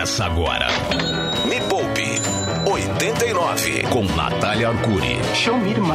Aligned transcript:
Começa 0.00 0.24
agora. 0.24 0.66
Me 1.44 1.60
Poupe 1.68 2.22
89 2.64 3.82
com 3.90 4.02
Natália 4.16 4.70
Arcuri. 4.70 5.20
Show 5.34 5.58
me, 5.58 5.72
irmã. 5.72 5.94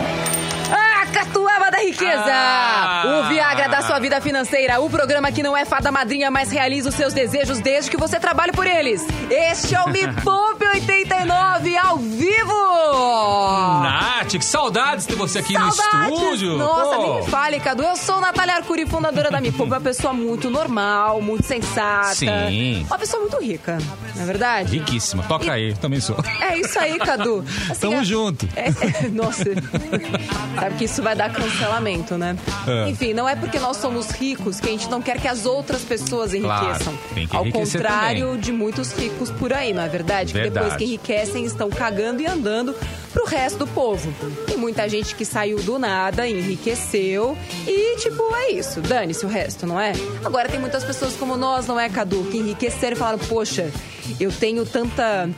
Ah, 0.72 1.08
Catuaba 1.12 1.72
da 1.72 1.80
Riqueza! 1.80 2.24
Ah! 2.28 3.24
O 3.26 3.30
Viagra 3.30 3.68
da 3.68 3.82
sua 3.82 3.98
vida 3.98 4.22
financeira, 4.22 4.80
o 4.80 4.92
programa 4.92 5.32
que 5.32 5.42
não 5.42 5.58
é 5.58 5.66
fada 5.66 5.92
madrinha, 5.92 6.30
mas 6.30 6.52
realiza 6.52 6.90
os 6.90 6.94
seus 6.94 7.16
desejos 7.16 7.60
desde 7.60 7.90
que 7.90 7.98
você 7.98 8.20
trabalhe 8.20 8.52
por 8.52 8.68
eles. 8.68 9.04
Este 9.28 9.74
é 9.74 9.82
o 9.82 9.90
Me 9.90 10.06
Poupe 10.22 10.65
89 10.76 11.78
ao 11.78 11.98
vivo! 11.98 12.54
Nath, 13.82 14.28
que 14.28 14.44
saudades 14.44 15.06
ter 15.06 15.16
você 15.16 15.40
aqui 15.40 15.54
Saudades! 15.54 15.80
no 16.10 16.14
estúdio. 16.16 16.58
Nossa, 16.58 16.96
Pô. 16.98 17.02
nem 17.02 17.16
me 17.24 17.28
fale, 17.30 17.60
Cadu. 17.62 17.84
Eu 17.84 17.96
sou 17.96 18.20
Natália 18.20 18.56
Arcuri, 18.56 18.86
fundadora 18.86 19.32
da 19.32 19.42
Poupe, 19.42 19.62
uma 19.64 19.80
pessoa 19.80 20.12
muito 20.14 20.50
normal, 20.50 21.22
muito 21.22 21.46
sensata. 21.46 22.14
Sim. 22.16 22.84
Uma 22.88 22.98
pessoa 23.00 23.22
muito 23.22 23.38
rica, 23.42 23.78
não 24.16 24.24
é 24.24 24.26
verdade? 24.26 24.78
Riquíssima. 24.78 25.24
Toca 25.24 25.50
aí, 25.54 25.74
também 25.76 26.02
sou. 26.02 26.18
É 26.42 26.58
isso 26.60 26.78
aí, 26.78 26.98
Cadu. 27.00 27.44
Assim, 27.70 27.80
Tamo 27.80 27.94
é- 27.98 28.04
junto. 28.04 28.50
é- 28.56 28.68
é- 28.70 29.08
nossa, 29.10 29.44
sabe 30.60 30.76
que 30.78 30.84
isso 30.86 31.02
vai 31.02 31.16
dar 31.16 31.32
cancelamento, 31.32 32.18
né? 32.18 32.36
É. 32.68 32.90
Enfim, 32.90 33.14
não 33.14 33.30
é 33.30 33.36
porque 33.36 33.60
nós 33.60 33.78
somos 33.78 34.10
ricos 34.12 34.60
que 34.60 34.68
a 34.68 34.72
gente 34.72 34.90
não 34.90 35.02
quer 35.02 35.20
que 35.22 35.28
as 35.28 35.46
outras 35.46 35.82
pessoas 35.84 36.34
Claro, 36.34 36.66
enriqueçam. 36.66 36.94
tem 37.14 37.28
que 37.28 37.36
Ao 37.36 37.46
contrário 37.50 38.26
também. 38.28 38.40
de 38.42 38.52
muitos 38.52 38.92
ricos 38.94 39.32
por 39.32 39.54
aí, 39.54 39.72
não 39.74 39.84
é 39.84 39.88
verdade? 39.88 40.34
Que 40.34 40.50
depois 40.50 40.65
Verdade. 40.70 40.84
que 40.84 40.90
enriquecem 40.90 41.46
estão 41.46 41.70
cagando 41.70 42.22
e 42.22 42.28
andando 42.28 42.76
pro 43.14 43.26
resto 43.26 43.60
do 43.60 43.68
povo. 43.68 44.14
Tem 44.46 44.58
muita 44.58 44.88
gente 44.90 45.16
que 45.16 45.26
saiu 45.26 45.62
do 45.64 45.80
nada, 45.80 46.28
enriqueceu 46.28 47.38
e, 47.68 47.98
tipo, 47.98 48.24
é 48.36 48.52
isso. 48.52 48.82
Dane-se 48.82 49.26
o 49.26 49.30
resto, 49.30 49.66
não 49.66 49.80
é? 49.80 49.94
Agora 50.24 50.50
tem 50.50 50.60
muitas 50.60 50.84
pessoas 50.84 51.14
como 51.16 51.38
nós, 51.38 51.66
não 51.68 51.80
é, 51.80 51.90
Cadu? 51.90 52.24
Que 52.26 52.38
enriqueceram 52.38 52.96
e 52.96 53.00
falaram, 53.00 53.20
poxa, 53.20 53.72
eu 54.20 54.32
tenho 54.32 54.66
tanta 54.66 55.30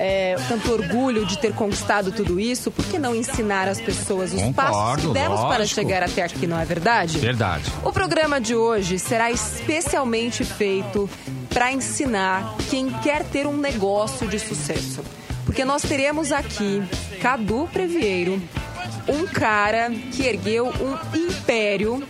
é, 0.00 0.34
tanto 0.48 0.72
orgulho 0.72 1.26
de 1.26 1.38
ter 1.38 1.52
conquistado 1.52 2.10
tudo 2.10 2.40
isso, 2.40 2.70
por 2.70 2.84
que 2.86 2.98
não 2.98 3.14
ensinar 3.14 3.68
as 3.68 3.78
pessoas 3.80 4.32
os 4.32 4.40
passos 4.54 5.02
que 5.02 5.06
Concordo, 5.06 5.12
demos 5.12 5.40
para 5.42 5.66
chegar 5.66 6.02
até 6.02 6.22
aqui, 6.22 6.46
não 6.46 6.58
é 6.58 6.64
verdade? 6.64 7.18
Verdade. 7.18 7.70
O 7.84 7.92
programa 7.92 8.40
de 8.40 8.54
hoje 8.54 8.98
será 8.98 9.30
especialmente 9.30 10.42
feito 10.42 11.08
para 11.52 11.72
ensinar 11.72 12.56
quem 12.70 12.90
quer 13.00 13.24
ter 13.24 13.46
um 13.46 13.56
negócio 13.56 14.26
de 14.28 14.38
sucesso. 14.38 15.02
Porque 15.44 15.64
nós 15.64 15.82
teremos 15.82 16.32
aqui 16.32 16.82
Cadu 17.20 17.68
Previeiro, 17.72 18.40
um 19.08 19.26
cara 19.26 19.90
que 20.12 20.22
ergueu 20.22 20.66
um 20.68 21.18
império 21.18 22.02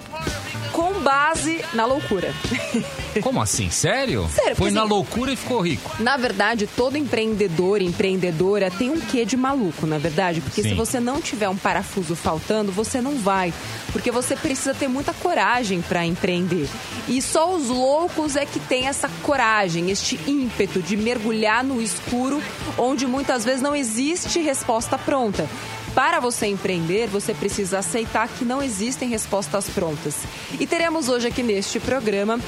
com 0.81 1.00
base 1.00 1.62
na 1.75 1.84
loucura. 1.84 2.33
Como 3.23 3.42
assim? 3.42 3.69
Sério? 3.69 4.27
Sério, 4.33 4.56
Foi 4.56 4.70
na 4.70 4.81
assim- 4.81 4.89
loucura 4.91 5.31
e 5.31 5.36
ficou 5.36 5.61
rico. 5.61 5.91
Na 5.98 6.17
verdade, 6.17 6.67
todo 6.67 6.97
empreendedor, 6.97 7.83
empreendedora 7.83 8.70
tem 8.70 8.89
um 8.89 8.98
quê 8.98 9.27
de 9.27 9.36
maluco, 9.36 9.86
na 9.86 9.98
verdade. 9.98 10.41
Porque 10.41 10.62
se 10.62 10.70
Sim. 10.70 10.75
você 10.75 10.98
não 10.98 11.20
tiver 11.20 11.51
um 11.51 11.56
parafuso 11.56 12.17
faltando, 12.17 12.73
você 12.73 13.01
não 13.03 13.17
vai. 13.19 13.53
Porque 13.92 14.11
você 14.11 14.34
precisa 14.34 14.73
ter 14.73 14.89
muita 14.89 15.12
coragem 15.12 15.83
para 15.83 16.06
empreender. 16.06 16.67
E 17.06 17.20
só 17.20 17.53
os 17.55 17.69
loucos 17.69 18.34
é 18.36 18.47
que 18.47 18.58
tem 18.58 18.86
essa 18.86 19.08
coragem, 19.23 19.91
este 19.91 20.19
ímpeto 20.27 20.81
de 20.81 20.97
mergulhar 20.97 21.62
no 21.62 21.83
escuro, 21.83 22.42
onde 22.78 23.06
muitas 23.06 23.45
vezes 23.45 23.61
não 23.61 23.77
existe 23.77 24.41
resposta 24.41 24.97
pronta. 24.97 25.47
Para 25.94 26.20
você 26.20 26.46
empreender, 26.46 27.08
você 27.08 27.34
precisa 27.34 27.78
aceitar 27.78 28.28
que 28.28 28.44
não 28.44 28.62
existem 28.62 29.08
respostas 29.08 29.69
prontas. 29.69 30.22
E 30.58 30.66
teremos 30.66 31.08
hoje 31.08 31.28
aqui 31.28 31.42
neste 31.42 31.80
programa. 31.80 32.38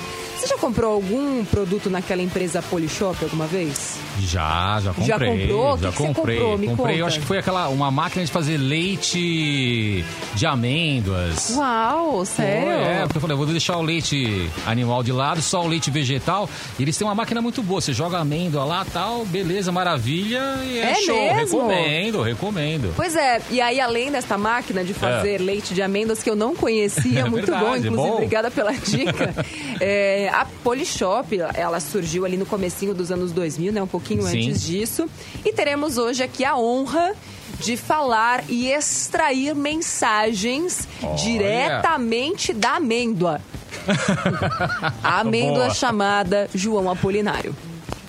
Você 0.42 0.48
já 0.48 0.58
comprou 0.58 0.94
algum 0.94 1.44
produto 1.44 1.88
naquela 1.88 2.20
empresa 2.20 2.60
Polishop 2.62 3.16
alguma 3.22 3.46
vez? 3.46 3.96
Já, 4.18 4.80
já 4.82 4.92
comprei. 4.92 5.06
Já 5.06 5.14
comprou? 5.20 5.72
O 5.72 5.76
que 5.76 5.82
Já 5.84 5.90
que 5.92 5.96
você 5.98 6.02
comprei. 6.08 6.36
comprou? 6.36 6.58
Me 6.58 6.66
comprei, 6.66 6.94
eu 6.96 6.98
conta. 6.98 7.06
acho 7.06 7.20
que 7.20 7.26
foi 7.26 7.38
aquela 7.38 7.68
uma 7.68 7.92
máquina 7.92 8.24
de 8.24 8.32
fazer 8.32 8.56
leite 8.56 10.04
de 10.34 10.44
amêndoas. 10.46 11.54
Uau, 11.56 12.24
sério? 12.24 12.72
É, 12.72 13.02
porque 13.04 13.18
eu 13.18 13.20
falei, 13.20 13.34
eu 13.34 13.38
vou 13.38 13.46
deixar 13.46 13.76
o 13.76 13.82
leite 13.82 14.50
animal 14.66 15.04
de 15.04 15.12
lado, 15.12 15.40
só 15.40 15.62
o 15.62 15.68
leite 15.68 15.92
vegetal. 15.92 16.50
E 16.76 16.82
eles 16.82 16.96
têm 16.98 17.06
uma 17.06 17.14
máquina 17.14 17.40
muito 17.40 17.62
boa. 17.62 17.80
Você 17.80 17.92
joga 17.92 18.18
amêndoa 18.18 18.64
lá, 18.64 18.84
tal, 18.92 19.24
beleza, 19.24 19.70
maravilha. 19.70 20.42
E 20.64 20.78
é, 20.80 20.90
É 20.90 20.94
show. 20.96 21.14
mesmo? 21.16 21.58
Recomendo, 21.68 22.22
recomendo. 22.22 22.92
Pois 22.96 23.14
é, 23.14 23.40
e 23.48 23.60
aí 23.60 23.80
além 23.80 24.10
desta 24.10 24.36
máquina 24.36 24.82
de 24.82 24.92
fazer 24.92 25.40
leite 25.40 25.72
de 25.72 25.82
amêndoas 25.82 26.20
que 26.20 26.28
eu 26.28 26.34
não 26.34 26.56
conhecia, 26.56 27.20
É 27.22 27.24
muito 27.30 27.46
bom, 27.46 27.58
verdade, 27.58 27.86
inclusive, 27.86 27.96
bom. 28.08 28.14
obrigada 28.14 28.50
pela 28.50 28.72
dica. 28.72 29.32
É, 29.84 30.30
a 30.32 30.46
Polishop, 30.64 31.38
ela 31.54 31.78
surgiu 31.78 32.24
ali 32.24 32.36
no 32.36 32.46
comecinho 32.46 32.94
dos 32.94 33.12
anos 33.12 33.32
2000, 33.32 33.72
né, 33.72 33.82
um 33.82 33.86
pouquinho 33.86 34.22
Sim. 34.22 34.48
antes 34.48 34.62
disso. 34.62 35.08
E 35.44 35.52
teremos 35.52 35.98
hoje 35.98 36.22
aqui 36.22 36.44
a 36.44 36.56
honra 36.56 37.14
de 37.60 37.76
falar 37.76 38.44
e 38.48 38.68
extrair 38.68 39.54
mensagens 39.54 40.88
Olha. 41.02 41.14
diretamente 41.14 42.52
da 42.52 42.76
amêndoa. 42.76 43.40
A 45.02 45.20
amêndoa 45.20 45.64
Boa. 45.64 45.74
chamada 45.74 46.48
João 46.54 46.88
Apolinário. 46.90 47.54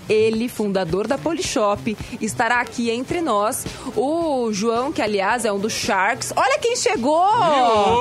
Ele, 0.10 0.48
fundador 0.50 1.08
da 1.08 1.18
Polishop, 1.18 1.98
estará 2.22 2.60
aqui 2.62 2.90
entre 2.90 3.22
nós. 3.22 3.66
O 3.96 4.50
João, 4.52 4.92
que 4.92 5.02
aliás 5.02 5.46
é 5.46 5.52
um 5.52 5.60
dos 5.60 5.74
Sharks. 5.74 6.34
Olha 6.36 6.60
quem 6.60 6.76
chegou! 6.76 7.24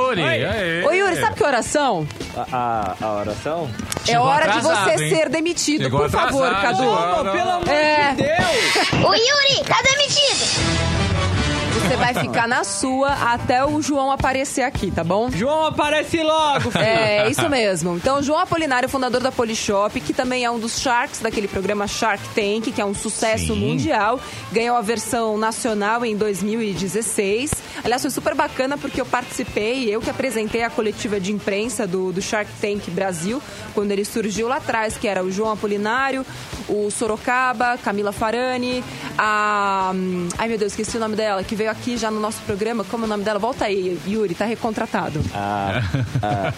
Yuri, 0.07 0.23
aê. 0.23 0.85
Ô 0.85 0.93
Yuri, 0.93 1.17
sabe 1.21 1.37
que 1.37 1.45
oração? 1.45 2.07
A, 2.37 2.47
a, 3.01 3.07
a 3.07 3.13
oração? 3.21 3.71
é 4.03 4.07
Chegou 4.07 4.27
hora 4.27 4.43
de 4.45 4.59
atrasado, 4.59 4.91
você 4.97 5.05
hein? 5.05 5.15
ser 5.15 5.29
demitido, 5.29 5.85
Chegou 5.85 6.01
por 6.01 6.11
favor, 6.11 6.47
atrasado, 6.47 6.77
Cadu. 6.79 6.83
João. 6.85 7.25
Não, 7.25 7.33
pelo 7.33 7.51
amor 7.51 7.69
É. 7.69 8.11
de 8.11 8.17
Deus! 8.23 9.05
O 9.09 9.15
Yuri 9.15 9.65
tá 9.69 9.81
demitido. 9.83 10.92
Você 11.93 11.97
vai 11.99 12.15
ficar 12.25 12.49
na 12.49 12.65
sua 12.65 13.13
até 13.35 13.63
o 13.65 13.83
João 13.83 14.11
aparecer 14.11 14.63
aqui, 14.63 14.91
tá 14.91 15.05
bom? 15.05 15.31
João, 15.31 15.67
aparece 15.67 16.23
logo! 16.23 16.71
filho. 16.71 16.83
É, 16.83 17.29
isso 17.29 17.47
mesmo. 17.51 17.97
Então, 17.97 18.23
João 18.23 18.39
Apolinário, 18.39 18.89
fundador 18.89 19.21
da 19.21 19.31
Polishop, 19.31 20.01
que 20.01 20.15
também 20.15 20.43
é 20.43 20.51
um 20.51 20.59
dos 20.59 20.81
Sharks 20.81 21.21
daquele 21.21 21.47
programa 21.47 21.87
Shark 21.87 22.23
Tank, 22.35 22.73
que 22.73 22.81
é 22.81 22.85
um 22.85 22.95
sucesso 22.95 23.55
Sim. 23.55 23.61
mundial. 23.69 24.19
Ganhou 24.51 24.75
a 24.75 24.81
versão 24.81 25.37
nacional 25.37 26.03
em 26.05 26.17
2016. 26.17 27.51
Aliás, 27.85 28.01
foi 28.01 28.11
super 28.11 28.35
bacana 28.35 28.79
porque 28.79 29.01
eu 29.01 29.07
participei, 29.07 29.89
eu 29.91 30.01
que 30.01 30.09
apresentei 30.09 30.63
a 30.63 30.71
coletiva 30.71 31.21
de 31.21 31.31
imprensa 31.31 31.87
do, 31.87 32.11
do 32.11 32.23
Shark 32.23 32.51
Tank 32.61 32.89
Brasil, 32.91 33.43
quando 33.75 33.91
ele 33.91 34.05
surgiu 34.05 34.49
lá 34.49 34.57
atrás, 34.57 34.97
que 34.97 35.07
era 35.07 35.23
o 35.23 35.31
João 35.31 35.53
Apolinário, 35.53 36.25
o 36.69 36.91
Sorocaba, 36.91 37.77
Camila 37.85 38.13
Farani, 38.13 38.83
a. 39.19 39.93
hum, 39.95 40.29
Ai 40.39 40.49
meu 40.49 40.57
Deus, 40.57 40.73
esqueci 40.73 40.97
o 40.97 41.01
nome 41.01 41.17
dela, 41.17 41.43
que 41.45 41.55
veio 41.55 41.71
aqui 41.71 41.82
já 41.97 42.11
no 42.11 42.21
nosso 42.21 42.41
programa. 42.43 42.85
Como 42.85 43.05
é 43.05 43.07
o 43.07 43.09
nome 43.09 43.25
dela? 43.25 43.39
Volta 43.39 43.65
aí, 43.67 43.99
Yuri, 44.07 44.35
tá 44.35 44.45
recontratado. 44.45 45.21
A, 45.35 45.83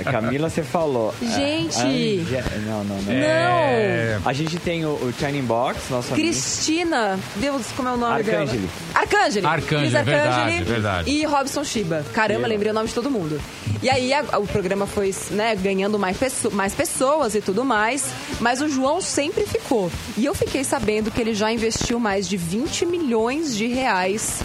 a 0.00 0.04
Camila, 0.04 0.48
você 0.50 0.62
falou. 0.62 1.14
a- 1.20 1.24
Gente! 1.24 1.76
a 1.78 1.84
Ange- 1.84 2.42
Não, 2.66 2.84
não, 2.84 3.02
não. 3.02 3.12
É, 3.12 4.18
A 4.24 4.32
gente 4.32 4.58
tem 4.58 4.84
o, 4.84 4.90
o 4.90 5.12
Shining 5.18 5.42
Box, 5.42 5.90
nosso 5.90 6.12
amigo. 6.14 6.28
Cristina, 6.28 7.18
Deus, 7.36 7.66
como 7.76 7.88
é 7.88 7.92
o 7.92 7.96
nome 7.96 8.14
Arcangeli. 8.14 8.58
dela? 8.58 8.70
Arcangeli. 8.94 9.46
Arcangeli, 9.46 9.80
Cris 9.90 9.94
é 9.94 10.02
verdade, 10.02 10.56
é 10.56 10.64
verdade. 10.64 11.10
E 11.10 11.24
Robson 11.24 11.64
Shiba. 11.64 12.04
Caramba, 12.12 12.46
lembrei 12.46 12.70
o 12.70 12.74
nome 12.74 12.88
de 12.88 12.94
todo 12.94 13.10
mundo. 13.10 13.40
E 13.82 13.90
aí 13.90 14.12
a- 14.14 14.38
o 14.38 14.46
programa 14.46 14.86
foi 14.86 15.14
né, 15.30 15.54
ganhando 15.56 15.98
mais, 15.98 16.16
mais 16.52 16.74
pessoas 16.74 17.34
e 17.34 17.40
tudo 17.40 17.64
mais, 17.64 18.06
mas 18.40 18.60
o 18.62 18.68
João 18.68 19.00
sempre 19.00 19.44
ficou. 19.46 19.90
E 20.16 20.24
eu 20.24 20.34
fiquei 20.34 20.64
sabendo 20.64 21.10
que 21.10 21.20
ele 21.20 21.34
já 21.34 21.52
investiu 21.52 21.98
mais 22.00 22.26
de 22.28 22.36
20 22.36 22.86
milhões 22.86 23.54
de 23.56 23.66
reais 23.66 24.40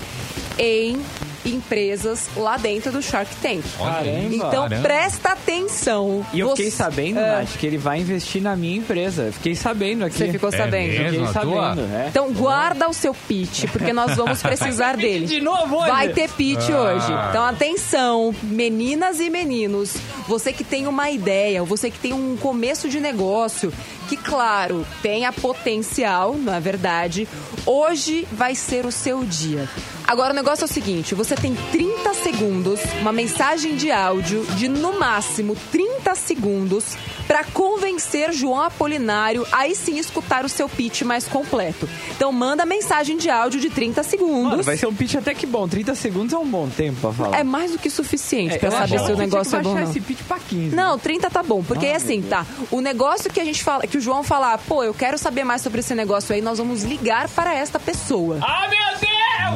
em 0.59 0.97
empresas 1.45 2.27
lá 2.35 2.57
dentro 2.57 2.91
do 2.91 3.01
Shark 3.01 3.33
Tank. 3.41 3.63
Caramba. 3.77 4.35
Então 4.35 4.51
Caramba. 4.67 4.81
presta 4.81 5.29
atenção. 5.29 6.25
E 6.33 6.39
eu 6.41 6.49
Você- 6.49 6.55
fiquei 6.57 6.71
sabendo, 6.71 7.19
É. 7.19 7.37
Nath, 7.39 7.57
que 7.57 7.65
ele 7.65 7.77
vai 7.77 7.99
investir 8.01 8.41
na 8.41 8.55
minha 8.57 8.77
empresa. 8.77 9.23
Eu 9.23 9.33
Fiquei 9.33 9.55
sabendo 9.55 10.03
aqui. 10.03 10.17
Você 10.17 10.31
ficou 10.33 10.49
É 10.49 10.57
sabendo? 10.57 10.87
mesmo? 10.91 11.09
Fiquei 11.27 11.33
sabendo, 11.33 11.81
é. 11.95 12.07
Então 12.09 12.31
guarda 12.33 12.89
o 12.89 12.93
seu 12.93 13.13
pitch, 13.13 13.65
porque 13.71 13.93
nós 13.93 14.15
vamos 14.17 14.41
precisar 14.43 14.97
dele. 14.97 15.25
de 15.25 15.39
novo 15.39 15.77
hoje? 15.77 15.87
Vai 15.89 16.09
ter 16.09 16.29
pitch 16.29 16.69
Ah. 16.71 16.81
hoje. 16.81 17.05
Então 17.29 17.45
atenção, 17.45 18.35
meninas 18.43 19.21
e 19.21 19.29
meninos, 19.29 19.95
você 20.27 20.51
que 20.51 20.63
tem 20.65 20.87
uma 20.87 21.09
ideia, 21.09 21.63
você 21.63 21.89
que 21.89 21.97
tem 21.99 22.11
um 22.11 22.35
começo 22.35 22.89
de 22.89 22.99
negócio, 22.99 23.71
que 24.09 24.17
claro, 24.17 24.85
tenha 25.01 25.31
potencial, 25.31 26.35
na 26.35 26.59
verdade, 26.59 27.27
hoje 27.65 28.27
vai 28.31 28.55
ser 28.55 28.85
o 28.85 28.91
seu 28.91 29.23
dia. 29.23 29.69
Agora 30.09 30.33
o 30.33 30.35
negócio 30.35 30.63
é 30.63 30.65
o 30.65 30.67
seguinte: 30.67 31.13
você 31.13 31.35
tem 31.35 31.53
30 31.71 32.15
segundos, 32.15 32.79
uma 32.99 33.11
mensagem 33.11 33.75
de 33.75 33.91
áudio 33.91 34.43
de 34.55 34.67
no 34.67 34.97
máximo 34.97 35.55
30 35.71 36.15
segundos 36.15 36.97
para 37.27 37.43
convencer 37.43 38.33
João 38.33 38.59
Apolinário 38.59 39.45
aí 39.51 39.75
sim 39.75 39.99
escutar 39.99 40.43
o 40.43 40.49
seu 40.49 40.67
pitch 40.67 41.03
mais 41.03 41.27
completo. 41.27 41.87
Então 42.15 42.31
manda 42.31 42.65
mensagem 42.65 43.17
de 43.17 43.29
áudio 43.29 43.59
de 43.61 43.69
30 43.69 44.01
segundos. 44.01 44.49
Mano, 44.49 44.63
vai 44.63 44.77
ser 44.77 44.87
um 44.87 44.95
pitch 44.95 45.13
até 45.13 45.35
que 45.35 45.45
bom. 45.45 45.67
30 45.67 45.93
segundos 45.93 46.33
é 46.33 46.37
um 46.39 46.47
bom 46.47 46.67
tempo 46.67 46.99
pra 47.01 47.13
falar. 47.13 47.39
É 47.39 47.43
mais 47.43 47.71
do 47.71 47.77
que 47.77 47.91
suficiente 47.91 48.57
pra 48.57 48.69
eu 48.69 48.71
saber 48.71 48.99
se 49.01 49.11
o 49.11 49.15
negócio 49.15 49.55
é 49.55 49.59
que 49.59 49.63
bom 49.63 49.75
não. 49.75 49.83
esse 49.83 50.01
pitch 50.01 50.21
pra 50.27 50.39
15. 50.39 50.75
Não, 50.75 50.97
30 50.97 51.29
tá 51.29 51.43
bom, 51.43 51.63
porque 51.63 51.85
Ah, 51.85 51.89
é 51.89 51.95
assim, 51.97 52.23
tá? 52.23 52.47
O 52.71 52.81
negócio 52.81 53.31
que 53.31 53.39
a 53.39 53.45
gente 53.45 53.63
fala, 53.63 53.85
que 53.85 53.99
o 53.99 54.01
João 54.01 54.23
falar, 54.23 54.57
pô, 54.57 54.83
eu 54.83 54.93
quero 54.95 55.19
saber 55.19 55.43
mais 55.43 55.61
sobre 55.61 55.81
esse 55.81 55.93
negócio 55.93 56.33
aí, 56.33 56.41
nós 56.41 56.57
vamos 56.57 56.81
ligar 56.81 57.29
para 57.29 57.53
esta 57.53 57.79
pessoa. 57.79 58.39
Ah, 58.41 58.67
meu 58.67 58.99
Deus! 58.99 59.08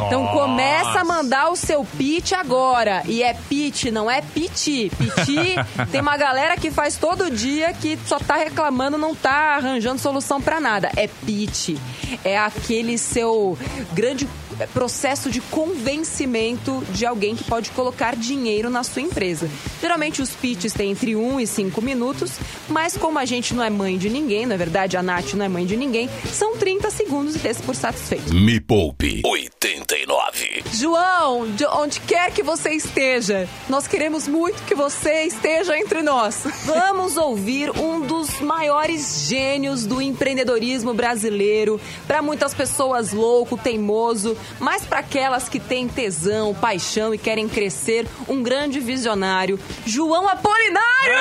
Então 0.05 0.27
começa 0.27 0.99
a 0.99 1.03
mandar 1.03 1.49
o 1.49 1.55
seu 1.55 1.85
pitch 1.97 2.33
agora. 2.33 3.03
E 3.05 3.23
é 3.23 3.33
pitch, 3.33 3.85
não 3.85 4.09
é 4.09 4.21
piti. 4.21 4.91
Piti, 4.97 5.55
tem 5.91 6.01
uma 6.01 6.17
galera 6.17 6.57
que 6.57 6.71
faz 6.71 6.97
todo 6.97 7.31
dia 7.31 7.73
que 7.73 7.97
só 8.05 8.19
tá 8.19 8.35
reclamando, 8.35 8.97
não 8.97 9.15
tá 9.15 9.55
arranjando 9.55 9.99
solução 9.99 10.41
pra 10.41 10.59
nada. 10.59 10.91
É 10.95 11.07
pitch. 11.07 11.77
É 12.23 12.37
aquele 12.37 12.97
seu 12.97 13.57
grande 13.93 14.27
processo 14.73 15.29
de 15.29 15.41
convencimento 15.41 16.83
de 16.91 17.05
alguém 17.05 17.35
que 17.35 17.43
pode 17.43 17.71
colocar 17.71 18.15
dinheiro 18.15 18.69
na 18.69 18.83
sua 18.83 19.01
empresa. 19.01 19.49
Geralmente 19.81 20.21
os 20.21 20.31
pitches 20.31 20.73
têm 20.73 20.91
entre 20.91 21.15
1 21.15 21.39
e 21.39 21.47
5 21.47 21.81
minutos, 21.81 22.31
mas 22.67 22.97
como 22.97 23.19
a 23.19 23.25
gente 23.25 23.53
não 23.53 23.63
é 23.63 23.69
mãe 23.69 23.97
de 23.97 24.09
ninguém, 24.09 24.45
na 24.45 24.57
verdade 24.57 24.97
a 24.97 25.03
Nath 25.03 25.33
não 25.33 25.45
é 25.45 25.49
mãe 25.49 25.65
de 25.65 25.75
ninguém, 25.75 26.09
são 26.31 26.57
30 26.57 26.89
segundos 26.89 27.35
e 27.35 27.39
desse 27.39 27.61
por 27.61 27.75
satisfeito. 27.75 28.33
Me 28.33 28.59
Poupe 28.59 29.21
89. 29.25 30.63
João, 30.73 31.51
de 31.51 31.65
onde 31.65 31.99
quer 31.99 32.31
que 32.31 32.41
você 32.41 32.71
esteja, 32.71 33.47
nós 33.69 33.87
queremos 33.87 34.27
muito 34.27 34.63
que 34.63 34.73
você 34.73 35.23
esteja 35.23 35.77
entre 35.77 36.01
nós. 36.01 36.43
Vamos 36.65 37.17
ouvir 37.17 37.69
um 37.71 38.01
dos 38.01 38.39
maiores 38.39 39.27
gênios 39.27 39.85
do 39.85 40.01
empreendedorismo 40.01 40.93
brasileiro. 40.93 41.79
Para 42.07 42.21
muitas 42.21 42.53
pessoas, 42.53 43.13
louco, 43.13 43.57
teimoso, 43.57 44.37
mas 44.59 44.85
para 44.85 44.99
aquelas 44.99 45.49
que 45.49 45.59
têm 45.59 45.87
tesão, 45.87 46.53
paixão 46.53 47.13
e 47.13 47.17
querem 47.17 47.47
crescer, 47.47 48.05
um 48.27 48.41
grande 48.41 48.79
visionário, 48.79 49.59
João 49.85 50.27
Apolinário! 50.27 51.13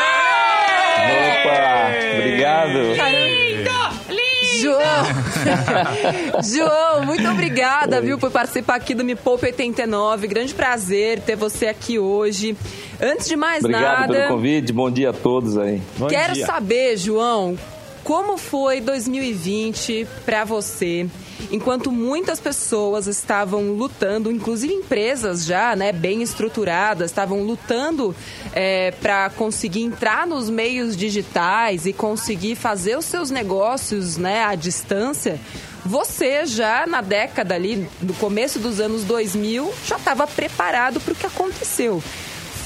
Opa, 1.43 2.19
obrigado. 2.19 2.94
João! 4.62 6.43
João, 6.43 7.05
muito 7.05 7.29
obrigada, 7.29 8.00
viu, 8.00 8.17
por 8.17 8.31
participar 8.31 8.76
aqui 8.76 8.94
do 8.94 9.05
Me 9.05 9.17
Poupe 9.17 9.46
89. 9.46 10.29
Grande 10.29 10.55
prazer 10.55 11.20
ter 11.20 11.34
você 11.34 11.67
aqui 11.67 11.99
hoje. 11.99 12.56
Antes 13.00 13.26
de 13.26 13.34
mais 13.34 13.64
Obrigado 13.64 14.00
nada, 14.00 14.12
pelo 14.12 14.29
convite. 14.29 14.73
Bom 14.73 14.90
dia 14.90 15.11
a 15.11 15.12
todos 15.12 15.58
aí. 15.58 15.82
Bom 15.99 16.06
quero 16.06 16.34
dia. 16.34 16.46
saber, 16.46 16.96
João, 16.96 17.58
como 18.05 18.38
foi 18.38 18.81
2020 18.81 20.06
para 20.25 20.44
você? 20.44 21.08
Enquanto 21.50 21.91
muitas 21.91 22.41
pessoas 22.41 23.06
estavam 23.06 23.73
lutando, 23.73 24.31
inclusive 24.31 24.73
empresas 24.73 25.44
já, 25.44 25.75
né, 25.77 25.93
bem 25.93 26.23
estruturadas, 26.23 27.11
estavam 27.11 27.43
lutando 27.43 28.15
para 29.00 29.31
conseguir 29.31 29.83
entrar 29.83 30.27
nos 30.27 30.49
meios 30.49 30.97
digitais 30.97 31.87
e 31.87 31.93
conseguir 31.93 32.55
fazer 32.55 32.97
os 32.97 33.05
seus 33.05 33.31
negócios, 33.31 34.17
né, 34.17 34.44
à 34.44 34.55
distância. 34.55 35.41
Você 35.85 36.47
já 36.47 36.87
na 36.87 37.00
década 37.00 37.55
ali, 37.55 37.89
no 38.00 38.15
começo 38.15 38.61
dos 38.61 38.79
anos 38.79 39.03
2000, 39.03 39.73
já 39.85 39.97
estava 39.97 40.27
preparado 40.27 41.00
para 41.00 41.12
o 41.12 41.17
que 41.17 41.27
aconteceu. 41.27 42.03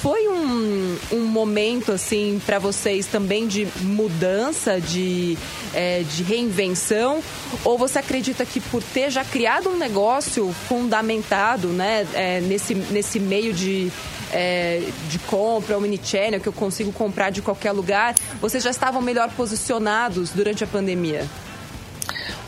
Foi 0.02 0.28
um, 0.28 0.96
um 1.12 1.24
momento, 1.26 1.92
assim, 1.92 2.40
para 2.44 2.58
vocês 2.58 3.06
também 3.06 3.46
de 3.46 3.66
mudança, 3.80 4.80
de, 4.80 5.36
é, 5.74 6.02
de 6.02 6.22
reinvenção? 6.22 7.22
Ou 7.64 7.78
você 7.78 7.98
acredita 7.98 8.44
que 8.44 8.60
por 8.60 8.82
ter 8.82 9.10
já 9.10 9.24
criado 9.24 9.70
um 9.70 9.76
negócio 9.76 10.52
fundamentado, 10.68 11.68
né, 11.68 12.06
é, 12.14 12.40
nesse, 12.40 12.74
nesse 12.74 13.18
meio 13.18 13.52
de, 13.52 13.90
é, 14.32 14.82
de 15.08 15.18
compra, 15.20 15.76
o 15.78 15.80
mini-channel, 15.80 16.40
que 16.40 16.48
eu 16.48 16.52
consigo 16.52 16.92
comprar 16.92 17.30
de 17.30 17.40
qualquer 17.40 17.72
lugar, 17.72 18.14
vocês 18.40 18.62
já 18.62 18.70
estavam 18.70 19.00
melhor 19.00 19.30
posicionados 19.30 20.30
durante 20.30 20.62
a 20.62 20.66
pandemia? 20.66 21.26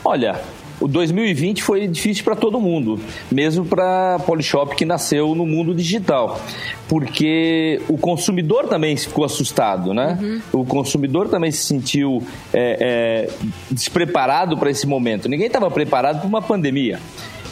Olha, 0.03 0.39
o 0.79 0.87
2020 0.87 1.63
foi 1.63 1.87
difícil 1.87 2.23
para 2.23 2.35
todo 2.35 2.59
mundo, 2.59 2.99
mesmo 3.31 3.65
para 3.65 4.15
a 4.15 4.19
Polishop 4.19 4.75
que 4.75 4.85
nasceu 4.85 5.35
no 5.35 5.45
mundo 5.45 5.73
digital, 5.73 6.39
porque 6.87 7.81
o 7.87 7.97
consumidor 7.97 8.67
também 8.67 8.95
ficou 8.95 9.25
assustado, 9.25 9.93
né? 9.93 10.41
O 10.51 10.65
consumidor 10.65 11.27
também 11.27 11.51
se 11.51 11.63
sentiu 11.63 12.23
é, 12.53 13.27
é, 13.29 13.29
despreparado 13.69 14.57
para 14.57 14.69
esse 14.69 14.87
momento. 14.87 15.27
Ninguém 15.27 15.47
estava 15.47 15.69
preparado 15.69 16.19
para 16.19 16.27
uma 16.27 16.41
pandemia. 16.41 16.99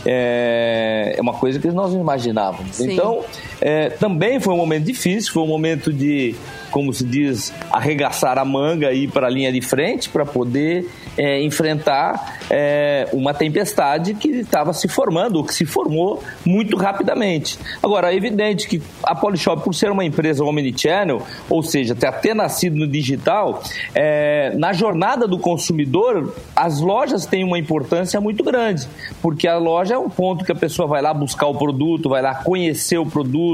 É, 0.05 1.15
é 1.17 1.21
uma 1.21 1.33
coisa 1.33 1.59
que 1.59 1.67
nós 1.69 1.93
não 1.93 1.99
imaginávamos. 1.99 2.77
Sim. 2.77 2.93
Então, 2.93 3.23
é, 3.61 3.89
também 3.89 4.39
foi 4.39 4.53
um 4.53 4.57
momento 4.57 4.85
difícil, 4.85 5.33
foi 5.33 5.43
um 5.43 5.47
momento 5.47 5.91
de, 5.91 6.35
como 6.71 6.93
se 6.93 7.03
diz, 7.03 7.53
arregaçar 7.71 8.37
a 8.37 8.45
manga 8.45 8.91
e 8.91 9.03
ir 9.03 9.11
para 9.11 9.27
a 9.27 9.29
linha 9.29 9.51
de 9.51 9.61
frente 9.61 10.09
para 10.09 10.25
poder 10.25 10.87
é, 11.17 11.41
enfrentar 11.41 12.37
é, 12.49 13.09
uma 13.11 13.33
tempestade 13.33 14.13
que 14.13 14.29
estava 14.29 14.73
se 14.73 14.87
formando, 14.87 15.37
ou 15.37 15.43
que 15.43 15.53
se 15.53 15.65
formou 15.65 16.23
muito 16.45 16.77
rapidamente. 16.77 17.57
Agora, 17.81 18.13
é 18.13 18.15
evidente 18.15 18.67
que 18.67 18.81
a 19.03 19.15
Polishop, 19.15 19.63
por 19.63 19.73
ser 19.73 19.89
uma 19.89 20.05
empresa 20.05 20.43
omnichannel, 20.43 21.21
ou 21.49 21.63
seja, 21.63 21.95
ter 21.95 22.07
até 22.07 22.33
nascido 22.33 22.75
no 22.75 22.87
digital, 22.87 23.63
é, 23.95 24.53
na 24.55 24.73
jornada 24.73 25.27
do 25.27 25.39
consumidor, 25.39 26.35
as 26.55 26.79
lojas 26.79 27.25
têm 27.25 27.43
uma 27.43 27.57
importância 27.57 28.21
muito 28.21 28.43
grande, 28.43 28.87
porque 29.21 29.47
a 29.47 29.57
loja 29.57 29.95
é 29.95 29.97
um 29.97 30.09
ponto 30.09 30.45
que 30.45 30.51
a 30.51 30.55
pessoa 30.55 30.87
vai 30.87 31.01
lá 31.01 31.13
buscar 31.13 31.47
o 31.47 31.55
produto, 31.55 32.09
vai 32.09 32.21
lá 32.21 32.35
conhecer 32.35 32.97
o 32.97 33.05
produto, 33.05 33.46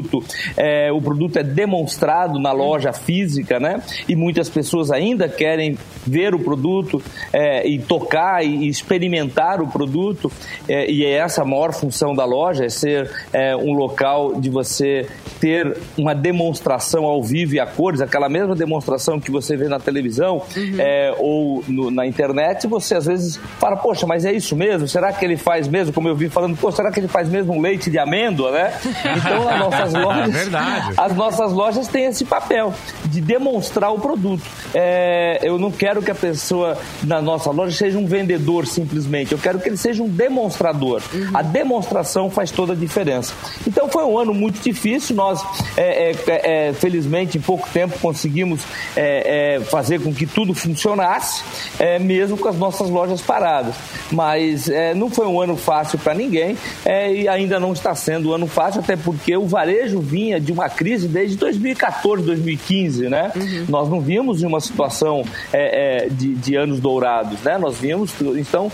é, 0.58 0.92
o 0.92 1.02
produto 1.02 1.38
é 1.38 1.44
demonstrado 1.44 2.40
na 2.40 2.52
loja 2.52 2.92
física, 2.94 3.60
né? 3.60 3.82
E 4.08 4.16
muitas 4.16 4.50
pessoas 4.50 4.92
ainda 4.92 5.28
querem 5.30 5.78
ver 6.06 6.34
o 6.34 6.40
produto 6.40 7.02
é, 7.32 7.68
e 7.68 7.80
tocar 7.80 8.44
e 8.46 8.68
experimentar 8.68 9.62
o 9.62 9.68
produto, 9.68 10.32
é, 10.68 10.90
e 10.90 11.06
é 11.06 11.12
essa 11.14 11.42
a 11.42 11.46
maior 11.46 11.74
função 11.74 12.14
da 12.16 12.26
loja, 12.26 12.66
é 12.66 12.70
ser 12.70 13.10
é, 13.32 13.56
um 13.56 13.74
local 13.74 14.36
de 14.40 14.50
você 14.50 15.08
ter 15.40 15.78
uma 15.98 16.14
demonstração 16.14 17.06
ao 17.06 17.22
vivo 17.24 17.56
e 17.56 17.60
a 17.60 17.66
cores, 17.66 18.02
aquela 18.02 18.30
mesma 18.30 18.56
demonstração 18.56 19.20
que 19.20 19.30
você 19.32 19.56
vê 19.58 19.68
na 19.68 19.80
televisão 19.80 20.42
é, 20.80 21.14
ou 21.18 21.64
no- 21.68 21.92
na 21.92 22.06
internet, 22.06 22.68
você 22.68 22.96
às 22.96 23.06
vezes 23.06 23.38
fala, 23.60 23.76
poxa, 23.76 24.06
mas 24.08 24.24
é 24.26 24.32
isso 24.32 24.56
mesmo? 24.56 24.88
Será 24.88 25.12
que 25.12 25.24
ele 25.26 25.36
faz 25.38 25.68
mesmo? 25.68 25.94
Como 25.94 26.08
eu 26.08 26.16
vi 26.16 26.30
falando, 26.30 26.56
pô, 26.56 26.72
será 26.72 26.92
que 26.92 27.00
ele 27.00 27.08
faz 27.08 27.28
mesmo 27.30 27.54
um 27.54 27.62
leite 27.62 27.90
de 27.90 27.98
amêndoa, 28.00 28.52
né? 28.52 28.74
Então, 29.24 29.48
as 29.83 29.83
nossas 29.92 29.94
lojas, 30.04 30.34
Verdade. 30.34 30.94
as 30.98 31.16
nossas 31.16 31.52
lojas 31.52 31.88
têm 31.88 32.06
esse 32.06 32.26
papel 32.26 32.74
de 33.06 33.22
demonstrar 33.22 33.92
o 33.92 34.00
produto. 34.00 34.44
É, 34.74 35.40
eu 35.42 35.58
não 35.60 35.72
quero 35.72 36.02
que 36.02 36.12
a 36.12 36.16
pessoa 36.16 36.78
na 37.04 37.22
nossa 37.22 37.52
loja 37.52 37.76
seja 37.76 37.98
um 37.98 38.06
vendedor 38.06 38.66
simplesmente, 38.66 39.32
eu 39.32 39.38
quero 39.38 39.60
que 39.60 39.70
ele 39.70 39.78
seja 39.78 40.04
um 40.04 40.10
demonstrador. 40.10 41.02
A 41.34 41.42
demonstração 41.42 42.30
faz 42.30 42.52
toda 42.52 42.74
a 42.74 42.76
diferença. 42.76 43.34
Então 43.68 43.90
foi 43.90 44.04
um 44.04 44.18
ano 44.18 44.34
muito 44.34 44.60
difícil, 44.62 45.16
nós 45.16 45.44
é, 45.78 46.12
é, 46.12 46.70
é, 46.70 46.74
felizmente 46.74 47.38
em 47.38 47.42
pouco 47.42 47.68
tempo 47.70 47.98
conseguimos 48.00 48.62
é, 48.96 49.56
é, 49.56 49.60
fazer 49.62 50.02
com 50.02 50.14
que 50.14 50.26
tudo 50.26 50.54
funcionasse, 50.54 51.44
é, 51.80 52.00
mesmo 52.00 52.38
com 52.38 52.48
as 52.48 52.58
nossas 52.58 52.90
lojas 52.90 53.22
paradas. 53.22 53.76
Mas 54.12 54.70
é, 54.70 54.94
não 54.94 55.10
foi 55.10 55.28
um 55.28 55.42
ano 55.42 55.56
fácil 55.56 55.98
para 56.00 56.14
ninguém 56.14 56.58
é, 56.86 57.14
e 57.14 57.28
ainda 57.28 57.60
não 57.60 57.74
está 57.74 57.96
sendo 57.96 58.30
um 58.30 58.34
ano 58.34 58.48
fácil, 58.48 58.82
até 58.82 58.96
porque 58.96 59.36
o 59.36 59.46
varejo 59.48 59.73
vinha 60.02 60.40
de 60.40 60.52
uma 60.52 60.70
crise 60.70 61.08
desde 61.08 61.38
2014, 61.38 62.26
2015, 62.26 63.10
né? 63.10 63.32
Nós 63.68 63.90
não 63.90 64.00
vimos 64.00 64.42
uma 64.42 64.60
situação 64.60 65.24
é, 65.52 66.06
é, 66.06 66.10
de, 66.10 66.34
de 66.36 66.56
anos 66.56 66.80
dourados, 66.80 67.42
né? 67.42 67.58
Nós 67.58 67.78
vimos, 67.78 68.12
então 68.36 68.72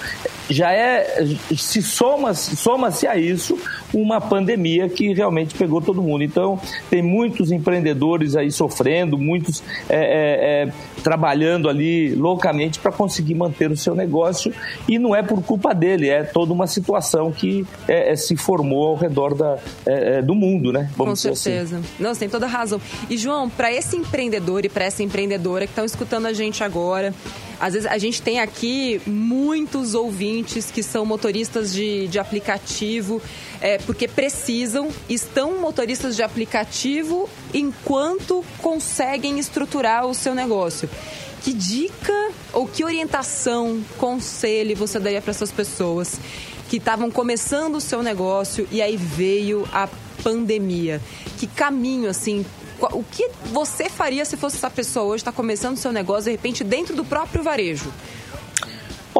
já 0.49 0.71
é 0.71 1.25
se 1.55 1.81
soma 1.81 2.33
soma-se 2.33 3.05
a 3.07 3.15
isso 3.15 3.57
uma 3.93 4.21
pandemia 4.21 4.87
que 4.87 5.13
realmente 5.13 5.55
pegou 5.55 5.81
todo 5.81 6.01
mundo. 6.01 6.23
Então 6.23 6.59
tem 6.89 7.01
muitos 7.01 7.51
empreendedores 7.51 8.35
aí 8.35 8.51
sofrendo, 8.51 9.17
muitos 9.17 9.63
é, 9.89 9.97
é, 9.97 10.63
é, 10.63 10.73
trabalhando 11.03 11.69
ali 11.69 12.13
loucamente 12.15 12.79
para 12.79 12.91
conseguir 12.91 13.35
manter 13.35 13.71
o 13.71 13.77
seu 13.77 13.95
negócio 13.95 14.53
e 14.87 14.99
não 14.99 15.15
é 15.15 15.23
por 15.23 15.41
culpa 15.43 15.73
dele, 15.73 16.09
é 16.09 16.23
toda 16.23 16.53
uma 16.53 16.67
situação 16.67 17.31
que 17.31 17.65
é, 17.87 18.11
é, 18.11 18.15
se 18.15 18.35
formou 18.35 18.89
ao 18.89 18.95
redor 18.95 19.33
da, 19.33 19.57
do 20.23 20.35
mundo, 20.35 20.71
né? 20.71 20.89
Com 20.97 21.13
dizer 21.13 21.29
assim. 21.29 21.51
certeza. 21.51 21.81
Não, 21.99 22.13
você 22.13 22.21
tem 22.21 22.29
toda 22.29 22.45
a 22.45 22.49
razão. 22.49 22.79
E, 23.09 23.17
João, 23.17 23.49
para 23.49 23.71
esse 23.71 23.95
empreendedor 23.95 24.65
e 24.65 24.69
para 24.69 24.85
essa 24.85 25.03
empreendedora 25.03 25.65
que 25.65 25.71
estão 25.71 25.85
escutando 25.85 26.25
a 26.25 26.33
gente 26.33 26.63
agora, 26.63 27.13
Às 27.59 27.73
vezes 27.73 27.87
a 27.87 27.97
gente 27.97 28.21
tem 28.21 28.39
aqui 28.39 29.01
muitos 29.05 29.93
ouvintes 29.93 30.71
que 30.71 30.81
são 30.81 31.05
motoristas 31.05 31.73
de, 31.73 32.07
de 32.07 32.17
aplicativo, 32.17 33.21
é, 33.59 33.77
porque 33.79 34.07
precisam, 34.07 34.89
estão 35.09 35.59
motoristas 35.59 36.15
de 36.15 36.23
aplicativo 36.23 37.29
enquanto 37.53 38.45
conseguem 38.59 39.39
estruturar 39.39 40.05
o 40.05 40.13
seu 40.13 40.33
negócio. 40.33 40.89
Que 41.43 41.53
dica 41.53 42.31
ou 42.53 42.67
que 42.67 42.83
orientação, 42.83 43.81
conselho 43.97 44.75
você 44.75 44.99
daria 44.99 45.21
para 45.21 45.31
essas 45.31 45.51
pessoas 45.51 46.19
que 46.69 46.77
estavam 46.77 47.09
começando 47.09 47.75
o 47.75 47.81
seu 47.81 48.03
negócio 48.03 48.67
e 48.71 48.81
aí 48.81 48.95
veio 48.95 49.67
a 49.73 49.89
pandemia? 50.23 51.01
Que 51.37 51.47
caminho, 51.47 52.09
assim, 52.09 52.45
o 52.87 53.03
que 53.03 53.29
você 53.51 53.89
faria 53.89 54.23
se 54.25 54.37
fosse 54.37 54.57
essa 54.57 54.69
pessoa 54.69 55.05
hoje, 55.05 55.21
está 55.21 55.31
começando 55.31 55.75
o 55.75 55.79
seu 55.79 55.91
negócio, 55.91 56.25
de 56.25 56.31
repente, 56.31 56.63
dentro 56.63 56.95
do 56.95 57.03
próprio 57.03 57.43
varejo? 57.43 57.91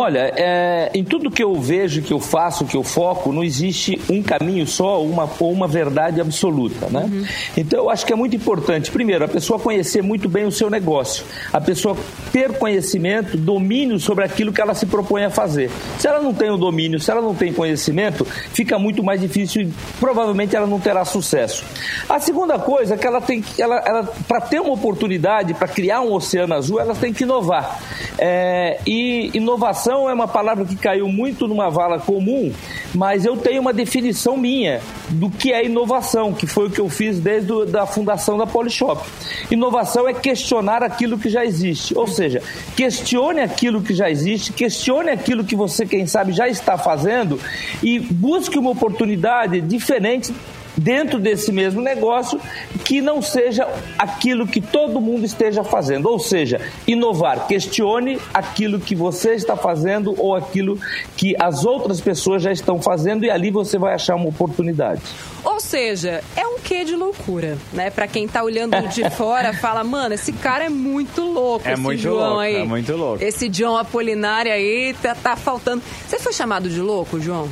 Olha, 0.02 0.32
é, 0.34 0.90
em 0.94 1.04
tudo 1.04 1.30
que 1.30 1.44
eu 1.44 1.54
vejo, 1.56 2.02
que 2.02 2.14
eu 2.14 2.22
faço, 2.22 2.64
que 2.64 2.78
eu 2.78 2.86
foco, 2.86 3.34
não 3.34 3.44
existe 3.44 4.00
um 4.10 4.24
caminho 4.24 4.66
só 4.66 5.04
uma, 5.04 5.30
ou 5.38 5.52
uma 5.52 5.68
verdade 5.68 6.22
absoluta, 6.22 6.88
né? 6.88 7.28
Então, 7.58 7.80
eu 7.80 7.90
acho 7.90 8.06
que 8.06 8.14
é 8.14 8.16
muito 8.16 8.34
importante, 8.34 8.90
primeiro, 8.92 9.26
a 9.26 9.28
pessoa 9.28 9.60
conhecer 9.60 10.02
muito 10.02 10.30
bem 10.30 10.46
o 10.46 10.54
seu 10.54 10.70
negócio, 10.70 11.26
a 11.52 11.60
pessoa 11.60 11.98
ter 12.32 12.58
conhecimento, 12.58 13.36
domínio 13.36 14.00
sobre 14.00 14.24
aquilo 14.24 14.54
que 14.54 14.62
ela 14.62 14.74
se 14.74 14.86
propõe 14.86 15.26
a 15.26 15.30
fazer. 15.30 15.70
Se 15.98 16.08
ela 16.08 16.22
não 16.22 16.34
tem 16.34 16.50
o 16.50 16.56
domínio, 16.56 16.98
se 16.98 17.12
ela 17.12 17.22
não 17.22 17.36
tem 17.36 17.52
conhecimento, 17.52 18.24
fica 18.24 18.80
muito 18.80 19.04
mais 19.04 19.20
difícil 19.20 19.64
e 19.64 19.74
provavelmente 20.00 20.56
ela 20.56 20.66
não 20.66 20.80
terá 20.80 21.04
sucesso. 21.04 21.66
A 22.08 22.22
segunda 22.22 22.58
coisa 22.58 22.94
é 22.94 22.98
que 22.98 23.06
ela 23.06 23.20
tem 23.20 23.42
que, 23.42 23.62
ela, 23.62 23.84
ela 23.86 24.04
para 24.26 24.40
ter 24.40 24.62
uma 24.62 24.72
oportunidade, 24.72 25.54
para 25.54 25.68
criar 25.68 26.00
um 26.00 26.14
oceano 26.14 26.54
azul, 26.54 26.80
ela 26.80 26.96
tem 26.96 27.12
que 27.12 27.24
inovar. 27.24 27.82
É, 28.18 28.80
e 28.88 29.30
inovação 29.34 29.89
é 30.10 30.14
uma 30.14 30.28
palavra 30.28 30.66
que 30.66 30.76
caiu 30.76 31.08
muito 31.08 31.48
numa 31.48 31.70
vala 31.70 32.00
comum, 32.00 32.52
mas 32.94 33.26
eu 33.26 33.38
tenho 33.38 33.62
uma 33.62 33.74
definição 33.74 34.38
minha 34.38 34.82
do 35.10 35.30
que 35.30 35.52
é 35.52 35.66
inovação, 35.66 36.34
que 36.34 36.46
foi 36.46 36.68
o 36.68 36.70
que 36.70 36.80
eu 36.80 36.90
fiz 36.90 37.20
desde 37.20 37.52
a 37.52 37.66
da 37.66 37.86
fundação 37.86 38.38
da 38.38 38.46
Polishop. 38.46 39.02
Inovação 39.50 40.08
é 40.08 40.14
questionar 40.14 40.84
aquilo 40.84 41.18
que 41.18 41.30
já 41.30 41.46
existe, 41.46 41.98
ou 41.98 42.08
seja, 42.08 42.42
questione 42.76 43.40
aquilo 43.42 43.82
que 43.82 43.94
já 43.94 44.10
existe, 44.10 44.54
questione 44.54 45.10
aquilo 45.10 45.44
que 45.44 45.56
você, 45.56 45.86
quem 45.86 46.06
sabe, 46.06 46.34
já 46.34 46.48
está 46.48 46.78
fazendo 46.78 47.40
e 47.82 48.00
busque 48.00 48.60
uma 48.60 48.72
oportunidade 48.72 49.62
diferente 49.62 50.34
dentro 50.80 51.20
desse 51.20 51.52
mesmo 51.52 51.82
negócio 51.82 52.40
que 52.86 53.02
não 53.02 53.22
seja 53.22 53.68
aquilo 53.98 54.48
que 54.48 54.62
todo 54.62 55.00
mundo 55.02 55.26
esteja 55.26 55.64
fazendo. 55.64 56.08
Ou 56.10 56.18
seja, 56.20 56.62
inovar. 56.88 57.48
Questione 57.48 58.20
aquilo 58.34 58.80
que 58.80 58.96
você 58.96 59.34
está 59.34 59.56
fazendo 59.56 60.16
ou 60.18 60.36
aquilo 60.36 60.80
que 61.18 61.36
as 61.40 61.66
outras 61.66 62.00
pessoas 62.02 62.42
já 62.42 62.52
estão 62.52 62.82
fazendo 62.82 63.26
e 63.26 63.30
ali 63.30 63.52
você 63.52 63.78
vai 63.78 63.94
achar 63.94 64.16
uma 64.16 64.30
oportunidade. 64.30 65.02
Ou 65.44 65.60
seja, 65.60 66.22
é 66.36 66.46
um 66.48 66.60
quê 66.60 66.84
de 66.84 66.96
loucura, 66.96 67.58
né? 67.74 67.90
Pra 67.90 68.08
quem 68.08 68.28
tá 68.28 68.44
olhando 68.44 68.76
de 68.90 69.08
fora, 69.12 69.54
fala, 69.54 69.84
mano, 69.84 70.14
esse 70.16 70.32
cara 70.34 70.66
é 70.66 70.70
muito 70.70 71.22
louco, 71.22 71.68
É 71.68 71.74
esse 71.74 71.82
muito 71.82 72.02
João 72.02 72.18
louco, 72.28 72.40
aí. 72.40 72.56
é 72.56 72.64
muito 72.66 72.96
louco. 72.96 73.24
Esse 73.24 73.48
John 73.50 73.78
Apolinário 73.78 74.52
aí 74.52 74.96
tá, 75.02 75.16
tá 75.16 75.36
faltando. 75.36 75.82
Você 76.08 76.20
foi 76.20 76.34
chamado 76.34 76.70
de 76.70 76.80
louco, 76.80 77.20
João? 77.20 77.48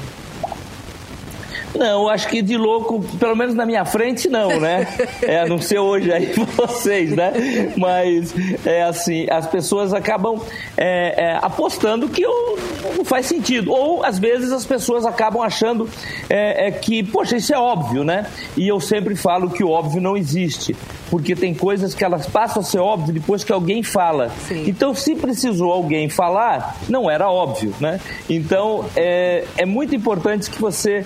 Não, 1.77 2.07
acho 2.09 2.27
que 2.27 2.41
de 2.41 2.57
louco, 2.57 3.01
pelo 3.19 3.35
menos 3.35 3.53
na 3.55 3.65
minha 3.65 3.85
frente, 3.85 4.27
não, 4.29 4.59
né? 4.59 4.87
É, 5.21 5.47
não 5.47 5.59
ser 5.59 5.79
hoje 5.79 6.11
aí 6.11 6.31
vocês, 6.55 7.11
né? 7.15 7.31
Mas 7.77 8.33
é 8.65 8.83
assim, 8.83 9.25
as 9.29 9.45
pessoas 9.47 9.93
acabam 9.93 10.39
é, 10.75 11.31
é, 11.31 11.39
apostando 11.41 12.07
que 12.07 12.21
eu- 12.21 12.57
não 12.97 13.03
faz 13.05 13.25
sentido. 13.25 13.71
Ou 13.71 14.03
às 14.03 14.17
vezes 14.19 14.51
as 14.51 14.65
pessoas 14.65 15.05
acabam 15.05 15.41
achando 15.41 15.89
é, 16.29 16.67
é, 16.67 16.71
que, 16.71 17.03
poxa, 17.03 17.35
isso 17.37 17.53
é 17.53 17.57
óbvio, 17.59 18.03
né? 18.03 18.25
E 18.55 18.67
eu 18.67 18.79
sempre 18.79 19.15
falo 19.15 19.49
que 19.49 19.63
o 19.63 19.69
óbvio 19.69 20.01
não 20.01 20.15
existe. 20.17 20.75
Porque 21.09 21.35
tem 21.35 21.53
coisas 21.53 21.93
que 21.93 22.03
elas 22.03 22.27
passam 22.27 22.61
a 22.61 22.65
ser 22.65 22.79
óbvio 22.79 23.13
depois 23.13 23.43
que 23.43 23.51
alguém 23.51 23.81
fala. 23.81 24.29
Sim. 24.47 24.65
Então, 24.67 24.93
se 24.93 25.15
precisou 25.15 25.71
alguém 25.71 26.09
falar, 26.09 26.75
não 26.89 27.09
era 27.09 27.29
óbvio, 27.29 27.73
né? 27.79 27.99
Então, 28.29 28.85
é, 28.95 29.45
é 29.57 29.65
muito 29.65 29.95
importante 29.95 30.49
que 30.49 30.59
você 30.59 31.05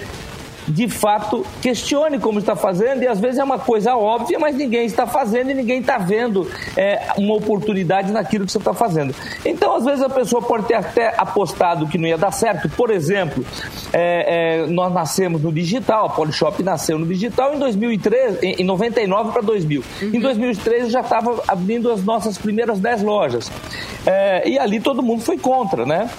de 0.72 0.88
fato 0.88 1.46
questione 1.62 2.20
como 2.20 2.40
está 2.40 2.56
fazendo 2.56 3.04
e 3.04 3.08
às 3.08 3.20
vezes 3.20 3.40
é 3.40 3.44
uma 3.44 3.60
coisa 3.60 3.96
óbvia, 3.96 4.40
mas 4.40 4.56
ninguém 4.56 4.86
está 4.86 5.06
fazendo 5.06 5.52
e 5.52 5.54
ninguém 5.54 5.80
está 5.80 5.98
vendo 5.98 6.50
é, 6.76 7.08
uma 7.18 7.36
oportunidade 7.36 8.12
naquilo 8.12 8.46
que 8.46 8.52
você 8.52 8.58
está 8.58 8.74
fazendo. 8.74 9.14
Então, 9.46 9.76
às 9.76 9.86
vezes 9.86 10.02
a 10.02 10.10
pessoa 10.10 10.42
pode 10.42 10.66
ter 10.66 10.76
até 10.76 11.14
apostado 11.18 11.88
que 11.88 11.98
não 11.98 12.08
ia 12.08 12.18
dar 12.18 12.32
certo. 12.32 12.70
Por 12.70 12.90
exemplo, 12.90 13.46
é, 13.92 14.62
é, 14.62 14.68
nós 14.68 14.94
nascemos 14.94 15.42
no 15.42 15.52
digital, 15.52 16.06
a 16.06 16.10
Polishop 16.10 16.62
nasceu 16.64 16.98
no 16.98 17.06
digital 17.06 17.54
em 17.54 17.60
2013, 17.60 18.40
em, 18.42 18.62
em 18.62 18.64
99 18.64 19.32
para 19.32 19.42
2000. 19.42 19.84
Em 20.02 20.20
2013 20.20 20.90
já 20.90 21.02
estava 21.02 21.44
abrindo 21.48 21.92
as 21.92 22.04
nossas 22.04 22.38
primeiras 22.38 22.80
10 22.80 23.04
lojas. 23.04 23.52
É, 24.06 24.48
e 24.48 24.58
ali 24.58 24.80
todo 24.80 25.04
mundo 25.04 25.22
foi 25.22 25.38
contra, 25.38 25.86
né? 25.86 26.10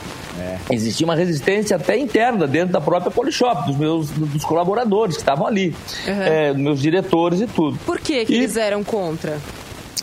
Existia 0.71 1.05
uma 1.07 1.15
resistência 1.15 1.77
até 1.77 1.97
interna 1.99 2.47
dentro 2.47 2.73
da 2.73 2.81
própria 2.81 3.11
Polishop, 3.11 3.67
dos 3.67 3.77
meus 3.77 4.11
dos 4.11 4.45
colaboradores 4.45 5.17
que 5.17 5.23
estavam 5.23 5.47
ali, 5.47 5.75
Uhum. 6.07 6.23
é, 6.23 6.53
meus 6.53 6.81
diretores 6.81 7.41
e 7.41 7.47
tudo. 7.47 7.79
Por 7.85 7.99
que, 8.01 8.25
que 8.25 8.33
E- 8.33 8.37
eles 8.37 8.57
eram 8.57 8.83
contra? 8.85 9.39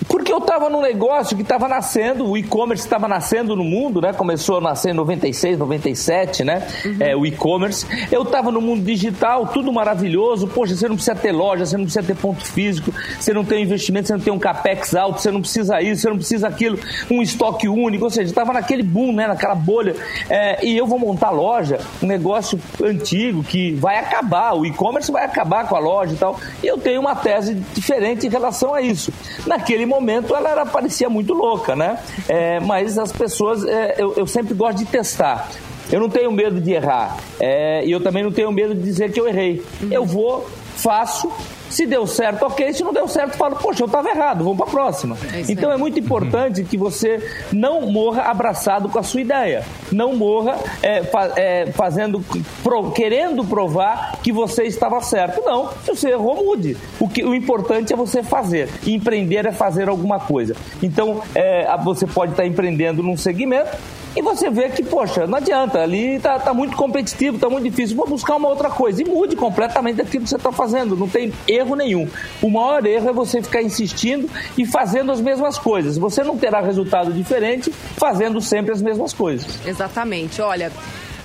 Porque 0.07 0.31
eu 0.31 0.37
estava 0.37 0.69
num 0.69 0.81
negócio 0.81 1.35
que 1.35 1.41
estava 1.41 1.67
nascendo, 1.67 2.27
o 2.27 2.37
e-commerce 2.37 2.83
estava 2.83 3.07
nascendo 3.07 3.55
no 3.55 3.63
mundo, 3.63 4.01
né? 4.01 4.13
Começou 4.13 4.57
a 4.57 4.61
nascer 4.61 4.91
em 4.91 4.93
96, 4.93 5.57
97, 5.57 6.43
né? 6.43 6.67
É, 6.99 7.15
o 7.15 7.25
e-commerce. 7.25 7.85
Eu 8.11 8.23
estava 8.23 8.51
no 8.51 8.61
mundo 8.61 8.83
digital, 8.83 9.47
tudo 9.47 9.71
maravilhoso. 9.73 10.47
Poxa, 10.47 10.75
você 10.75 10.87
não 10.87 10.95
precisa 10.95 11.15
ter 11.15 11.31
loja, 11.31 11.65
você 11.65 11.77
não 11.77 11.83
precisa 11.83 12.05
ter 12.05 12.15
ponto 12.15 12.45
físico, 12.45 12.93
você 13.19 13.33
não 13.33 13.43
tem 13.43 13.63
investimento, 13.63 14.07
você 14.07 14.13
não 14.13 14.19
tem 14.21 14.33
um 14.33 14.39
capex 14.39 14.95
alto, 14.95 15.21
você 15.21 15.31
não 15.31 15.41
precisa 15.41 15.81
isso, 15.81 16.01
você 16.01 16.09
não 16.09 16.17
precisa 16.17 16.47
aquilo, 16.47 16.79
um 17.09 17.21
estoque 17.21 17.67
único. 17.67 18.05
Ou 18.05 18.09
seja, 18.09 18.29
estava 18.29 18.53
naquele 18.53 18.83
boom, 18.83 19.11
né? 19.11 19.27
Naquela 19.27 19.55
bolha. 19.55 19.95
É, 20.29 20.65
e 20.65 20.77
eu 20.77 20.87
vou 20.87 20.97
montar 20.97 21.29
loja, 21.29 21.79
um 22.01 22.07
negócio 22.07 22.59
antigo 22.81 23.43
que 23.43 23.73
vai 23.73 23.97
acabar, 23.97 24.53
o 24.53 24.65
e-commerce 24.65 25.11
vai 25.11 25.25
acabar 25.25 25.67
com 25.67 25.75
a 25.75 25.79
loja 25.79 26.13
e 26.13 26.17
tal. 26.17 26.39
E 26.63 26.67
eu 26.67 26.77
tenho 26.77 27.01
uma 27.01 27.15
tese 27.15 27.55
diferente 27.73 28.27
em 28.27 28.29
relação 28.29 28.73
a 28.73 28.81
isso. 28.81 29.11
Naquele 29.45 29.78
momento 29.85 30.35
ela 30.35 30.49
era, 30.49 30.65
parecia 30.65 31.09
muito 31.09 31.33
louca, 31.33 31.75
né? 31.75 31.99
É, 32.27 32.59
mas 32.59 32.97
as 32.97 33.11
pessoas, 33.11 33.63
é, 33.65 33.95
eu, 33.97 34.13
eu 34.15 34.27
sempre 34.27 34.53
gosto 34.53 34.79
de 34.79 34.85
testar. 34.85 35.49
Eu 35.91 35.99
não 35.99 36.09
tenho 36.09 36.31
medo 36.31 36.61
de 36.61 36.71
errar. 36.71 37.17
É, 37.39 37.83
e 37.83 37.91
eu 37.91 37.99
também 37.99 38.23
não 38.23 38.31
tenho 38.31 38.51
medo 38.51 38.75
de 38.75 38.81
dizer 38.81 39.11
que 39.11 39.19
eu 39.19 39.27
errei. 39.27 39.63
Eu 39.89 40.05
vou, 40.05 40.47
faço. 40.75 41.31
Se 41.69 41.85
deu 41.85 42.05
certo, 42.07 42.43
ok. 42.45 42.73
Se 42.73 42.83
não 42.83 42.93
deu 42.93 43.07
certo, 43.07 43.37
falo, 43.37 43.55
poxa, 43.55 43.83
eu 43.83 43.85
estava 43.87 44.09
errado, 44.09 44.43
vamos 44.43 44.57
para 44.57 44.67
a 44.67 44.69
próxima. 44.69 45.17
É 45.33 45.51
então 45.51 45.71
é 45.71 45.77
muito 45.77 45.99
importante 45.99 46.63
que 46.63 46.77
você 46.77 47.23
não 47.51 47.81
morra 47.91 48.23
abraçado 48.23 48.89
com 48.89 48.97
a 48.99 49.03
sua 49.03 49.21
ideia. 49.21 49.63
Não 49.91 50.15
morra 50.15 50.57
é, 50.81 51.01
é, 51.35 51.65
fazendo, 51.71 52.23
pro- 52.63 52.91
querendo 52.91 53.43
provar 53.45 54.19
que 54.23 54.31
você 54.31 54.63
estava 54.63 54.99
certo. 55.01 55.41
Não, 55.43 55.69
se 55.83 55.91
você 55.95 56.09
errou, 56.09 56.43
mude. 56.43 56.75
O, 56.99 57.07
que, 57.07 57.23
o 57.23 57.33
importante 57.35 57.93
é 57.93 57.95
você 57.95 58.23
fazer. 58.23 58.69
E 58.83 58.93
empreender 58.93 59.45
é 59.45 59.51
fazer 59.51 59.89
alguma 59.89 60.19
coisa. 60.19 60.55
Então, 60.81 61.21
é, 61.35 61.67
você 61.83 62.07
pode 62.07 62.31
estar 62.31 62.45
empreendendo 62.45 63.03
num 63.03 63.15
segmento 63.17 63.77
e 64.15 64.21
você 64.21 64.49
vê 64.49 64.69
que, 64.69 64.83
poxa, 64.83 65.27
não 65.27 65.37
adianta, 65.37 65.79
ali 65.79 66.19
tá, 66.19 66.39
tá 66.39 66.53
muito 66.53 66.75
competitivo, 66.75 67.37
tá 67.37 67.49
muito 67.49 67.63
difícil, 67.63 67.95
vou 67.95 68.07
buscar 68.07 68.35
uma 68.35 68.47
outra 68.47 68.69
coisa. 68.69 69.01
E 69.01 69.05
mude 69.05 69.35
completamente 69.35 70.01
aquilo 70.01 70.23
que 70.23 70.29
você 70.29 70.35
está 70.35 70.51
fazendo, 70.51 70.95
não 70.95 71.07
tem 71.07 71.31
erro 71.47 71.75
nenhum. 71.75 72.07
O 72.41 72.49
maior 72.49 72.85
erro 72.85 73.09
é 73.09 73.13
você 73.13 73.41
ficar 73.41 73.61
insistindo 73.61 74.29
e 74.57 74.65
fazendo 74.65 75.11
as 75.11 75.21
mesmas 75.21 75.57
coisas. 75.57 75.97
Você 75.97 76.23
não 76.23 76.37
terá 76.37 76.59
resultado 76.61 77.13
diferente 77.13 77.71
fazendo 77.71 78.41
sempre 78.41 78.71
as 78.71 78.81
mesmas 78.81 79.13
coisas. 79.13 79.59
Exatamente. 79.65 80.41
Olha, 80.41 80.71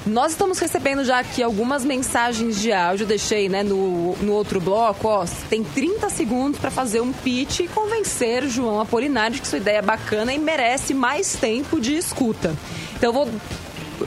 nós 0.07 0.33
estamos 0.33 0.59
recebendo 0.59 1.05
já 1.05 1.21
aqui 1.21 1.43
algumas 1.43 1.85
mensagens 1.85 2.61
de 2.61 2.73
áudio. 2.73 3.07
Deixei 3.07 3.49
né, 3.49 3.63
no, 3.63 4.15
no 4.17 4.33
outro 4.33 4.61
bloco. 4.61 5.09
Ó, 5.09 5.25
tem 5.49 5.65
30 5.65 6.11
segundos 6.11 6.61
para 6.61 6.71
fazer 6.71 7.01
um 7.01 7.13
pitch 7.13 7.61
e 7.61 7.69
convencer 7.69 8.47
João 8.49 8.81
Apolinário 8.81 9.37
de 9.37 9.41
que 9.41 9.49
sua 9.49 9.59
ideia 9.59 9.79
é 9.79 9.83
bacana 9.83 10.33
e 10.33 10.39
merece 10.39 10.93
mais 10.93 11.35
tempo 11.37 11.81
de 11.81 11.97
escuta. 11.97 12.55
Então 12.97 13.09
eu 13.09 13.13
vou 13.13 13.29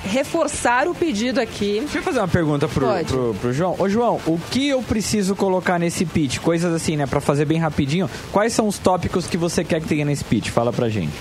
reforçar 0.04 0.88
o 0.88 0.94
pedido 0.94 1.40
aqui. 1.40 1.80
Deixa 1.80 2.00
eu 2.00 2.04
fazer 2.04 2.20
uma 2.20 2.28
pergunta 2.28 2.68
pro, 2.68 2.88
pro, 3.06 3.36
pro 3.36 3.54
João. 3.54 3.76
Ô, 3.80 3.90
João, 3.90 4.20
o 4.28 4.38
que 4.52 4.68
eu 4.68 4.84
preciso 4.84 5.36
colocar 5.36 5.80
nesse 5.80 6.06
pitch? 6.06 6.40
Coisas 6.40 6.74
assim, 6.74 6.96
né? 6.96 7.06
Pra 7.08 7.22
fazer 7.22 7.46
bem 7.46 7.58
rapidinho. 7.58 8.10
Quais 8.32 8.54
são 8.54 8.68
os 8.68 8.78
tópicos 8.78 9.28
que 9.28 9.38
você 9.38 9.64
quer 9.64 9.82
que 9.82 9.88
tenha 9.88 10.06
nesse 10.06 10.24
pitch? 10.24 10.50
Fala 10.50 10.72
pra 10.72 10.90
gente. 10.90 11.14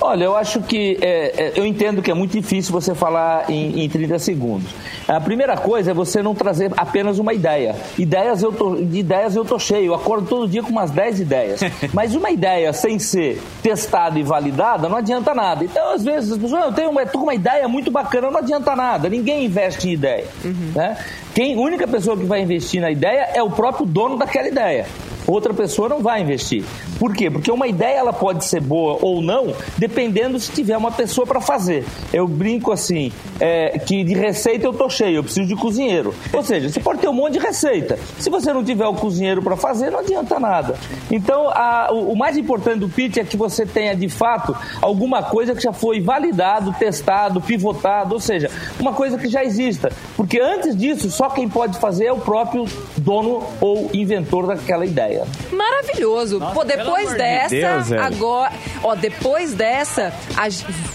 Olha, 0.00 0.24
eu 0.24 0.36
acho 0.36 0.60
que 0.62 0.98
é, 1.00 1.32
é, 1.36 1.52
eu 1.56 1.66
entendo 1.66 2.02
que 2.02 2.10
é 2.10 2.14
muito 2.14 2.32
difícil 2.32 2.72
você 2.72 2.94
falar 2.94 3.50
em, 3.50 3.84
em 3.84 3.88
30 3.88 4.18
segundos. 4.18 4.70
A 5.08 5.20
primeira 5.20 5.56
coisa 5.56 5.90
é 5.90 5.94
você 5.94 6.22
não 6.22 6.34
trazer 6.34 6.72
apenas 6.76 7.18
uma 7.18 7.32
ideia. 7.32 7.76
Ideias 7.98 8.42
eu 8.42 8.52
tô, 8.52 8.76
de 8.76 8.98
ideias 8.98 9.36
eu 9.36 9.44
tô 9.44 9.58
cheio, 9.58 9.86
eu 9.86 9.94
acordo 9.94 10.26
todo 10.26 10.48
dia 10.48 10.62
com 10.62 10.70
umas 10.70 10.90
10 10.90 11.20
ideias. 11.20 11.60
Mas 11.94 12.14
uma 12.14 12.30
ideia 12.30 12.72
sem 12.72 12.98
ser 12.98 13.40
testada 13.62 14.18
e 14.18 14.22
validada 14.22 14.88
não 14.88 14.96
adianta 14.96 15.34
nada. 15.34 15.64
Então, 15.64 15.92
às 15.92 16.04
vezes, 16.04 16.32
as 16.32 16.38
pessoas, 16.38 16.64
eu 16.64 16.72
tenho 16.72 16.90
uma, 16.90 17.06
tô 17.06 17.18
com 17.18 17.24
uma 17.24 17.34
ideia 17.34 17.66
muito 17.68 17.90
bacana, 17.90 18.30
não 18.30 18.38
adianta 18.38 18.76
nada. 18.76 19.08
Ninguém 19.08 19.44
investe 19.44 19.88
em 19.88 19.92
ideia. 19.92 20.26
Uhum. 20.44 20.72
Né? 20.74 20.96
Quem, 21.34 21.54
a 21.54 21.60
única 21.60 21.86
pessoa 21.86 22.16
que 22.16 22.24
vai 22.24 22.42
investir 22.42 22.80
na 22.80 22.90
ideia 22.90 23.28
é 23.34 23.42
o 23.42 23.50
próprio 23.50 23.86
dono 23.86 24.16
daquela 24.16 24.48
ideia 24.48 24.86
outra 25.26 25.52
pessoa 25.52 25.88
não 25.88 26.00
vai 26.00 26.22
investir. 26.22 26.64
Por 26.98 27.14
quê? 27.14 27.30
Porque 27.30 27.50
uma 27.50 27.66
ideia 27.66 27.98
ela 27.98 28.12
pode 28.12 28.44
ser 28.44 28.60
boa 28.60 28.98
ou 29.00 29.20
não, 29.20 29.52
dependendo 29.76 30.38
se 30.38 30.52
tiver 30.52 30.76
uma 30.76 30.90
pessoa 30.90 31.26
para 31.26 31.40
fazer. 31.40 31.84
Eu 32.12 32.26
brinco 32.26 32.72
assim, 32.72 33.12
é, 33.40 33.78
que 33.78 34.04
de 34.04 34.14
receita 34.14 34.66
eu 34.66 34.72
tô 34.72 34.88
cheio, 34.88 35.16
eu 35.16 35.24
preciso 35.24 35.46
de 35.46 35.56
cozinheiro. 35.56 36.14
Ou 36.32 36.42
seja, 36.42 36.68
você 36.68 36.80
pode 36.80 37.00
ter 37.00 37.08
um 37.08 37.12
monte 37.12 37.34
de 37.34 37.38
receita. 37.38 37.98
Se 38.18 38.30
você 38.30 38.52
não 38.52 38.64
tiver 38.64 38.86
o 38.86 38.94
cozinheiro 38.94 39.42
para 39.42 39.56
fazer, 39.56 39.90
não 39.90 40.00
adianta 40.00 40.38
nada. 40.38 40.74
Então, 41.10 41.48
a, 41.50 41.88
o, 41.92 42.12
o, 42.12 42.16
mais 42.16 42.36
importante 42.36 42.80
do 42.80 42.88
pitch 42.88 43.18
é 43.18 43.24
que 43.24 43.36
você 43.36 43.66
tenha 43.66 43.94
de 43.94 44.08
fato 44.08 44.56
alguma 44.80 45.22
coisa 45.22 45.54
que 45.54 45.62
já 45.62 45.72
foi 45.72 46.00
validado, 46.00 46.72
testado, 46.78 47.40
pivotado, 47.40 48.14
ou 48.14 48.20
seja, 48.20 48.50
uma 48.78 48.92
coisa 48.92 49.18
que 49.18 49.28
já 49.28 49.44
exista. 49.44 49.92
Porque 50.16 50.40
antes 50.40 50.76
disso, 50.76 51.10
só 51.10 51.28
quem 51.28 51.48
pode 51.48 51.78
fazer 51.78 52.06
é 52.06 52.12
o 52.12 52.18
próprio 52.18 52.66
dono 52.96 53.42
ou 53.60 53.90
inventor 53.92 54.46
daquela 54.46 54.84
ideia. 54.84 55.15
Maravilhoso. 55.52 56.38
Nossa, 56.38 56.54
Pô, 56.54 56.64
depois 56.64 57.12
dessa, 57.14 57.48
de 57.48 57.60
Deus, 57.60 57.92
agora. 57.92 58.52
Ó, 58.82 58.94
depois 58.94 59.54
dessa, 59.54 60.12
a, 60.36 60.48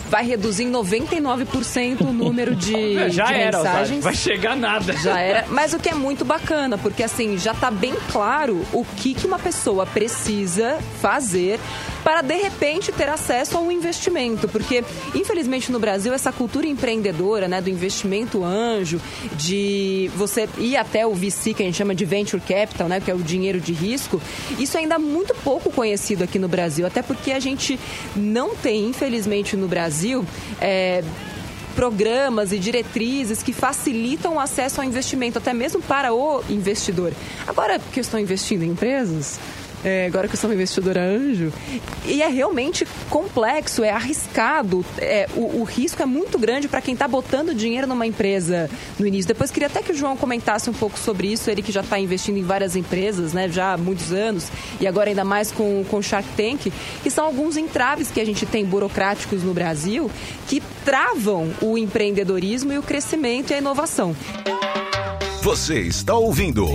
vai 0.10 0.26
reduzir 0.26 0.64
em 0.64 0.72
99% 0.72 2.02
o 2.02 2.14
número 2.14 2.56
de, 2.56 3.10
já 3.10 3.26
de 3.26 3.34
era, 3.34 3.58
mensagens. 3.58 4.04
Vai 4.04 4.16
chegar 4.16 4.56
nada. 4.56 4.94
Já 4.94 5.20
era. 5.20 5.46
Mas 5.50 5.74
o 5.74 5.80
que 5.80 5.90
é 5.90 5.94
muito 5.94 6.24
bacana, 6.26 6.78
porque 6.78 7.04
assim, 7.04 7.38
já 7.38 7.54
tá 7.54 7.72
bem 7.72 7.96
claro 8.12 8.62
o 8.74 8.86
que, 8.98 9.14
que 9.14 9.26
uma 9.26 9.40
pessoa 9.40 9.86
precisa 9.86 10.78
fazer 11.02 11.60
para 12.12 12.22
de 12.22 12.36
repente 12.36 12.92
ter 12.92 13.08
acesso 13.08 13.58
a 13.58 13.62
um 13.62 13.72
investimento, 13.72 14.46
porque 14.50 14.84
infelizmente 15.16 15.72
no 15.72 15.80
Brasil 15.80 16.14
essa 16.14 16.30
cultura 16.30 16.68
empreendedora, 16.68 17.48
né, 17.48 17.62
do 17.62 17.70
investimento 17.70 18.44
anjo, 18.44 19.00
de 19.38 20.12
você 20.18 20.50
ir 20.58 20.76
até 20.76 21.08
o 21.08 21.14
VC 21.14 21.54
que 21.54 21.64
a 21.64 21.66
gente 21.66 21.78
chama 21.78 21.96
de 21.96 22.04
venture 22.04 22.44
capital, 22.46 22.90
né, 22.90 23.00
que 23.00 23.10
é 23.10 23.16
o 23.16 23.20
dinheiro 23.20 23.62
de 23.62 23.72
risco, 23.72 24.22
isso 24.60 24.76
é 24.76 24.82
ainda 24.82 25.00
muito 25.00 25.34
pouco 25.36 25.72
conhecido 25.72 26.22
aqui 26.22 26.38
no 26.38 26.50
Brasil, 26.50 26.86
até 26.86 27.02
porque 27.02 27.32
a 27.32 27.40
gente 27.40 27.80
não 28.14 28.58
tem, 28.58 28.90
infelizmente 28.90 29.56
no 29.56 29.70
Brasil, 29.70 30.26
é, 30.60 31.02
programas 31.72 32.52
e 32.52 32.60
diretrizes 32.60 33.42
que 33.42 33.54
facilitam 33.54 34.36
o 34.36 34.40
acesso 34.42 34.82
ao 34.82 34.86
investimento, 34.86 35.38
até 35.38 35.54
mesmo 35.54 35.82
para 35.82 36.14
o 36.14 36.44
investidor. 36.50 37.14
Agora 37.48 37.80
que 37.80 38.02
eu 38.02 38.02
estou 38.02 38.20
investindo 38.20 38.64
em 38.64 38.72
empresas, 38.72 39.40
é, 39.84 40.06
agora 40.06 40.28
que 40.28 40.36
eu 40.36 40.40
sou 40.40 40.50
uma 40.50 40.56
investidora 40.56 41.02
anjo. 41.02 41.52
E 42.06 42.22
é 42.22 42.28
realmente 42.28 42.88
complexo, 43.10 43.84
é 43.84 43.90
arriscado. 43.90 44.86
É, 44.98 45.28
o, 45.36 45.62
o 45.62 45.64
risco 45.64 46.02
é 46.02 46.06
muito 46.06 46.38
grande 46.38 46.68
para 46.68 46.82
quem 46.82 46.94
está 46.94 47.08
botando 47.08 47.54
dinheiro 47.54 47.88
numa 47.88 48.06
empresa 48.06 48.70
no 49.00 49.06
início. 49.06 49.28
Depois 49.28 49.52
queria 49.52 49.68
até 49.68 49.82
que 49.82 49.92
o 49.92 49.96
João 49.96 50.16
comentasse 50.16 50.70
um 50.70 50.74
pouco 50.74 50.98
sobre 50.98 51.32
isso, 51.32 51.50
ele 51.50 51.62
que 51.62 51.72
já 51.72 51.82
está 51.82 52.00
investindo 52.00 52.38
em 52.38 52.44
várias 52.44 52.76
empresas, 52.76 53.34
né, 53.34 53.50
já 53.50 53.74
há 53.74 53.78
muitos 53.78 54.12
anos, 54.12 54.48
e 54.80 54.88
agora 54.88 55.10
ainda 55.10 55.24
mais 55.24 55.52
com 55.52 55.86
o 55.90 56.02
Shark 56.02 56.28
Tank, 56.36 56.72
que 57.04 57.10
são 57.10 57.26
alguns 57.26 57.58
entraves 57.58 58.10
que 58.10 58.20
a 58.20 58.26
gente 58.26 58.46
tem 58.46 58.66
burocráticos 58.66 59.44
no 59.44 59.54
Brasil 59.54 60.10
que 60.48 60.62
travam 60.84 61.52
o 61.62 61.78
empreendedorismo 61.78 62.74
e 62.74 62.78
o 62.78 62.84
crescimento 62.84 63.52
e 63.52 63.54
a 63.54 63.58
inovação. 63.58 64.16
Você 65.42 65.80
está 65.82 66.14
ouvindo 66.14 66.68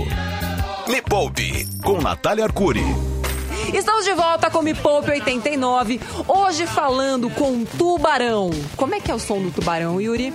me 0.87 1.01
Poupe, 1.01 1.67
com 1.83 2.01
Natália 2.01 2.45
Arcuri. 2.45 2.83
Estamos 3.73 4.05
de 4.05 4.13
volta 4.13 4.49
com 4.49 4.61
Me 4.61 4.73
Poupe 4.73 5.11
89, 5.11 5.99
hoje 6.25 6.65
falando 6.65 7.29
com 7.29 7.65
Tubarão. 7.65 8.49
Como 8.77 8.95
é 8.95 8.99
que 9.01 9.11
é 9.11 9.13
o 9.13 9.19
som 9.19 9.41
do 9.41 9.51
tubarão, 9.51 9.99
Yuri? 9.99 10.33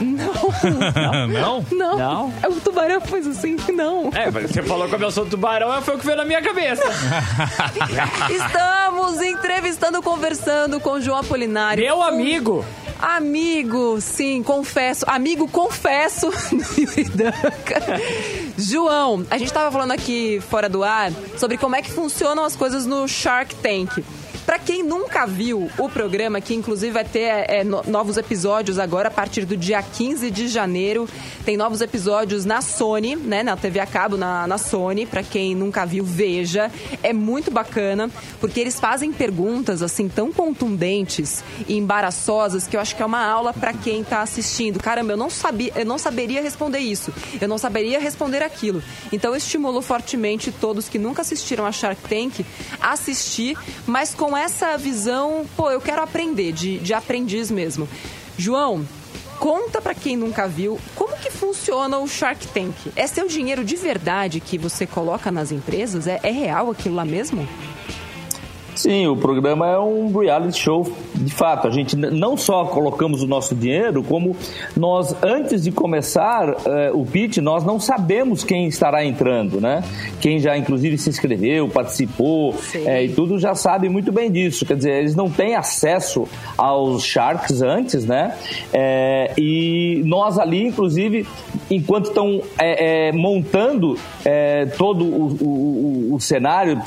Não. 0.00 1.28
não. 1.28 1.64
Não? 1.72 1.96
Não. 1.96 2.34
É 2.40 2.48
o 2.48 2.52
tubarão 2.52 3.00
fez 3.00 3.26
assim, 3.26 3.56
não. 3.72 4.10
É, 4.14 4.30
você 4.30 4.62
falou 4.62 4.88
que 4.88 4.94
eu 4.94 5.10
sou 5.10 5.26
tubarão, 5.26 5.82
foi 5.82 5.96
o 5.96 5.98
que 5.98 6.06
veio 6.06 6.18
na 6.18 6.24
minha 6.24 6.40
cabeça. 6.40 6.82
Estamos 8.30 9.20
entrevistando, 9.20 10.00
conversando 10.02 10.78
com 10.78 11.00
João 11.00 11.18
Apolinário. 11.18 11.82
Meu 11.82 12.00
amigo. 12.00 12.64
Amigo, 13.02 14.00
sim, 14.00 14.44
confesso. 14.44 15.04
Amigo, 15.08 15.48
confesso 15.48 16.30
do 16.54 16.80
Yuri 16.80 17.04
Danca. 17.04 17.82
João, 18.56 19.26
a 19.30 19.38
gente 19.38 19.48
estava 19.48 19.70
falando 19.70 19.92
aqui 19.92 20.40
fora 20.48 20.68
do 20.68 20.84
ar 20.84 21.10
sobre 21.38 21.56
como 21.56 21.74
é 21.74 21.82
que 21.82 21.90
funcionam 21.90 22.44
as 22.44 22.54
coisas 22.54 22.86
no 22.86 23.08
Shark 23.08 23.54
Tank. 23.56 24.04
Para 24.44 24.58
quem 24.58 24.82
nunca 24.82 25.24
viu 25.26 25.70
o 25.78 25.88
programa, 25.88 26.40
que 26.40 26.54
inclusive 26.54 26.92
vai 26.92 27.04
ter 27.04 27.20
é, 27.48 27.64
no, 27.64 27.82
novos 27.86 28.16
episódios 28.16 28.78
agora 28.78 29.08
a 29.08 29.10
partir 29.10 29.44
do 29.44 29.56
dia 29.56 29.82
15 29.82 30.30
de 30.30 30.48
janeiro, 30.48 31.08
tem 31.44 31.56
novos 31.56 31.80
episódios 31.80 32.44
na 32.44 32.60
Sony, 32.60 33.16
né, 33.16 33.42
na 33.42 33.56
TV 33.56 33.80
a 33.80 33.86
cabo, 33.86 34.16
na, 34.16 34.46
na 34.46 34.58
Sony. 34.58 35.06
Para 35.06 35.22
quem 35.22 35.54
nunca 35.54 35.84
viu, 35.84 36.04
veja. 36.04 36.70
É 37.02 37.12
muito 37.12 37.50
bacana, 37.50 38.10
porque 38.40 38.60
eles 38.60 38.78
fazem 38.80 39.12
perguntas 39.12 39.82
assim 39.82 40.08
tão 40.08 40.32
contundentes 40.32 41.44
e 41.68 41.76
embaraçosas 41.76 42.66
que 42.66 42.76
eu 42.76 42.80
acho 42.80 42.96
que 42.96 43.02
é 43.02 43.06
uma 43.06 43.24
aula 43.24 43.52
para 43.52 43.72
quem 43.72 44.02
tá 44.02 44.22
assistindo. 44.22 44.80
Caramba, 44.80 45.12
eu 45.12 45.16
não 45.16 45.30
sabia, 45.30 45.72
eu 45.76 45.86
não 45.86 45.98
saberia 45.98 46.42
responder 46.42 46.78
isso. 46.78 47.12
Eu 47.40 47.48
não 47.48 47.58
saberia 47.58 48.00
responder 48.00 48.42
aquilo. 48.42 48.82
Então 49.12 49.36
estimulo 49.36 49.80
fortemente 49.80 50.50
todos 50.50 50.88
que 50.88 50.98
nunca 50.98 51.22
assistiram 51.22 51.64
a 51.64 51.72
Shark 51.72 52.02
Tank 52.08 52.44
a 52.80 52.92
assistir, 52.92 53.56
mas 53.86 54.14
com 54.14 54.31
essa 54.36 54.76
visão, 54.76 55.46
pô, 55.56 55.70
eu 55.70 55.80
quero 55.80 56.02
aprender, 56.02 56.52
de, 56.52 56.78
de 56.78 56.94
aprendiz 56.94 57.50
mesmo. 57.50 57.88
João, 58.36 58.86
conta 59.38 59.80
para 59.80 59.94
quem 59.94 60.16
nunca 60.16 60.46
viu 60.46 60.78
como 60.94 61.16
que 61.16 61.30
funciona 61.30 61.98
o 61.98 62.06
Shark 62.06 62.46
Tank. 62.48 62.74
É 62.94 63.06
seu 63.06 63.26
dinheiro 63.26 63.64
de 63.64 63.76
verdade 63.76 64.40
que 64.40 64.56
você 64.56 64.86
coloca 64.86 65.30
nas 65.30 65.52
empresas? 65.52 66.06
É, 66.06 66.20
é 66.22 66.30
real 66.30 66.70
aquilo 66.70 66.94
lá 66.94 67.04
mesmo? 67.04 67.46
Sim, 68.74 69.06
o 69.06 69.16
programa 69.16 69.68
é 69.68 69.78
um 69.78 70.10
reality 70.16 70.58
show 70.58 70.90
de 71.14 71.32
fato. 71.32 71.68
A 71.68 71.70
gente 71.70 71.94
não 71.94 72.36
só 72.36 72.64
colocamos 72.64 73.22
o 73.22 73.26
nosso 73.26 73.54
dinheiro, 73.54 74.02
como 74.02 74.34
nós, 74.76 75.14
antes 75.22 75.62
de 75.62 75.70
começar 75.70 76.56
eh, 76.64 76.90
o 76.92 77.04
pitch, 77.04 77.36
nós 77.38 77.64
não 77.64 77.78
sabemos 77.78 78.42
quem 78.42 78.66
estará 78.66 79.04
entrando, 79.04 79.60
né? 79.60 79.84
Quem 80.20 80.38
já, 80.38 80.56
inclusive, 80.56 80.96
se 80.96 81.10
inscreveu, 81.10 81.68
participou 81.68 82.54
eh, 82.74 83.04
e 83.04 83.08
tudo 83.10 83.38
já 83.38 83.54
sabe 83.54 83.88
muito 83.88 84.10
bem 84.10 84.30
disso. 84.30 84.64
Quer 84.64 84.76
dizer, 84.76 84.92
eles 84.92 85.14
não 85.14 85.28
têm 85.28 85.54
acesso 85.54 86.26
aos 86.56 87.04
Sharks 87.04 87.60
antes, 87.60 88.06
né? 88.06 88.34
Eh, 88.72 89.34
e 89.36 90.02
nós 90.06 90.38
ali, 90.38 90.66
inclusive, 90.66 91.26
enquanto 91.70 92.06
estão 92.06 92.40
montando 93.14 93.96
todo 94.76 95.04
o, 95.04 95.36
o, 95.40 96.14
o 96.14 96.20
cenário 96.20 96.80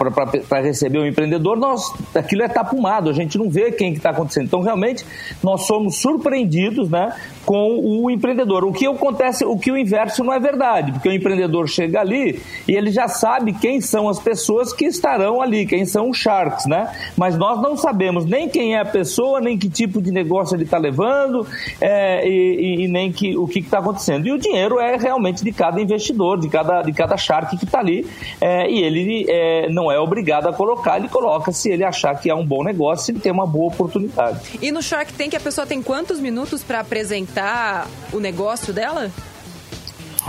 para 0.47 0.61
receber 0.61 0.99
o 0.99 1.05
empreendedor, 1.05 1.57
nós 1.57 1.74
nós, 1.75 1.93
aquilo 2.15 2.43
é 2.43 2.47
tapumado, 2.47 3.09
a 3.09 3.13
gente 3.13 3.37
não 3.37 3.49
vê 3.49 3.71
quem 3.71 3.91
que 3.91 3.97
está 3.97 4.11
acontecendo. 4.11 4.45
Então, 4.45 4.61
realmente, 4.61 5.05
nós 5.43 5.67
somos 5.67 5.97
surpreendidos, 5.97 6.89
né, 6.89 7.13
com 7.45 7.79
o 7.79 8.09
empreendedor. 8.09 8.65
O 8.65 8.73
que 8.73 8.87
acontece, 8.87 9.45
o 9.45 9.57
que 9.57 9.71
o 9.71 9.77
inverso 9.77 10.23
não 10.23 10.33
é 10.33 10.39
verdade, 10.39 10.91
porque 10.91 11.07
o 11.07 11.13
empreendedor 11.13 11.67
chega 11.67 11.99
ali 11.99 12.41
e 12.67 12.73
ele 12.75 12.91
já 12.91 13.07
sabe 13.07 13.53
quem 13.53 13.79
são 13.79 14.09
as 14.09 14.19
pessoas 14.19 14.73
que 14.73 14.85
estarão 14.85 15.41
ali, 15.41 15.65
quem 15.65 15.85
são 15.85 16.09
os 16.09 16.17
sharks, 16.17 16.65
né? 16.65 16.91
Mas 17.15 17.37
nós 17.37 17.61
não 17.61 17.77
sabemos 17.77 18.25
nem 18.25 18.49
quem 18.49 18.75
é 18.75 18.79
a 18.79 18.85
pessoa, 18.85 19.39
nem 19.39 19.57
que 19.57 19.69
tipo 19.69 20.01
de 20.01 20.11
negócio 20.11 20.55
ele 20.55 20.63
está 20.63 20.77
levando 20.77 21.45
é, 21.79 22.27
e, 22.27 22.85
e, 22.85 22.87
nem 22.87 23.11
que, 23.11 23.37
o 23.37 23.47
que 23.47 23.59
está 23.59 23.79
acontecendo. 23.79 24.25
E 24.25 24.31
o 24.31 24.39
dinheiro 24.39 24.79
é 24.79 24.97
realmente 24.97 25.43
de 25.43 25.51
cada 25.51 25.79
investidor, 25.79 26.39
de 26.39 26.49
cada, 26.49 26.81
de 26.81 26.93
cada 26.93 27.15
shark 27.15 27.55
que 27.57 27.65
está 27.65 27.79
ali 27.79 28.07
é, 28.41 28.69
e 28.69 28.81
ele 28.81 29.25
é, 29.29 29.69
não 29.69 29.91
é 29.91 29.99
obrigado 29.99 30.47
a 30.47 30.53
colocar, 30.53 30.97
ele 30.97 31.09
coloca 31.09 31.51
se 31.65 31.71
ele 31.71 31.83
achar 31.83 32.13
que 32.19 32.29
é 32.29 32.35
um 32.35 32.45
bom 32.45 32.63
negócio, 32.63 33.05
se 33.05 33.11
ele 33.11 33.19
tem 33.19 33.31
uma 33.31 33.47
boa 33.47 33.73
oportunidade. 33.73 34.59
E 34.61 34.71
no 34.71 34.83
Shark 34.83 35.11
Tank 35.13 35.35
a 35.35 35.39
pessoa 35.39 35.65
tem 35.65 35.81
quantos 35.81 36.19
minutos 36.19 36.63
para 36.63 36.79
apresentar 36.79 37.87
o 38.13 38.19
negócio 38.19 38.71
dela? 38.71 39.09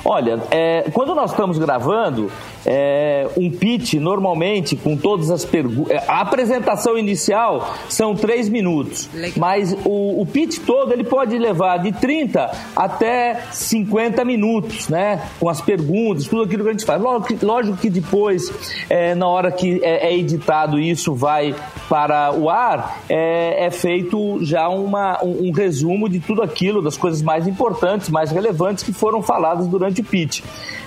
Olha, 0.05 0.41
é, 0.51 0.91
quando 0.93 1.15
nós 1.15 1.31
estamos 1.31 1.59
gravando, 1.59 2.31
É, 2.69 3.29
um 3.37 3.49
pitch, 3.49 3.95
normalmente, 3.95 4.75
com 4.75 4.97
todas 4.97 5.31
as 5.31 5.45
perguntas. 5.45 6.03
A 6.09 6.21
apresentação 6.21 6.99
inicial 6.99 7.73
são 7.89 8.17
três 8.17 8.49
minutos, 8.49 9.09
mas 9.37 9.73
o, 9.85 10.21
o 10.21 10.27
pitch 10.27 10.59
todo 10.67 10.93
ele 10.93 11.05
pode 11.05 11.39
levar 11.39 11.77
de 11.79 11.93
30 11.93 12.51
até 12.75 13.41
50 13.53 14.25
minutos, 14.25 14.89
né? 14.89 15.29
Com 15.39 15.49
as 15.49 15.61
perguntas, 15.61 16.27
tudo 16.27 16.43
aquilo 16.43 16.65
que 16.65 16.71
a 16.71 16.73
gente 16.73 16.85
faz. 16.85 17.01
Lógico 17.01 17.27
que, 17.29 17.45
lógico 17.45 17.77
que 17.77 17.89
depois, 17.89 18.53
é, 18.91 19.15
na 19.15 19.29
hora 19.29 19.53
que 19.53 19.81
é, 19.85 20.09
é 20.09 20.19
editado 20.19 20.77
isso 20.81 21.15
vai 21.15 21.55
para 21.89 22.33
o 22.33 22.51
ar, 22.51 23.01
é, 23.09 23.67
é 23.67 23.71
feito 23.71 24.45
já 24.45 24.69
uma, 24.69 25.23
um, 25.23 25.51
um 25.51 25.53
resumo 25.53 26.09
de 26.09 26.19
tudo 26.19 26.43
aquilo, 26.43 26.83
das 26.83 26.97
coisas 26.97 27.23
mais 27.23 27.47
importantes, 27.47 28.09
mais 28.09 28.33
relevantes 28.33 28.83
que 28.83 28.93
foram 28.93 29.23
faladas 29.23 29.69
durante 29.69 29.86
o 29.89 30.05
pitch. 30.05 30.43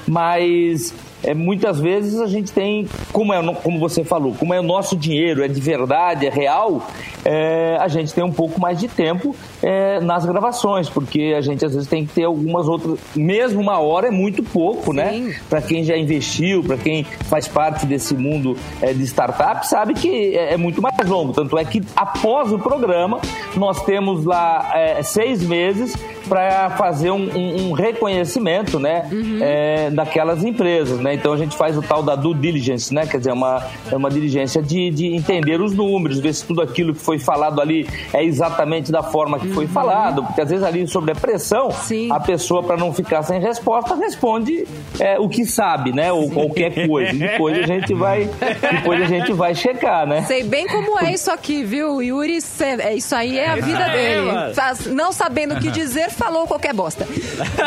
Mas 0.08 0.94
é, 1.24 1.34
muitas 1.34 1.80
vezes 1.80 2.20
a 2.20 2.28
gente 2.28 2.52
tem, 2.52 2.88
como, 3.12 3.34
é, 3.34 3.54
como 3.56 3.80
você 3.80 4.04
falou, 4.04 4.34
como 4.34 4.54
é 4.54 4.60
o 4.60 4.64
nosso 4.64 4.96
dinheiro, 4.96 5.44
é 5.44 5.48
de 5.48 5.60
verdade, 5.60 6.26
é 6.26 6.30
real, 6.30 6.88
é, 7.26 7.78
a 7.80 7.88
gente 7.88 8.14
tem 8.14 8.24
um 8.24 8.32
pouco 8.32 8.60
mais 8.60 8.80
de 8.80 8.88
tempo 8.88 9.36
é, 9.62 10.00
nas 10.00 10.26
gravações, 10.26 10.90
porque 10.90 11.34
a 11.38 11.42
gente 11.42 11.66
às 11.66 11.74
vezes 11.74 11.88
tem 11.90 12.06
que 12.06 12.14
ter 12.14 12.24
algumas 12.24 12.68
outras. 12.68 12.98
Mesmo 13.16 13.62
uma 13.62 13.80
hora 13.80 14.08
é 14.08 14.12
muito 14.12 14.42
pouco, 14.42 14.94
né? 14.94 15.36
Para 15.50 15.62
quem 15.62 15.84
já 15.84 15.98
investiu, 15.98 16.64
para 16.64 16.78
quem 16.78 17.04
faz 17.04 17.48
parte 17.48 17.86
desse 17.86 18.16
mundo 18.16 18.58
é, 18.82 18.94
de 18.94 19.04
startup, 19.04 19.68
sabe 19.68 19.94
que 19.94 20.38
é, 20.38 20.54
é 20.54 20.58
muito 20.58 20.82
mais 20.82 20.96
longo. 21.08 21.34
Tanto 21.34 21.58
é 21.58 21.66
que 21.66 21.82
após 21.96 22.52
o 22.52 22.60
programa, 22.60 23.20
nós 23.56 23.84
temos 23.84 24.24
lá 24.24 24.72
é, 24.74 25.04
seis 25.04 25.44
meses 25.44 25.94
para 26.30 26.70
fazer 26.72 27.12
um, 27.12 27.30
um- 27.36 27.70
um 27.70 27.72
reconhecimento, 27.74 28.80
né, 28.80 29.10
é, 29.42 29.90
daquelas 29.90 30.44
empresas, 30.44 31.00
né? 31.00 31.16
Então 31.16 31.34
a 31.34 31.38
gente 31.38 31.58
faz 31.58 31.78
o 31.78 31.82
tal 31.82 32.04
da 32.04 32.16
due 32.16 32.34
diligence, 32.36 32.94
né? 32.94 33.06
Quer 33.08 33.18
dizer, 33.18 33.32
uma, 33.34 33.66
é 33.92 33.96
uma 33.96 34.10
diligência 34.10 34.62
de, 34.62 34.90
de 34.92 35.08
entender 35.16 35.60
os 35.62 35.74
números, 35.74 36.20
ver 36.20 36.34
se 36.34 36.46
tudo 36.46 36.62
aquilo 36.62 36.94
que 36.94 37.02
foi 37.02 37.18
falado 37.20 37.60
ali 37.62 37.88
é 38.14 38.24
exatamente 38.24 38.92
da 38.92 39.02
forma 39.04 39.40
que 39.40 39.50
foi 39.50 39.68
falado, 39.68 40.24
porque 40.24 40.42
às 40.42 40.50
vezes 40.50 40.64
ali 40.64 40.88
sobre 40.88 41.12
a 41.12 41.16
pressão, 41.16 41.72
Sim. 41.72 42.12
a 42.12 42.20
pessoa 42.20 42.62
para 42.64 42.78
não 42.78 42.94
ficar 42.94 43.24
sem 43.24 43.40
resposta 43.40 43.96
responde 43.96 44.68
é, 45.00 45.20
o 45.20 45.28
que 45.28 45.46
sabe, 45.46 45.92
né? 45.92 46.12
Ou 46.12 46.30
qualquer 46.30 46.88
coisa. 46.88 47.14
Depois 47.14 47.58
a 47.58 47.64
gente 47.64 47.94
vai, 47.94 48.30
depois 48.72 49.02
a 49.02 49.06
gente 49.06 49.34
vai 49.34 49.56
checar, 49.56 50.06
né? 50.08 50.22
Sei 50.24 50.44
bem 50.44 50.68
como 50.68 51.00
é 51.00 51.14
isso 51.14 51.32
aqui, 51.32 51.64
viu? 51.64 52.02
Yuri, 52.02 52.38
é, 52.80 52.94
isso 52.96 53.16
aí 53.16 53.38
é 53.38 53.50
a 53.50 53.56
vida 53.56 53.80
É, 53.80 53.92
dele. 54.16 54.32
mano. 54.32 54.54
Faz- 54.54 54.86
não 54.86 55.12
sabendo 55.12 55.56
o 55.56 55.60
que 55.60 55.70
dizer, 55.72 56.10
falou 56.20 56.46
qualquer 56.46 56.74
bosta. 56.74 57.08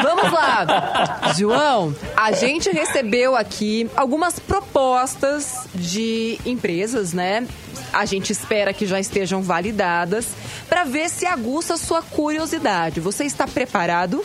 Vamos 0.02 0.30
lá. 0.30 1.32
João, 1.38 1.96
a 2.14 2.32
gente 2.32 2.70
recebeu 2.70 3.34
aqui 3.34 3.90
algumas 3.96 4.38
propostas 4.38 5.66
de 5.74 6.38
empresas, 6.44 7.14
né? 7.14 7.48
A 7.92 8.04
gente 8.04 8.30
espera 8.30 8.74
que 8.74 8.86
já 8.86 9.00
estejam 9.00 9.42
validadas 9.42 10.28
para 10.68 10.84
ver 10.84 11.08
se 11.08 11.24
aguça 11.26 11.78
sua 11.78 12.02
curiosidade. 12.02 13.00
Você 13.00 13.24
está 13.24 13.46
preparado? 13.46 14.22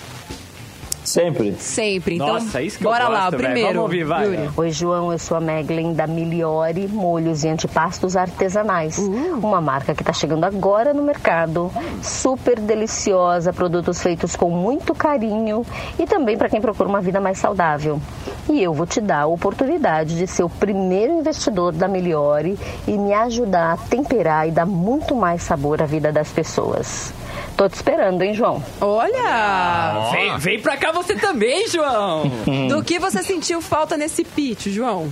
Sempre. 1.08 1.56
Sempre. 1.58 2.16
Então, 2.16 2.34
Nossa, 2.34 2.62
isso 2.62 2.78
que 2.78 2.86
eu 2.86 2.92
bora 2.92 3.08
lá, 3.08 3.20
gosto, 3.22 3.38
velho. 3.38 3.44
primeiro. 3.44 3.68
Vamos 3.80 3.84
ouvir, 3.84 4.04
vai. 4.04 4.26
Yuri. 4.26 4.50
Oi, 4.58 4.72
João, 4.72 5.14
eu 5.14 5.18
sou 5.18 5.38
a 5.38 5.40
Meglin 5.40 5.94
da 5.94 6.06
Miliore 6.06 6.86
Molhos 6.90 7.46
e 7.46 7.48
Antipastos 7.48 8.18
Artesanais. 8.18 8.98
Uma 8.98 9.62
marca 9.62 9.96
que 9.96 10.02
está 10.02 10.12
chegando 10.12 10.44
agora 10.44 10.94
no 10.94 11.02
mercado. 11.02 11.72
Super 12.04 12.60
deliciosa, 12.60 13.54
produtos 13.54 14.02
feitos 14.02 14.36
com 14.36 14.50
muito 14.50 14.94
carinho 14.94 15.66
e 15.98 16.06
também 16.06 16.38
para 16.38 16.50
quem 16.50 16.60
procura 16.60 16.90
uma 16.90 17.00
vida 17.00 17.22
mais 17.22 17.38
saudável. 17.38 18.02
E 18.50 18.62
eu 18.62 18.74
vou 18.74 18.86
te 18.86 19.00
dar 19.00 19.22
a 19.22 19.28
oportunidade 19.28 20.18
de 20.18 20.28
ser 20.28 20.44
o 20.44 20.50
primeiro 20.50 21.14
investidor 21.14 21.72
da 21.72 21.88
Miliore 21.88 22.60
e 22.86 22.98
me 22.98 23.14
ajudar 23.14 23.74
a 23.74 23.78
temperar 23.78 24.46
e 24.46 24.52
dar 24.52 24.66
muito 24.66 25.16
mais 25.16 25.42
sabor 25.42 25.82
à 25.82 25.86
vida 25.86 26.12
das 26.12 26.30
pessoas. 26.34 27.14
Tô 27.58 27.68
te 27.68 27.74
esperando, 27.74 28.22
hein, 28.22 28.36
João? 28.36 28.64
Olha! 28.80 30.12
Vem, 30.12 30.38
vem 30.38 30.60
pra 30.60 30.78
cá 30.78 30.92
você 30.92 31.16
também, 31.16 31.68
João. 31.68 32.32
Do 32.70 32.84
que 32.84 33.00
você 33.00 33.24
sentiu 33.24 33.62
falta 33.62 33.98
nesse 33.98 34.24
pitch, 34.24 34.68
João? 34.68 35.10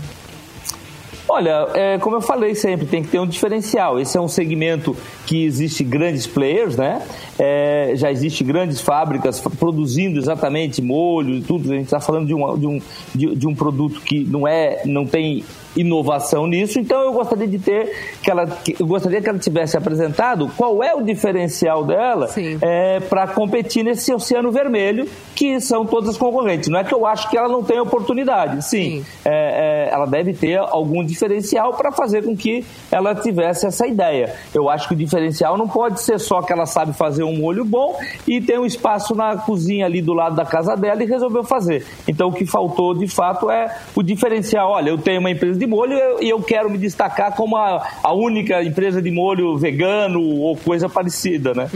Olha, 1.28 1.68
é, 1.74 1.98
como 1.98 2.18
eu 2.18 2.22
falei 2.22 2.54
sempre, 2.54 2.86
tem 2.86 3.02
que 3.02 3.10
ter 3.10 3.20
um 3.20 3.26
diferencial. 3.26 4.00
Esse 4.00 4.16
é 4.16 4.22
um 4.22 4.28
segmento 4.28 4.96
que 5.26 5.44
existe 5.44 5.84
grandes 5.84 6.28
players, 6.28 6.78
né? 6.78 7.02
É, 7.40 7.94
já 7.96 8.12
existe 8.12 8.44
grandes 8.44 8.80
fábricas 8.80 9.42
produzindo 9.58 10.20
exatamente 10.20 10.84
molho 10.84 11.34
e 11.34 11.42
tudo. 11.42 11.72
A 11.72 11.76
gente 11.76 11.86
está 11.86 12.00
falando 12.00 12.28
de 12.28 12.36
um, 12.36 12.58
de, 12.60 12.68
um, 12.68 12.82
de, 13.16 13.36
de 13.36 13.48
um 13.48 13.56
produto 13.56 14.02
que 14.02 14.24
não 14.24 14.48
é, 14.48 14.84
não 14.86 15.04
tem 15.04 15.44
inovação 15.76 16.48
nisso. 16.48 16.80
Então 16.80 17.02
eu 17.02 17.14
gostaria 17.14 17.48
de 17.48 17.60
ter 17.60 17.92
que 18.22 18.32
ela, 18.32 18.48
eu 18.80 18.86
gostaria 18.86 19.22
que 19.22 19.30
ela 19.30 19.40
tivesse 19.40 19.78
apresentado 19.78 20.50
qual 20.56 20.84
é 20.84 20.94
o 20.96 21.02
diferencial 21.02 21.84
dela 21.84 22.30
é, 22.62 23.00
para 23.00 23.28
competir 23.28 23.84
nesse 23.84 24.14
oceano 24.14 24.52
vermelho 24.52 25.08
que 25.36 25.60
são 25.60 25.86
todas 25.86 26.12
as 26.12 26.18
concorrentes. 26.18 26.70
Não 26.70 26.80
é 26.80 26.84
que 26.84 26.94
eu 26.94 27.06
acho 27.06 27.30
que 27.30 27.38
ela 27.38 27.50
não 27.50 27.64
tem 27.64 27.80
oportunidade. 27.80 28.66
Sim, 28.66 29.04
Sim. 29.04 29.06
é, 29.26 29.90
é, 29.90 29.94
ela 29.94 30.06
deve 30.06 30.34
ter 30.34 30.58
algum 30.58 31.04
diferencial 31.04 31.74
para 31.74 31.92
fazer 31.92 32.24
com 32.24 32.36
que 32.36 32.66
ela 32.92 33.14
tivesse 33.14 33.66
essa 33.66 33.86
ideia. 33.86 34.34
Eu 34.54 34.70
acho 34.70 34.88
que 34.88 34.94
o 34.94 34.98
diferencial 34.98 35.58
não 35.58 35.68
pode 35.68 36.02
ser 36.02 36.20
só 36.20 36.42
que 36.42 36.54
ela 36.54 36.66
sabe 36.66 36.94
fazer 36.94 37.24
um 37.24 37.38
molho 37.38 37.66
bom 37.66 37.98
e 38.28 38.40
tem 38.42 38.58
um 38.58 38.66
espaço 38.66 39.14
na 39.14 39.38
cozinha 39.38 39.86
ali 39.86 40.02
do 40.02 40.14
lado 40.14 40.36
da 40.36 40.46
casa 40.46 40.76
dela 40.76 41.04
e 41.04 41.06
resolveu 41.06 41.44
fazer. 41.44 41.86
Então 42.08 42.30
o 42.30 42.34
que 42.34 42.46
faltou 42.46 42.94
de 42.94 43.08
fato 43.08 43.50
é 43.50 43.76
o 43.96 44.02
diferencial. 44.02 44.72
Olha, 44.72 44.90
eu 44.90 44.98
tenho 44.98 45.20
uma 45.20 45.32
empresa 45.32 45.60
de 45.60 45.65
molho 45.68 45.94
e 45.94 46.00
eu, 46.00 46.20
eu 46.38 46.42
quero 46.42 46.70
me 46.70 46.78
destacar 46.78 47.36
como 47.36 47.56
a, 47.58 47.88
a 48.04 48.14
única 48.14 48.64
empresa 48.64 49.02
de 49.02 49.12
molho 49.12 49.58
vegano 49.58 50.22
ou 50.22 50.56
coisa 50.58 50.88
parecida, 50.90 51.54
né? 51.54 51.70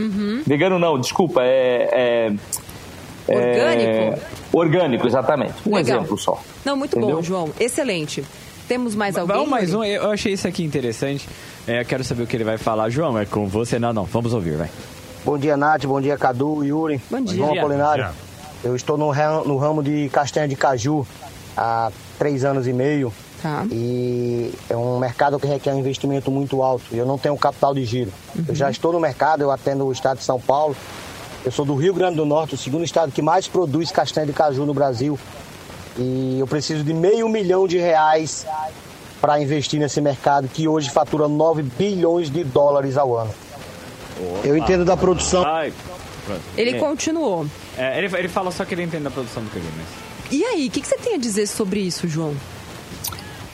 Vegano 0.46 0.78
não, 0.80 1.00
desculpa, 1.00 1.42
é- 1.44 1.90
é 1.92 2.34
Orgânico? 3.28 3.92
é, 3.92 4.20
orgânico, 4.52 5.08
exatamente. 5.08 5.54
Um 5.66 5.76
Legal. 5.76 5.98
exemplo 6.00 6.18
só. 6.18 6.42
Não, 6.66 6.76
muito 6.76 6.96
bom, 7.00 7.06
Entendeu? 7.06 7.24
João. 7.24 7.50
Excelente. 7.60 8.24
Temos 8.68 8.96
mais 8.96 9.18
alguém? 9.18 9.36
Vamos 9.36 9.50
mais 9.52 9.74
um. 9.74 9.84
Eu 9.84 10.12
achei 10.12 10.34
isso 10.34 10.48
aqui 10.48 10.64
interessante. 10.64 11.28
É, 11.68 11.82
eu 11.82 11.86
quero 11.86 12.04
saber 12.04 12.24
o 12.24 12.28
que 12.28 12.36
ele 12.36 12.44
vai 12.44 12.58
falar. 12.58 12.90
João, 12.90 13.18
é 13.20 13.26
com 13.26 13.48
você? 13.48 13.78
Não, 13.80 13.94
não. 13.94 14.06
Vamos 14.06 14.34
ouvir, 14.34 14.56
vai. 14.58 14.70
Bom 15.24 15.38
dia, 15.38 15.56
Nath. 15.58 15.86
Bom 15.86 16.00
dia, 16.02 16.18
Cadu, 16.18 16.64
Yuri. 16.64 17.00
Bom 17.10 17.22
dia. 17.22 17.36
João 17.36 17.48
Bom 17.50 17.54
dia. 17.54 17.62
Apolinário. 17.62 18.06
Bom 18.06 18.12
Eu 18.70 18.76
estou 18.76 18.98
no, 18.98 19.12
no 19.46 19.58
ramo 19.58 19.84
de 19.84 20.10
castanha 20.10 20.48
de 20.48 20.56
caju 20.56 21.06
há 21.56 21.92
três 22.18 22.44
anos 22.44 22.68
e 22.68 22.74
meio. 22.74 23.14
Tá. 23.42 23.66
E 23.72 24.54
é 24.70 24.76
um 24.76 25.00
mercado 25.00 25.40
que 25.40 25.48
requer 25.48 25.74
um 25.74 25.80
investimento 25.80 26.30
muito 26.30 26.62
alto. 26.62 26.84
E 26.92 26.98
eu 26.98 27.06
não 27.06 27.18
tenho 27.18 27.38
capital 27.38 27.74
de 27.74 27.86
giro. 27.86 28.12
Eu 28.48 28.54
já 28.54 28.70
estou 28.70 28.92
no 28.92 29.00
mercado, 29.00 29.42
eu 29.42 29.52
atendo 29.52 29.86
o 29.86 29.92
estado 29.92 30.18
de 30.18 30.24
São 30.24 30.40
Paulo. 30.40 30.76
Eu 31.46 31.52
sou 31.52 31.64
do 31.64 31.74
Rio 31.76 31.94
Grande 31.94 32.18
do 32.18 32.26
Norte, 32.26 32.56
o 32.56 32.58
segundo 32.58 32.84
estado 32.84 33.12
que 33.12 33.22
mais 33.22 33.48
produz 33.48 33.92
castanha 33.92 34.28
de 34.28 34.34
caju 34.34 34.66
no 34.66 34.74
Brasil. 34.74 35.18
E 35.98 36.38
eu 36.40 36.48
preciso 36.48 36.84
de 36.84 36.94
meio 36.94 37.30
milhão 37.30 37.66
de 37.68 37.78
reais 37.78 38.46
para 39.22 39.42
investir 39.42 39.80
nesse 39.80 40.02
mercado 40.02 40.48
que 40.48 40.68
hoje 40.68 40.90
fatura 40.90 41.28
9 41.28 41.64
bilhões 41.64 42.30
de 42.30 42.44
dólares 42.44 42.98
ao 42.98 43.18
ano. 43.18 43.34
Eu 44.44 44.58
entendo 44.58 44.84
da 44.84 44.98
produção. 44.98 45.44
Ai. 45.46 45.74
Ele 46.58 46.72
É. 46.72 46.80
continuou. 46.80 47.46
É, 47.78 47.98
ele, 47.98 48.14
ele 48.18 48.28
fala 48.28 48.52
só 48.52 48.64
que 48.66 48.74
ele 48.76 48.84
entende 48.84 49.04
da 49.04 49.10
produção 49.12 49.42
do 49.44 49.50
caju, 49.50 49.66
mas... 49.78 49.88
E 50.32 50.44
aí, 50.44 50.68
o 50.68 50.72
que, 50.72 50.82
que 50.82 50.88
você 50.88 50.98
tem 50.98 51.16
a 51.16 51.18
dizer 51.18 51.48
sobre 51.48 51.80
isso, 51.80 52.08
João? 52.08 52.36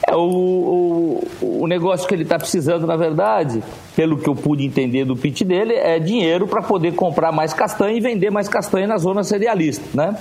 É, 0.06 0.14
o, 0.14 1.20
o, 1.42 1.62
o 1.62 1.66
negócio 1.66 2.06
que 2.06 2.14
ele 2.14 2.22
está 2.22 2.38
precisando, 2.38 2.86
na 2.86 2.96
verdade, 2.96 3.62
pelo 3.94 4.16
que 4.16 4.28
eu 4.28 4.34
pude 4.34 4.64
entender 4.64 5.04
do 5.04 5.16
pitch 5.16 5.42
dele, 5.42 5.74
é 5.74 5.98
dinheiro 5.98 6.46
para 6.46 6.62
poder 6.62 6.94
comprar 6.94 7.32
mais 7.32 7.52
castanha 7.52 7.96
e 7.96 8.00
vender 8.00 8.30
mais 8.30 8.48
castanha 8.48 8.86
na 8.86 8.98
zona 8.98 9.24
cerealista, 9.24 9.84
né? 9.94 10.16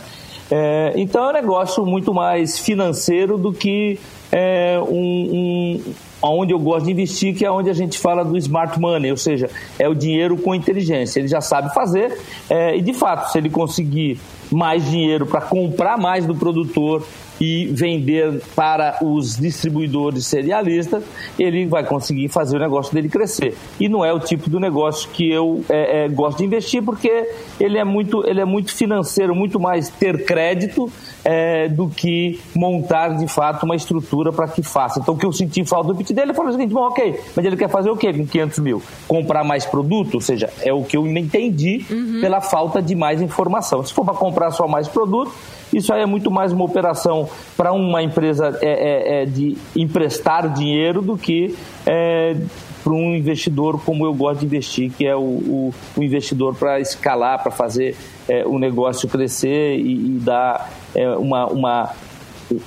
É, 0.49 0.93
então 0.95 1.25
é 1.25 1.29
um 1.29 1.33
negócio 1.33 1.85
muito 1.85 2.13
mais 2.13 2.59
financeiro 2.59 3.37
do 3.37 3.51
que 3.51 3.99
é, 4.31 4.79
um, 4.79 5.81
um, 5.83 5.93
onde 6.21 6.53
eu 6.53 6.59
gosto 6.59 6.85
de 6.85 6.91
investir, 6.91 7.35
que 7.35 7.45
é 7.45 7.51
onde 7.51 7.69
a 7.69 7.73
gente 7.73 7.97
fala 7.97 8.23
do 8.23 8.37
smart 8.37 8.79
money, 8.79 9.11
ou 9.11 9.17
seja, 9.17 9.49
é 9.79 9.87
o 9.87 9.95
dinheiro 9.95 10.37
com 10.37 10.53
inteligência. 10.53 11.19
Ele 11.19 11.27
já 11.27 11.41
sabe 11.41 11.73
fazer 11.73 12.19
é, 12.49 12.75
e, 12.75 12.81
de 12.81 12.93
fato, 12.93 13.31
se 13.31 13.37
ele 13.37 13.49
conseguir 13.49 14.19
mais 14.51 14.89
dinheiro 14.89 15.25
para 15.25 15.41
comprar 15.41 15.97
mais 15.97 16.25
do 16.25 16.35
produtor 16.35 17.03
e 17.39 17.65
vender 17.67 18.41
para 18.55 18.97
os 19.01 19.35
distribuidores 19.35 20.25
cerealistas, 20.25 21.03
ele 21.37 21.65
vai 21.65 21.83
conseguir 21.83 22.29
fazer 22.29 22.57
o 22.57 22.59
negócio 22.59 22.93
dele 22.93 23.09
crescer. 23.09 23.55
E 23.79 23.89
não 23.89 24.05
é 24.05 24.13
o 24.13 24.19
tipo 24.19 24.49
do 24.49 24.59
negócio 24.59 25.09
que 25.11 25.29
eu 25.29 25.63
é, 25.69 26.05
é, 26.05 26.07
gosto 26.07 26.37
de 26.37 26.45
investir, 26.45 26.81
porque 26.81 27.29
ele 27.59 27.77
é 27.77 27.83
muito, 27.83 28.25
ele 28.25 28.39
é 28.39 28.45
muito 28.45 28.73
financeiro, 28.73 29.35
muito 29.35 29.59
mais 29.59 29.89
ter 29.89 30.23
crédito 30.25 30.91
é, 31.25 31.67
do 31.67 31.89
que 31.89 32.39
montar 32.55 33.17
de 33.17 33.27
fato 33.27 33.63
uma 33.63 33.75
estrutura 33.75 34.31
para 34.31 34.47
que 34.47 34.61
faça. 34.61 34.99
Então, 34.99 35.15
o 35.15 35.17
que 35.17 35.25
eu 35.25 35.33
senti 35.33 35.65
falta 35.65 35.87
do 35.91 35.95
pitch 35.95 36.11
dele, 36.11 36.33
falei 36.33 36.51
o 36.51 36.53
seguinte: 36.53 36.73
bom, 36.73 36.81
ok, 36.81 37.19
mas 37.35 37.43
ele 37.43 37.57
quer 37.57 37.67
fazer 37.67 37.89
o 37.89 37.97
quê 37.97 38.13
com 38.13 38.25
500 38.25 38.59
mil? 38.59 38.83
Comprar 39.07 39.43
mais 39.43 39.65
produto? 39.65 40.15
Ou 40.15 40.21
seja, 40.21 40.49
é 40.61 40.71
o 40.71 40.83
que 40.83 40.95
eu 40.95 41.05
entendi 41.07 41.83
pela 42.21 42.39
falta 42.39 42.81
de 42.81 42.93
mais 42.93 43.21
informação. 43.21 43.83
Se 43.83 43.91
for 43.91 44.05
para 44.05 44.13
comprar 44.13 44.51
só 44.51 44.67
mais 44.67 44.87
produto, 44.87 45.33
Isso 45.73 45.93
aí 45.93 46.01
é 46.01 46.05
muito 46.05 46.29
mais 46.31 46.51
uma 46.51 46.63
operação 46.63 47.27
para 47.57 47.73
uma 47.73 48.01
empresa 48.01 48.57
é, 48.61 48.67
é, 48.67 49.23
é, 49.23 49.25
de 49.25 49.57
emprestar 49.75 50.47
dinheiro 50.53 51.01
do 51.01 51.17
que 51.17 51.55
é, 51.85 52.35
para 52.85 52.93
um 52.93 53.15
investidor 53.15 53.81
como 53.83 54.05
eu 54.05 54.13
gosto 54.13 54.41
de 54.41 54.45
investir, 54.45 54.91
que 54.91 55.07
é 55.07 55.15
o, 55.15 55.19
o, 55.19 55.73
o 55.97 56.03
investidor 56.03 56.53
para 56.53 56.79
escalar, 56.79 57.41
para 57.41 57.51
fazer 57.51 57.97
é, 58.29 58.45
o 58.45 58.59
negócio 58.59 59.09
crescer 59.09 59.79
e, 59.79 59.93
e 59.93 60.19
dar 60.19 60.71
é, 60.93 61.09
uma, 61.09 61.47
uma, 61.47 61.95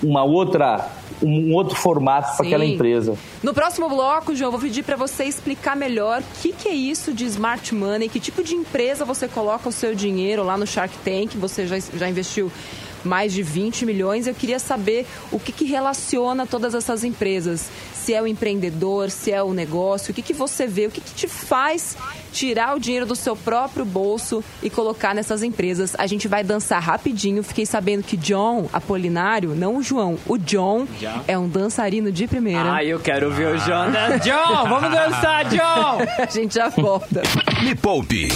uma 0.02 0.24
outra 0.24 0.90
um 1.20 1.52
outro 1.52 1.76
formato 1.76 2.36
para 2.36 2.46
aquela 2.46 2.64
empresa. 2.64 3.16
No 3.42 3.52
próximo 3.52 3.88
bloco, 3.88 4.36
João, 4.36 4.52
vou 4.52 4.60
pedir 4.60 4.84
para 4.84 4.94
você 4.94 5.24
explicar 5.24 5.76
melhor 5.76 6.20
o 6.20 6.40
que, 6.40 6.52
que, 6.52 6.68
é 6.68 6.74
isso 6.74 7.12
de 7.12 7.24
smart 7.24 7.74
money, 7.74 8.08
que 8.08 8.20
tipo 8.20 8.42
de 8.42 8.54
empresa 8.54 9.04
você 9.04 9.26
coloca 9.26 9.68
o 9.68 9.72
seu 9.72 9.96
dinheiro 9.96 10.44
lá 10.44 10.56
no 10.56 10.64
Shark 10.64 10.96
Tank, 10.98 11.36
você 11.36 11.66
já, 11.66 11.76
já 11.78 12.08
investiu 12.08 12.52
mais 13.04 13.32
de 13.32 13.42
20 13.42 13.86
milhões. 13.86 14.26
Eu 14.26 14.34
queria 14.34 14.58
saber 14.58 15.06
o 15.30 15.38
que, 15.38 15.52
que 15.52 15.64
relaciona 15.64 16.46
todas 16.46 16.74
essas 16.74 17.04
empresas. 17.04 17.68
Se 17.94 18.14
é 18.14 18.22
o 18.22 18.26
empreendedor, 18.26 19.10
se 19.10 19.30
é 19.30 19.42
o 19.42 19.52
negócio, 19.52 20.12
o 20.12 20.14
que, 20.14 20.22
que 20.22 20.32
você 20.32 20.66
vê, 20.66 20.86
o 20.86 20.90
que, 20.90 21.00
que 21.00 21.14
te 21.14 21.28
faz 21.28 21.96
tirar 22.32 22.76
o 22.76 22.80
dinheiro 22.80 23.06
do 23.06 23.16
seu 23.16 23.36
próprio 23.36 23.84
bolso 23.84 24.42
e 24.62 24.70
colocar 24.70 25.14
nessas 25.14 25.42
empresas. 25.42 25.94
A 25.98 26.06
gente 26.06 26.28
vai 26.28 26.42
dançar 26.44 26.82
rapidinho. 26.82 27.42
Fiquei 27.42 27.66
sabendo 27.66 28.02
que 28.02 28.16
John 28.16 28.68
Apolinário, 28.72 29.54
não 29.54 29.76
o 29.76 29.82
João, 29.82 30.18
o 30.26 30.38
John, 30.38 30.86
John. 30.98 31.20
é 31.26 31.38
um 31.38 31.48
dançarino 31.48 32.10
de 32.12 32.26
primeira. 32.26 32.74
Ah, 32.74 32.84
eu 32.84 33.00
quero 33.00 33.30
ver 33.30 33.54
o 33.54 33.58
John. 33.58 33.90
John, 34.22 34.68
vamos 34.68 34.90
dançar, 34.90 35.44
John! 35.46 35.98
a 36.22 36.26
gente 36.26 36.54
já 36.54 36.68
volta. 36.68 37.22
Me 37.62 37.74
Poupe 37.74 38.28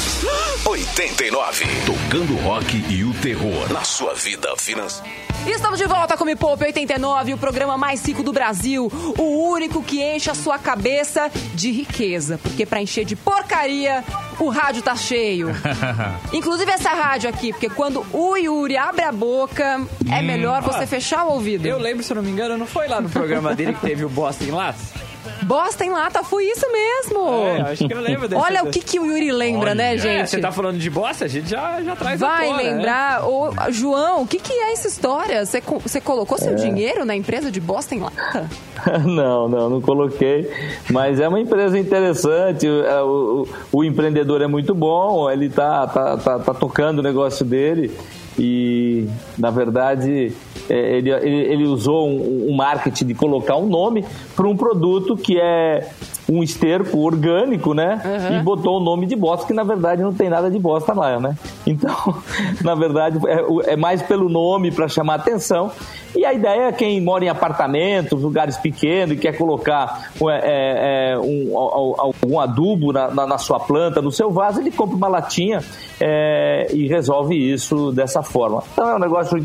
89. 0.65 1.65
Tocando 1.87 2.37
rock 2.43 2.85
e 2.89 3.05
o 3.05 3.13
terror 3.15 3.73
na 3.73 3.83
sua 3.83 4.15
vida 4.15 4.55
financeira. 4.57 5.32
Estamos 5.47 5.79
de 5.79 5.87
volta 5.87 6.17
com 6.17 6.25
Me 6.25 6.37
Poupe 6.37 6.65
89, 6.65 7.35
o 7.35 7.39
programa 7.39 7.77
mais 7.77 8.05
rico 8.07 8.23
do 8.23 8.33
Brasil. 8.33 8.91
O 9.19 9.49
único 9.51 9.83
que 9.83 10.01
enche 10.01 10.31
a 10.31 10.35
sua 10.35 10.57
cabeça 10.57 11.31
de 11.55 11.73
riqueza. 11.73 12.39
Porque 12.39 12.65
para 12.65 12.81
encher 12.81 13.05
de 13.05 13.17
porcaria, 13.17 14.05
o 14.39 14.49
rádio 14.49 14.83
tá 14.83 14.95
cheio. 14.95 15.51
Inclusive 16.33 16.71
essa 16.71 16.91
rádio 16.91 17.29
aqui, 17.29 17.53
porque 17.53 17.69
quando 17.69 18.07
o 18.13 18.37
Yuri 18.37 18.77
abre 18.77 19.03
a 19.03 19.13
boca, 19.13 19.85
é 20.11 20.21
hum. 20.21 20.23
melhor 20.23 20.63
você 20.63 20.85
ah, 20.85 20.87
fechar 20.87 21.25
o 21.25 21.33
ouvido. 21.33 21.67
Eu 21.67 21.79
lembro, 21.79 22.05
se 22.05 22.13
eu 22.13 22.17
não 22.17 22.23
me 22.23 22.31
engano, 22.31 22.57
não 22.57 22.67
foi 22.67 22.87
lá 22.87 23.01
no 23.01 23.11
programa 23.11 23.55
dele 23.55 23.75
que 23.75 23.81
teve 23.81 24.05
o 24.05 24.09
Boston 24.09 24.55
Lattes? 24.55 24.93
Bosta 25.43 25.85
em 25.85 25.91
lata, 25.91 26.23
foi 26.23 26.45
isso 26.45 26.67
mesmo. 26.71 27.29
É, 27.45 27.61
acho 27.73 27.87
que 27.87 27.93
eu 27.93 28.01
lembro 28.01 28.29
desse. 28.29 28.41
Olha 28.41 28.63
o 28.65 28.71
que, 28.71 28.81
que 28.81 28.99
o 28.99 29.07
Yuri 29.07 29.33
lembra, 29.33 29.71
Olha. 29.71 29.75
né, 29.75 29.99
gente? 29.99 30.23
É, 30.23 30.27
você 30.27 30.39
tá 30.39 30.53
falando 30.53 30.79
de 30.79 30.91
bosta, 30.91 31.25
a 31.25 31.29
gente 31.29 31.49
já, 31.49 31.83
já 31.83 31.97
traz 31.97 32.21
Vai 32.21 32.47
tona, 32.47 32.57
né? 32.57 32.63
lembrar. 32.63 33.21
Né? 33.21 33.27
Ô, 33.27 33.53
João, 33.71 34.23
o 34.23 34.27
que, 34.27 34.39
que 34.39 34.53
é 34.53 34.73
essa 34.73 34.89
história? 34.89 35.45
Você, 35.45 35.61
você 35.61 36.01
colocou 36.01 36.39
seu 36.39 36.53
é. 36.53 36.55
dinheiro 36.55 37.05
na 37.05 37.15
empresa 37.15 37.51
de 37.51 37.61
bosta 37.61 37.95
em 37.95 38.01
lata? 38.01 38.49
não, 39.05 39.49
não, 39.49 39.71
não 39.71 39.81
coloquei. 39.81 40.51
Mas 40.91 41.21
é 41.21 41.29
uma 41.29 41.41
empresa 41.41 41.79
interessante. 41.79 42.67
O, 42.67 42.85
é, 42.85 43.03
o, 43.03 43.49
o 43.73 43.85
empreendedor 43.85 44.43
é 44.43 44.47
muito 44.47 44.75
bom, 44.75 45.31
ele 45.31 45.49
tá, 45.49 45.87
tá, 45.87 46.17
tá, 46.17 46.39
tá 46.39 46.55
tocando 46.55 46.99
o 46.99 47.03
negócio 47.03 47.45
dele 47.45 47.97
e 48.39 49.07
na 49.39 49.51
verdade 49.51 50.33
é, 50.33 50.52
ele, 50.69 51.11
ele, 51.11 51.65
usou 51.65 52.09
um, 52.09 52.51
um 52.51 52.57
marketing 52.57 53.07
de 53.07 53.15
colocar 53.15 53.57
um 53.57 53.67
nome 53.67 54.05
para 54.35 54.47
um 54.47 54.57
produto 54.57 55.17
que 55.17 55.39
é 55.39 55.89
um 56.29 56.43
esterco 56.43 56.99
orgânico, 56.99 57.75
né? 57.75 58.01
Uhum. 58.05 58.39
E 58.39 58.43
botou 58.43 58.79
o 58.79 58.81
nome 58.81 59.07
de 59.07 59.17
bosta, 59.17 59.47
que 59.47 59.53
na 59.53 59.65
verdade 59.65 60.03
não 60.03 60.13
tem 60.13 60.29
nada 60.29 60.51
de 60.51 60.59
bosta 60.59 60.93
lá, 60.93 61.19
né? 61.19 61.37
Então, 61.67 61.95
na 62.63 62.75
verdade, 62.75 63.19
é, 63.27 63.73
é 63.73 63.77
mais 63.77 64.03
pelo 64.03 64.29
nome 64.29 64.71
para 64.71 64.89
chamar 64.89 65.17
atenção. 65.17 65.71
E 66.15 66.25
a 66.25 66.33
ideia 66.33 66.69
é 66.69 66.73
quem 66.73 67.01
mora 67.01 67.25
em 67.25 67.29
apartamentos, 67.29 68.23
lugares 68.23 68.57
pequenos 68.57 69.17
e 69.17 69.19
quer 69.19 69.37
colocar 69.37 70.11
é, 70.43 71.13
é, 71.15 71.19
um, 71.19 71.57
algum 71.57 72.39
adubo 72.39 72.93
na, 72.93 73.09
na, 73.09 73.27
na, 73.27 73.39
sua 73.39 73.59
planta, 73.59 74.03
no 74.03 74.13
seu 74.13 74.31
vaso, 74.31 74.61
ele 74.61 74.71
compra 74.71 74.95
uma 74.95 75.09
latinha 75.09 75.61
é, 75.99 76.69
e 76.73 76.87
resolve 76.87 77.35
isso 77.35 77.93
dessa 77.93 78.23
forma. 78.23 78.63
Então 78.73 78.89
é 78.91 78.95
um 78.95 78.99
negócio 78.99 79.43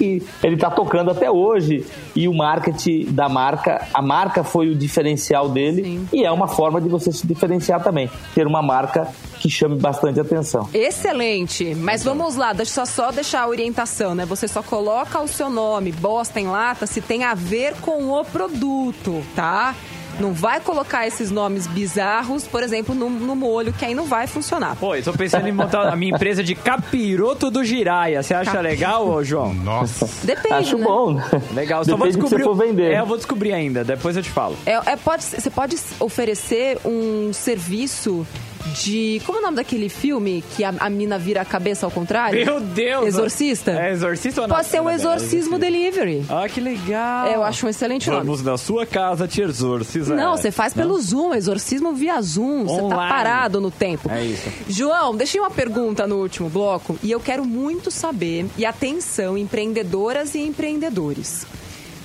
que 0.00 0.22
ele 0.42 0.54
está 0.54 0.70
tocando 0.70 1.10
até 1.10 1.30
hoje 1.30 1.84
e 2.16 2.26
o 2.26 2.32
marketing 2.32 3.04
da 3.10 3.28
marca, 3.28 3.86
a 3.92 4.00
marca 4.00 4.42
foi 4.42 4.70
o 4.70 4.74
diferencial 4.74 5.50
dele 5.50 5.82
Sim. 5.82 6.08
e 6.10 6.24
é 6.24 6.32
uma 6.32 6.48
forma 6.48 6.80
de 6.80 6.88
você 6.88 7.12
se 7.12 7.26
diferenciar 7.26 7.82
também, 7.82 8.08
ter 8.34 8.46
uma 8.46 8.62
marca 8.62 9.06
que 9.38 9.50
chame 9.50 9.76
bastante 9.76 10.18
atenção. 10.18 10.66
Excelente, 10.72 11.74
mas 11.74 12.02
vamos 12.02 12.34
lá, 12.34 12.54
deixa 12.54 12.86
só 12.86 13.12
deixar 13.12 13.42
a 13.42 13.48
orientação, 13.48 14.14
né? 14.14 14.24
Você 14.24 14.48
só 14.48 14.62
coloca 14.62 15.20
o 15.20 15.28
seu 15.28 15.50
nome, 15.50 15.92
bosta 15.92 16.40
em 16.40 16.46
lata, 16.46 16.86
se 16.86 17.02
tem 17.02 17.24
a 17.24 17.34
ver 17.34 17.74
com 17.82 18.10
o 18.10 18.24
produto, 18.24 19.22
tá? 19.36 19.74
Não 20.20 20.32
vai 20.34 20.60
colocar 20.60 21.06
esses 21.06 21.30
nomes 21.30 21.66
bizarros, 21.66 22.46
por 22.46 22.62
exemplo, 22.62 22.94
no, 22.94 23.08
no 23.08 23.34
molho, 23.34 23.72
que 23.72 23.84
aí 23.84 23.94
não 23.94 24.04
vai 24.04 24.26
funcionar. 24.26 24.76
Pô, 24.76 24.94
eu 24.94 25.02
tô 25.02 25.12
pensando 25.14 25.48
em 25.48 25.52
montar 25.52 25.88
a 25.88 25.96
minha 25.96 26.14
empresa 26.14 26.44
de 26.44 26.54
capiroto 26.54 27.50
do 27.50 27.64
Giraia. 27.64 28.22
Você 28.22 28.34
acha 28.34 28.52
Cap... 28.52 28.62
legal, 28.62 29.08
ô, 29.08 29.24
João? 29.24 29.54
Nossa. 29.54 30.08
Depende, 30.26 30.54
Acho 30.54 30.76
né? 30.76 30.84
bom. 30.84 31.14
Legal, 31.54 31.84
só 31.84 31.96
Depende 31.96 32.18
vou 32.18 32.28
descobrir. 32.28 32.44
Se 32.44 32.66
vender. 32.66 32.92
É, 32.92 33.00
eu 33.00 33.06
vou 33.06 33.16
descobrir 33.16 33.52
ainda, 33.52 33.82
depois 33.82 34.16
eu 34.16 34.22
te 34.22 34.30
falo. 34.30 34.56
É, 34.66 34.72
é, 34.92 34.96
pode, 34.96 35.24
você 35.24 35.50
pode 35.50 35.76
oferecer 35.98 36.78
um 36.84 37.32
serviço 37.32 38.26
de. 38.74 39.20
Como 39.24 39.38
é 39.38 39.40
o 39.40 39.44
nome 39.44 39.56
daquele 39.56 39.88
filme 39.88 40.44
que 40.56 40.64
a, 40.64 40.74
a 40.78 40.90
mina 40.90 41.18
vira 41.18 41.40
a 41.40 41.44
cabeça 41.44 41.86
ao 41.86 41.90
contrário? 41.90 42.44
Meu 42.44 42.60
Deus! 42.60 43.06
Exorcista? 43.06 43.72
É 43.72 43.92
exorcista 43.92 44.42
ou 44.42 44.48
não? 44.48 44.56
Pode 44.56 44.68
ser 44.68 44.80
um 44.80 44.90
exorcismo 44.90 45.58
delivery. 45.58 46.24
Ah, 46.28 46.48
que 46.48 46.60
legal! 46.60 47.26
É, 47.26 47.36
eu 47.36 47.42
acho 47.42 47.66
um 47.66 47.68
excelente 47.68 48.06
Vamos 48.06 48.18
nome. 48.18 48.36
Vamos 48.38 48.42
na 48.42 48.58
sua 48.58 48.86
casa 48.86 49.26
te 49.26 49.40
exorcizar. 49.42 50.16
Não, 50.16 50.36
você 50.36 50.50
faz 50.50 50.74
não? 50.74 50.82
pelo 50.82 51.00
Zoom, 51.00 51.34
exorcismo 51.34 51.92
via 51.92 52.20
Zoom. 52.20 52.66
Você 52.66 52.88
tá 52.88 52.96
parado 52.96 53.60
no 53.60 53.70
tempo. 53.70 54.10
É 54.10 54.24
isso. 54.24 54.48
João, 54.68 55.16
deixei 55.16 55.40
uma 55.40 55.50
pergunta 55.50 56.06
no 56.06 56.16
último 56.16 56.48
bloco 56.48 56.98
e 57.02 57.10
eu 57.10 57.20
quero 57.20 57.44
muito 57.44 57.90
saber, 57.90 58.46
e 58.56 58.64
atenção, 58.64 59.36
empreendedoras 59.36 60.34
e 60.34 60.40
empreendedores. 60.40 61.46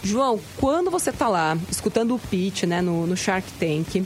João, 0.05 0.39
quando 0.57 0.91
você 0.91 1.11
tá 1.11 1.27
lá 1.27 1.57
escutando 1.69 2.13
o 2.13 2.19
pitch 2.19 2.63
né, 2.63 2.79
no, 2.79 3.07
no 3.07 3.17
Shark 3.17 3.51
Tank, 3.53 4.05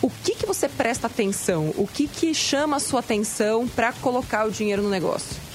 o 0.00 0.10
que, 0.10 0.34
que 0.34 0.46
você 0.46 0.68
presta 0.68 1.06
atenção? 1.06 1.72
O 1.76 1.86
que, 1.86 2.06
que 2.06 2.32
chama 2.34 2.76
a 2.76 2.80
sua 2.80 3.00
atenção 3.00 3.66
para 3.66 3.92
colocar 3.92 4.46
o 4.46 4.50
dinheiro 4.50 4.82
no 4.82 4.88
negócio? 4.88 5.48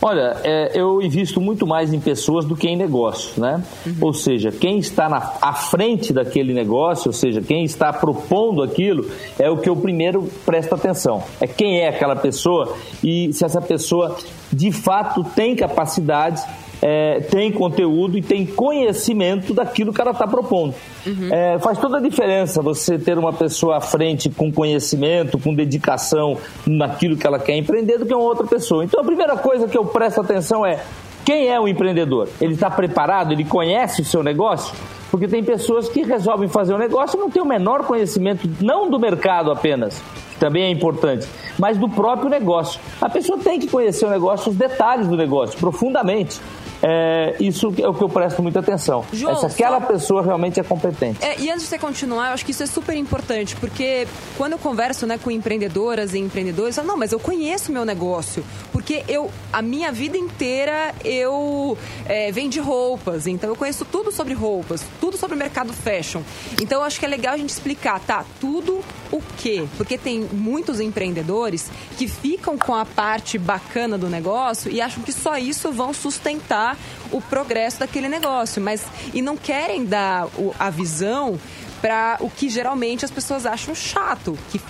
Olha, 0.00 0.36
é, 0.44 0.70
eu 0.74 1.02
invisto 1.02 1.40
muito 1.40 1.66
mais 1.66 1.92
em 1.92 1.98
pessoas 1.98 2.44
do 2.44 2.54
que 2.54 2.68
em 2.68 2.76
negócios, 2.76 3.36
né? 3.36 3.62
Uhum. 3.84 3.96
Ou 4.02 4.14
seja, 4.14 4.52
quem 4.52 4.78
está 4.78 5.08
na, 5.08 5.32
à 5.40 5.52
frente 5.52 6.12
daquele 6.12 6.54
negócio, 6.54 7.08
ou 7.08 7.12
seja, 7.12 7.40
quem 7.40 7.64
está 7.64 7.92
propondo 7.92 8.62
aquilo, 8.62 9.10
é 9.38 9.50
o 9.50 9.56
que 9.56 9.68
eu 9.68 9.74
primeiro 9.74 10.30
presto 10.44 10.74
atenção. 10.74 11.24
É 11.40 11.46
quem 11.46 11.80
é 11.80 11.88
aquela 11.88 12.14
pessoa 12.14 12.76
e 13.02 13.32
se 13.32 13.44
essa 13.44 13.60
pessoa 13.60 14.16
de 14.52 14.70
fato 14.70 15.24
tem 15.24 15.56
capacidade 15.56 16.40
é, 16.82 17.20
tem 17.20 17.50
conteúdo 17.50 18.18
e 18.18 18.22
tem 18.22 18.44
conhecimento 18.44 19.54
daquilo 19.54 19.92
que 19.92 20.00
ela 20.00 20.10
está 20.10 20.26
propondo. 20.26 20.74
Uhum. 21.06 21.28
É, 21.32 21.58
faz 21.58 21.78
toda 21.78 21.98
a 21.98 22.00
diferença 22.00 22.62
você 22.62 22.98
ter 22.98 23.18
uma 23.18 23.32
pessoa 23.32 23.78
à 23.78 23.80
frente 23.80 24.28
com 24.30 24.52
conhecimento, 24.52 25.38
com 25.38 25.54
dedicação 25.54 26.36
naquilo 26.66 27.16
que 27.16 27.26
ela 27.26 27.38
quer 27.38 27.56
empreender 27.56 27.98
do 27.98 28.06
que 28.06 28.14
uma 28.14 28.24
outra 28.24 28.46
pessoa. 28.46 28.84
Então 28.84 29.00
a 29.00 29.04
primeira 29.04 29.36
coisa 29.36 29.66
que 29.68 29.76
eu 29.76 29.84
presto 29.84 30.20
atenção 30.20 30.64
é 30.64 30.80
quem 31.24 31.48
é 31.48 31.58
o 31.58 31.66
empreendedor? 31.66 32.28
Ele 32.40 32.54
está 32.54 32.70
preparado? 32.70 33.32
Ele 33.32 33.44
conhece 33.44 34.00
o 34.00 34.04
seu 34.04 34.22
negócio? 34.22 34.72
Porque 35.10 35.26
tem 35.26 35.42
pessoas 35.42 35.88
que 35.88 36.04
resolvem 36.04 36.48
fazer 36.48 36.72
o 36.72 36.76
um 36.76 36.78
negócio 36.78 37.16
e 37.16 37.20
não 37.20 37.28
têm 37.28 37.42
o 37.42 37.46
menor 37.46 37.84
conhecimento, 37.84 38.48
não 38.60 38.88
do 38.88 38.98
mercado 38.98 39.50
apenas, 39.50 40.00
que 40.32 40.38
também 40.38 40.64
é 40.64 40.70
importante, 40.70 41.26
mas 41.58 41.78
do 41.78 41.88
próprio 41.88 42.28
negócio. 42.28 42.80
A 43.00 43.08
pessoa 43.08 43.38
tem 43.38 43.58
que 43.58 43.66
conhecer 43.66 44.06
o 44.06 44.10
negócio, 44.10 44.50
os 44.52 44.56
detalhes 44.56 45.08
do 45.08 45.16
negócio, 45.16 45.58
profundamente 45.58 46.40
é, 46.88 47.34
isso 47.40 47.74
é 47.78 47.88
o 47.88 47.92
que 47.92 48.04
eu 48.04 48.08
presto 48.08 48.40
muita 48.40 48.60
atenção. 48.60 49.04
João, 49.12 49.32
é 49.32 49.36
se 49.40 49.46
aquela 49.46 49.80
só... 49.80 49.86
pessoa 49.88 50.22
realmente 50.22 50.60
é 50.60 50.62
competente. 50.62 51.18
É, 51.20 51.40
e 51.40 51.50
antes 51.50 51.62
de 51.62 51.68
você 51.68 51.78
continuar, 51.78 52.28
eu 52.28 52.34
acho 52.34 52.44
que 52.44 52.52
isso 52.52 52.62
é 52.62 52.66
super 52.66 52.96
importante, 52.96 53.56
porque 53.56 54.06
quando 54.36 54.52
eu 54.52 54.58
converso 54.58 55.04
né, 55.04 55.18
com 55.18 55.28
empreendedoras 55.28 56.14
e 56.14 56.18
empreendedores, 56.18 56.76
eu 56.76 56.84
falo, 56.84 56.92
não, 56.92 56.96
mas 56.96 57.10
eu 57.10 57.18
conheço 57.18 57.72
meu 57.72 57.84
negócio, 57.84 58.44
porque 58.70 59.02
eu, 59.08 59.28
a 59.52 59.60
minha 59.60 59.90
vida 59.90 60.16
inteira 60.16 60.94
eu 61.04 61.76
é, 62.04 62.30
vendi 62.30 62.60
roupas, 62.60 63.26
então 63.26 63.50
eu 63.50 63.56
conheço 63.56 63.84
tudo 63.84 64.12
sobre 64.12 64.34
roupas, 64.34 64.84
tudo 65.00 65.16
sobre 65.16 65.34
o 65.34 65.38
mercado 65.38 65.72
fashion. 65.72 66.22
Então 66.62 66.78
eu 66.78 66.84
acho 66.84 67.00
que 67.00 67.04
é 67.04 67.08
legal 67.08 67.34
a 67.34 67.36
gente 67.36 67.50
explicar, 67.50 67.98
tá, 67.98 68.24
tudo 68.40 68.80
o 69.10 69.20
quê? 69.38 69.66
Porque 69.76 69.98
tem 69.98 70.20
muitos 70.32 70.78
empreendedores 70.78 71.68
que 71.98 72.06
ficam 72.06 72.56
com 72.56 72.74
a 72.76 72.84
parte 72.84 73.38
bacana 73.38 73.98
do 73.98 74.08
negócio 74.08 74.70
e 74.70 74.80
acham 74.80 75.02
que 75.02 75.12
só 75.12 75.36
isso 75.36 75.72
vão 75.72 75.92
sustentar 75.92 76.75
o 77.10 77.20
progresso 77.20 77.80
daquele 77.80 78.08
negócio, 78.08 78.60
mas 78.60 78.84
e 79.14 79.22
não 79.22 79.36
querem 79.36 79.84
dar 79.84 80.28
a 80.58 80.70
visão 80.70 81.38
para 81.80 82.16
o 82.20 82.30
que 82.30 82.48
geralmente 82.48 83.04
as 83.04 83.10
pessoas 83.10 83.46
acham 83.46 83.74
chato, 83.74 84.36
que 84.50 84.60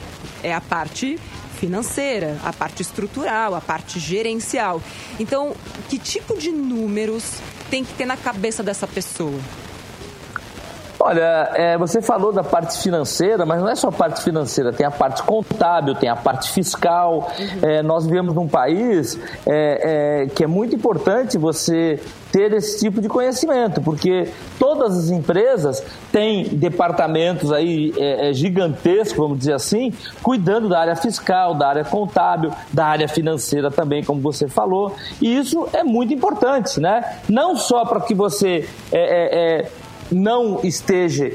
é 0.42 0.53
a 0.53 0.61
parte 0.61 1.19
financeira, 1.59 2.38
a 2.45 2.53
parte 2.53 2.83
estrutural, 2.83 3.55
a 3.55 3.61
parte 3.61 3.99
gerencial. 3.99 4.83
Então, 5.19 5.55
que 5.88 5.99
tipo 5.99 6.37
de 6.37 6.51
números 6.51 7.25
tem 7.71 7.85
que 7.85 7.92
ter 7.95 8.05
na 8.05 8.16
cabeça 8.16 8.62
dessa 8.62 8.87
pessoa? 8.87 9.40
Olha, 11.07 11.53
é, 11.55 11.79
você 11.79 12.03
falou 12.03 12.33
da 12.33 12.42
parte 12.42 12.83
financeira, 12.83 13.47
mas 13.47 13.61
não 13.61 13.69
é 13.69 13.77
só 13.77 13.90
a 13.90 13.92
parte 13.92 14.25
financeira, 14.25 14.73
tem 14.73 14.85
a 14.85 14.90
parte 14.90 15.23
contábil, 15.23 15.95
tem 15.95 16.09
a 16.09 16.16
parte 16.16 16.51
fiscal. 16.51 17.31
Uhum. 17.38 17.59
É, 17.62 17.81
nós 17.81 18.05
vivemos 18.05 18.35
num 18.35 18.49
país 18.49 19.16
é, 19.47 20.25
é, 20.25 20.27
que 20.27 20.42
é 20.42 20.49
muito 20.49 20.75
importante 20.75 21.38
você 21.38 22.01
ter 22.33 22.53
esse 22.55 22.81
tipo 22.81 23.01
de 23.01 23.09
conhecimento, 23.09 23.81
porque 23.81 24.29
todas 24.59 24.99
as 24.99 25.11
empresas 25.11 25.81
têm 26.11 26.49
departamentos 26.49 27.53
aí 27.53 27.95
é, 27.97 28.31
é, 28.31 28.33
gigantescos, 28.33 29.16
vamos 29.16 29.38
dizer 29.38 29.53
assim, 29.53 29.92
cuidando 30.25 30.69
da 30.69 30.81
área 30.81 30.97
fiscal, 30.97 31.55
da 31.55 31.69
área 31.69 31.85
contábil, 31.85 32.51
da 32.73 32.85
área 32.85 33.07
financeira 33.07 33.71
também, 33.71 34.03
como 34.03 34.21
você 34.21 34.49
falou. 34.49 34.92
E 35.23 35.38
isso 35.38 35.69
é 35.73 35.85
muito 35.85 36.12
importante, 36.12 36.81
né? 36.81 37.21
Não 37.29 37.55
só 37.55 37.85
para 37.85 38.01
que 38.01 38.12
você 38.12 38.69
é, 38.90 39.61
é 39.62 39.71
não 40.11 40.61
esteja 40.62 41.33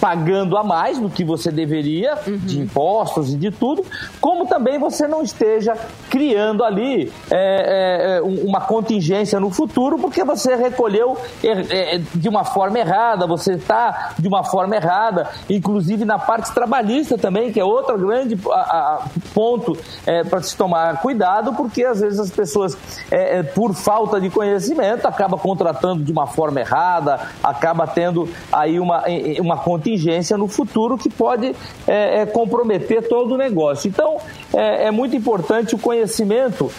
pagando 0.00 0.56
a 0.56 0.62
mais 0.62 0.98
do 0.98 1.10
que 1.10 1.24
você 1.24 1.50
deveria 1.50 2.16
uhum. 2.26 2.38
de 2.38 2.60
impostos 2.60 3.32
e 3.32 3.36
de 3.36 3.50
tudo, 3.50 3.84
como 4.20 4.46
também 4.46 4.78
você 4.78 5.06
não 5.08 5.22
esteja 5.22 5.76
criando 6.08 6.64
ali 6.64 7.12
é, 7.30 8.18
é, 8.18 8.22
uma 8.22 8.60
contingência 8.60 9.40
no 9.40 9.50
futuro 9.50 9.98
porque 9.98 10.22
você 10.24 10.54
recolheu 10.54 11.16
é, 11.42 11.96
é 11.96 12.00
de 12.14 12.28
uma 12.28 12.44
forma 12.44 12.78
errada, 12.78 13.26
você 13.26 13.54
está 13.54 14.12
de 14.18 14.28
uma 14.28 14.44
forma 14.44 14.76
errada, 14.76 15.28
inclusive 15.50 16.04
na 16.04 16.18
parte 16.18 16.52
trabalhista 16.52 17.18
também, 17.18 17.52
que 17.52 17.58
é 17.58 17.64
outro 17.64 17.98
grande 17.98 18.38
a, 18.50 18.60
a, 18.60 19.04
ponto 19.34 19.76
é, 20.06 20.22
para 20.22 20.42
se 20.42 20.56
tomar 20.56 21.00
cuidado, 21.00 21.54
porque 21.54 21.84
às 21.84 22.00
vezes 22.00 22.20
as 22.20 22.30
pessoas, 22.30 22.76
é, 23.10 23.42
por 23.42 23.74
falta 23.74 24.20
de 24.20 24.30
conhecimento, 24.30 25.06
acabam 25.06 25.38
contratando 25.38 26.04
de 26.04 26.12
uma 26.12 26.26
forma 26.26 26.60
errada, 26.60 27.20
acaba 27.42 27.86
tendo 27.86 28.28
aí 28.52 28.78
uma, 28.78 29.04
uma 29.40 29.56
contingência 29.56 29.87
contingência 29.88 30.36
no 30.36 30.48
futuro 30.48 30.98
que 30.98 31.08
pode 31.08 31.54
é, 31.86 32.20
é, 32.20 32.26
comprometer 32.26 33.08
todo 33.08 33.34
o 33.34 33.36
negócio. 33.36 33.88
Então, 33.88 34.18
é, 34.52 34.86
é 34.86 34.90
muito 34.90 35.16
importante 35.16 35.74
o 35.74 35.78
conhecimento. 35.78 36.70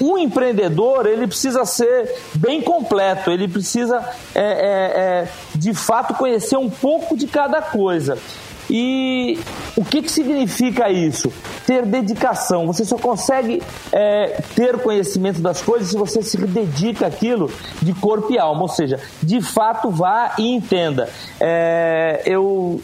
O, 0.00 0.18
empreendedor, 0.18 1.06
ele 1.06 1.26
precisa 1.26 1.64
ser 1.64 2.14
bem 2.34 2.60
completo, 2.60 3.30
ele 3.30 3.48
precisa, 3.48 4.04
é, 4.34 4.40
é, 4.40 4.44
é, 4.44 5.28
de 5.54 5.72
fato, 5.72 6.14
conhecer 6.14 6.56
um 6.56 6.68
pouco 6.68 7.16
de 7.16 7.26
cada 7.26 7.62
coisa. 7.62 8.18
E 8.74 9.38
o 9.76 9.84
que, 9.84 10.00
que 10.00 10.10
significa 10.10 10.90
isso? 10.90 11.30
Ter 11.66 11.84
dedicação. 11.84 12.66
Você 12.66 12.86
só 12.86 12.96
consegue 12.96 13.62
é, 13.92 14.42
ter 14.56 14.78
conhecimento 14.78 15.42
das 15.42 15.60
coisas 15.60 15.90
se 15.90 15.96
você 15.96 16.22
se 16.22 16.38
dedica 16.38 17.06
àquilo 17.06 17.50
de 17.82 17.92
corpo 17.92 18.32
e 18.32 18.38
alma. 18.38 18.62
Ou 18.62 18.68
seja, 18.68 18.98
de 19.22 19.42
fato 19.42 19.90
vá 19.90 20.34
e 20.38 20.54
entenda. 20.54 21.10
É, 21.38 22.22
eu 22.24 22.80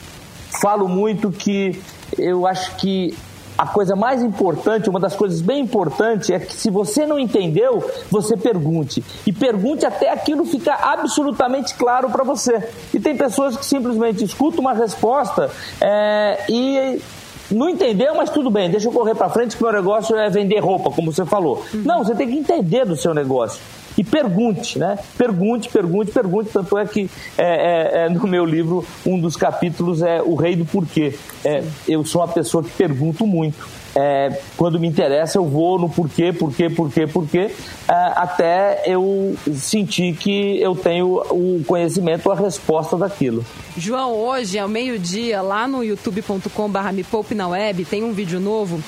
falo 0.60 0.86
muito 0.86 1.32
que 1.32 1.80
eu 2.18 2.46
acho 2.46 2.76
que 2.76 3.16
a 3.58 3.66
coisa 3.66 3.96
mais 3.96 4.22
importante, 4.22 4.88
uma 4.88 5.00
das 5.00 5.16
coisas 5.16 5.40
bem 5.40 5.62
importantes 5.62 6.30
é 6.30 6.38
que 6.38 6.54
se 6.54 6.70
você 6.70 7.04
não 7.04 7.18
entendeu, 7.18 7.84
você 8.08 8.36
pergunte. 8.36 9.04
E 9.26 9.32
pergunte 9.32 9.84
até 9.84 10.10
aquilo 10.10 10.44
ficar 10.44 10.78
absolutamente 10.80 11.74
claro 11.74 12.08
para 12.08 12.22
você. 12.22 12.68
E 12.94 13.00
tem 13.00 13.16
pessoas 13.16 13.56
que 13.56 13.66
simplesmente 13.66 14.22
escutam 14.22 14.60
uma 14.60 14.72
resposta 14.72 15.50
é, 15.80 16.44
e 16.48 17.02
não 17.50 17.68
entendeu, 17.68 18.14
mas 18.14 18.30
tudo 18.30 18.48
bem, 18.48 18.70
deixa 18.70 18.86
eu 18.86 18.92
correr 18.92 19.16
para 19.16 19.28
frente 19.28 19.56
que 19.56 19.62
meu 19.62 19.72
negócio 19.72 20.16
é 20.16 20.30
vender 20.30 20.60
roupa, 20.60 20.92
como 20.92 21.12
você 21.12 21.24
falou. 21.26 21.64
Uhum. 21.74 21.82
Não, 21.84 22.04
você 22.04 22.14
tem 22.14 22.28
que 22.28 22.36
entender 22.36 22.84
do 22.84 22.94
seu 22.94 23.12
negócio 23.12 23.60
e 23.98 24.04
pergunte, 24.04 24.78
né? 24.78 24.96
Pergunte, 25.18 25.68
pergunte, 25.68 26.12
pergunte. 26.12 26.50
Tanto 26.52 26.78
é 26.78 26.86
que 26.86 27.10
é, 27.36 27.42
é, 27.42 28.04
é, 28.04 28.08
no 28.08 28.28
meu 28.28 28.44
livro, 28.44 28.86
um 29.04 29.18
dos 29.18 29.36
capítulos 29.36 30.02
é 30.02 30.22
O 30.22 30.36
Rei 30.36 30.54
do 30.54 30.64
Porquê. 30.64 31.18
É, 31.44 31.64
eu 31.88 32.04
sou 32.04 32.22
uma 32.22 32.28
pessoa 32.28 32.62
que 32.62 32.70
pergunto 32.70 33.26
muito. 33.26 33.66
É, 33.96 34.40
quando 34.56 34.78
me 34.78 34.86
interessa, 34.86 35.38
eu 35.38 35.44
vou 35.44 35.76
no 35.76 35.88
porquê, 35.88 36.32
porquê, 36.32 36.70
porquê, 36.70 37.06
porquê, 37.08 37.50
é, 37.88 37.92
até 38.14 38.82
eu 38.86 39.34
sentir 39.56 40.14
que 40.14 40.60
eu 40.60 40.76
tenho 40.76 41.16
o 41.30 41.64
conhecimento, 41.66 42.30
a 42.30 42.36
resposta 42.36 42.96
daquilo. 42.96 43.44
João, 43.76 44.12
hoje, 44.12 44.56
ao 44.56 44.68
meio-dia, 44.68 45.42
lá 45.42 45.66
no 45.66 45.82
youtube.com/barra 45.82 46.92
me 46.92 47.02
poupe 47.02 47.34
na 47.34 47.48
web, 47.48 47.84
tem 47.86 48.04
um 48.04 48.12
vídeo 48.12 48.38
novo 48.38 48.80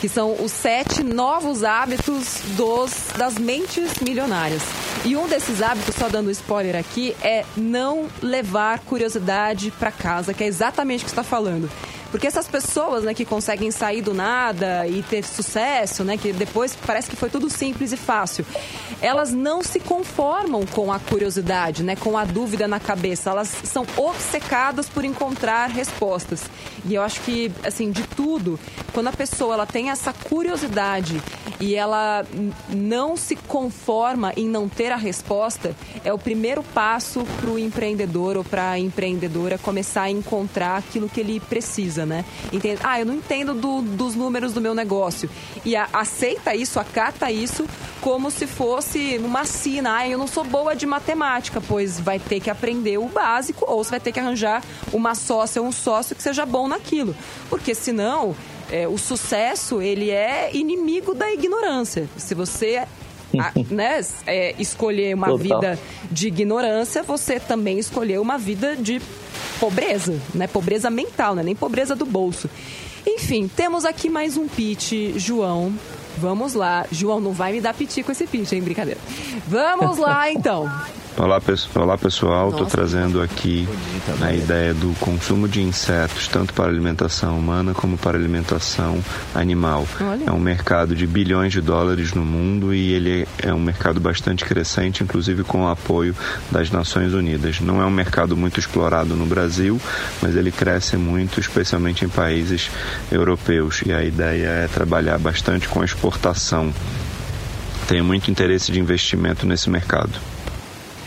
que 0.00 0.08
são 0.08 0.36
os 0.42 0.52
sete 0.52 1.02
novos 1.02 1.64
hábitos 1.64 2.40
dos, 2.56 2.90
das 3.16 3.38
mentes 3.38 3.98
milionárias. 4.00 4.62
E 5.04 5.16
um 5.16 5.26
desses 5.28 5.62
hábitos, 5.62 5.94
só 5.94 6.08
dando 6.08 6.30
spoiler 6.30 6.76
aqui, 6.76 7.16
é 7.22 7.44
não 7.56 8.06
levar 8.22 8.80
curiosidade 8.80 9.70
para 9.70 9.90
casa, 9.90 10.34
que 10.34 10.44
é 10.44 10.46
exatamente 10.46 11.02
o 11.02 11.04
que 11.04 11.10
está 11.10 11.22
falando. 11.22 11.70
Porque 12.16 12.28
essas 12.28 12.48
pessoas, 12.48 13.04
né, 13.04 13.12
que 13.12 13.26
conseguem 13.26 13.70
sair 13.70 14.00
do 14.00 14.14
nada 14.14 14.88
e 14.88 15.02
ter 15.02 15.22
sucesso, 15.22 16.02
né, 16.02 16.16
que 16.16 16.32
depois 16.32 16.74
parece 16.74 17.10
que 17.10 17.14
foi 17.14 17.28
tudo 17.28 17.50
simples 17.50 17.92
e 17.92 17.96
fácil, 17.98 18.46
elas 19.02 19.32
não 19.32 19.62
se 19.62 19.78
conformam 19.78 20.64
com 20.64 20.90
a 20.90 20.98
curiosidade, 20.98 21.82
né, 21.82 21.94
com 21.94 22.16
a 22.16 22.24
dúvida 22.24 22.66
na 22.66 22.80
cabeça. 22.80 23.28
Elas 23.28 23.48
são 23.64 23.86
obcecadas 23.98 24.88
por 24.88 25.04
encontrar 25.04 25.68
respostas. 25.68 26.44
E 26.86 26.94
eu 26.94 27.02
acho 27.02 27.20
que, 27.20 27.52
assim, 27.62 27.90
de 27.90 28.02
tudo, 28.04 28.58
quando 28.94 29.08
a 29.08 29.12
pessoa 29.12 29.52
ela 29.52 29.66
tem 29.66 29.90
essa 29.90 30.10
curiosidade 30.14 31.20
e 31.60 31.74
ela 31.74 32.24
não 32.70 33.14
se 33.14 33.36
conforma 33.36 34.32
em 34.38 34.48
não 34.48 34.70
ter 34.70 34.90
a 34.90 34.96
resposta, 34.96 35.76
é 36.02 36.10
o 36.14 36.18
primeiro 36.18 36.62
passo 36.62 37.26
para 37.38 37.50
o 37.50 37.58
empreendedor 37.58 38.38
ou 38.38 38.44
para 38.44 38.70
a 38.70 38.78
empreendedora 38.78 39.58
começar 39.58 40.04
a 40.04 40.10
encontrar 40.10 40.78
aquilo 40.78 41.10
que 41.10 41.20
ele 41.20 41.40
precisa 41.40 42.05
né? 42.06 42.24
Entende? 42.52 42.80
Ah, 42.82 43.00
eu 43.00 43.06
não 43.06 43.14
entendo 43.14 43.54
do, 43.54 43.82
dos 43.82 44.14
números 44.14 44.52
do 44.52 44.60
meu 44.60 44.74
negócio. 44.74 45.28
E 45.64 45.76
a, 45.76 45.88
aceita 45.92 46.54
isso, 46.54 46.78
acata 46.80 47.30
isso 47.30 47.66
como 48.00 48.30
se 48.30 48.46
fosse 48.46 49.18
uma 49.18 49.44
sina. 49.44 49.96
Ah, 49.98 50.08
eu 50.08 50.16
não 50.18 50.26
sou 50.26 50.44
boa 50.44 50.74
de 50.74 50.86
matemática, 50.86 51.60
pois 51.60 51.98
vai 51.98 52.18
ter 52.18 52.40
que 52.40 52.48
aprender 52.48 52.98
o 52.98 53.06
básico 53.08 53.64
ou 53.68 53.82
você 53.82 53.90
vai 53.90 54.00
ter 54.00 54.12
que 54.12 54.20
arranjar 54.20 54.62
uma 54.92 55.14
sócia 55.14 55.60
ou 55.60 55.68
um 55.68 55.72
sócio 55.72 56.14
que 56.14 56.22
seja 56.22 56.46
bom 56.46 56.68
naquilo. 56.68 57.14
Porque 57.50 57.74
senão, 57.74 58.34
é, 58.70 58.86
o 58.86 58.96
sucesso, 58.96 59.82
ele 59.82 60.10
é 60.10 60.50
inimigo 60.54 61.14
da 61.14 61.30
ignorância. 61.32 62.08
Se 62.16 62.34
você 62.34 62.86
a, 63.38 63.52
né, 63.70 64.00
é, 64.26 64.54
escolher 64.58 65.14
uma 65.14 65.28
Total. 65.28 65.38
vida 65.38 65.78
de 66.10 66.28
ignorância, 66.28 67.02
você 67.02 67.40
também 67.40 67.78
escolheu 67.78 68.22
uma 68.22 68.38
vida 68.38 68.76
de 68.76 69.00
pobreza, 69.58 70.20
né? 70.34 70.46
Pobreza 70.46 70.90
mental, 70.90 71.34
né? 71.34 71.42
Nem 71.42 71.54
pobreza 71.54 71.94
do 71.94 72.04
bolso. 72.04 72.48
Enfim, 73.06 73.48
temos 73.48 73.84
aqui 73.84 74.08
mais 74.08 74.36
um 74.36 74.48
pitch, 74.48 74.92
João. 75.16 75.72
Vamos 76.18 76.54
lá. 76.54 76.86
João, 76.90 77.20
não 77.20 77.32
vai 77.32 77.52
me 77.52 77.60
dar 77.60 77.74
piti 77.74 78.02
com 78.02 78.10
esse 78.10 78.26
pitch, 78.26 78.52
hein? 78.52 78.62
Brincadeira. 78.62 79.00
Vamos 79.46 79.98
lá, 79.98 80.30
então. 80.32 80.70
Olá, 81.18 81.40
olá 81.74 81.96
pessoal, 81.96 82.50
estou 82.50 82.66
trazendo 82.66 83.22
aqui 83.22 83.66
a 84.20 84.34
ideia 84.34 84.74
do 84.74 84.92
consumo 85.00 85.48
de 85.48 85.62
insetos, 85.62 86.28
tanto 86.28 86.52
para 86.52 86.66
alimentação 86.66 87.38
humana 87.38 87.72
como 87.72 87.96
para 87.96 88.18
alimentação 88.18 89.02
animal. 89.34 89.86
Olha. 89.98 90.24
É 90.26 90.30
um 90.30 90.38
mercado 90.38 90.94
de 90.94 91.06
bilhões 91.06 91.54
de 91.54 91.62
dólares 91.62 92.12
no 92.12 92.22
mundo 92.22 92.74
e 92.74 92.92
ele 92.92 93.26
é 93.38 93.52
um 93.52 93.58
mercado 93.58 93.98
bastante 93.98 94.44
crescente, 94.44 95.02
inclusive 95.02 95.42
com 95.42 95.64
o 95.64 95.68
apoio 95.68 96.14
das 96.50 96.70
Nações 96.70 97.14
Unidas. 97.14 97.60
Não 97.60 97.80
é 97.80 97.86
um 97.86 97.90
mercado 97.90 98.36
muito 98.36 98.60
explorado 98.60 99.16
no 99.16 99.24
Brasil, 99.24 99.80
mas 100.20 100.36
ele 100.36 100.52
cresce 100.52 100.98
muito, 100.98 101.40
especialmente 101.40 102.04
em 102.04 102.10
países 102.10 102.70
europeus. 103.10 103.80
E 103.86 103.90
a 103.90 104.04
ideia 104.04 104.48
é 104.48 104.68
trabalhar 104.68 105.18
bastante 105.18 105.66
com 105.66 105.80
a 105.80 105.84
exportação. 105.86 106.70
Tenho 107.88 108.04
muito 108.04 108.30
interesse 108.30 108.70
de 108.70 108.78
investimento 108.78 109.46
nesse 109.46 109.70
mercado. 109.70 110.35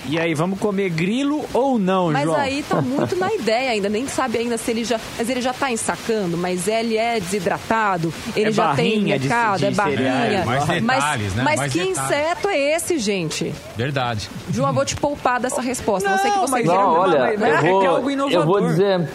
E 0.09 0.17
aí, 0.17 0.33
vamos 0.33 0.59
comer 0.59 0.89
grilo 0.89 1.45
ou 1.53 1.77
não, 1.77 2.11
mas 2.11 2.23
João? 2.23 2.37
Mas 2.37 2.47
aí 2.47 2.63
tá 2.63 2.81
muito 2.81 3.15
na 3.15 3.31
ideia 3.31 3.69
ainda, 3.69 3.87
nem 3.89 4.07
sabe 4.07 4.39
ainda 4.39 4.57
se 4.57 4.71
ele 4.71 4.83
já. 4.83 4.99
Mas 5.15 5.29
ele 5.29 5.39
já 5.39 5.53
tá 5.53 5.71
ensacando, 5.71 6.35
mas 6.35 6.67
ele 6.67 6.97
é 6.97 7.19
desidratado, 7.19 8.11
ele 8.35 8.49
é 8.49 8.51
já 8.51 8.73
tem 8.75 8.99
mercado, 9.01 9.59
de, 9.59 9.67
de 9.67 9.71
é 9.71 9.71
barrinha. 9.71 10.09
É, 10.09 10.43
mais 10.43 10.65
detalhes, 10.65 10.83
mas, 10.83 11.35
né? 11.35 11.43
Mas 11.43 11.59
mais 11.59 11.73
que 11.73 11.79
detalhes. 11.79 11.99
inseto 11.99 12.49
é 12.49 12.75
esse, 12.75 12.97
gente? 12.97 13.53
Verdade. 13.77 14.29
João, 14.51 14.69
eu 14.69 14.73
vou 14.73 14.85
te 14.85 14.95
poupar 14.95 15.39
dessa 15.39 15.61
resposta. 15.61 16.09
Não, 16.09 16.15
não 16.15 16.23
sei 16.23 16.31
que 16.31 16.39
você 16.39 16.63
não, 16.63 16.93
olha, 16.93 17.17
eu 17.17 17.45
é 17.45 17.61
vou, 17.61 18.27
é 18.27 18.35
eu 18.35 18.45
vou 18.45 18.61
dizer. 18.61 19.07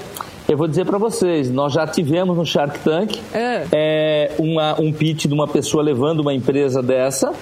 Eu 0.46 0.59
vou 0.59 0.68
dizer 0.68 0.85
para 0.85 0.98
vocês, 0.98 1.50
nós 1.50 1.72
já 1.72 1.87
tivemos 1.87 2.37
no 2.37 2.44
Shark 2.44 2.78
Tank 2.80 3.18
é. 3.33 3.66
É, 3.72 4.33
uma, 4.38 4.78
um 4.78 4.92
pitch 4.92 5.24
de 5.24 5.33
uma 5.33 5.48
pessoa 5.48 5.83
levando 5.83 6.20
uma 6.20 6.35
empresa 6.35 6.83
dessa 6.83 7.33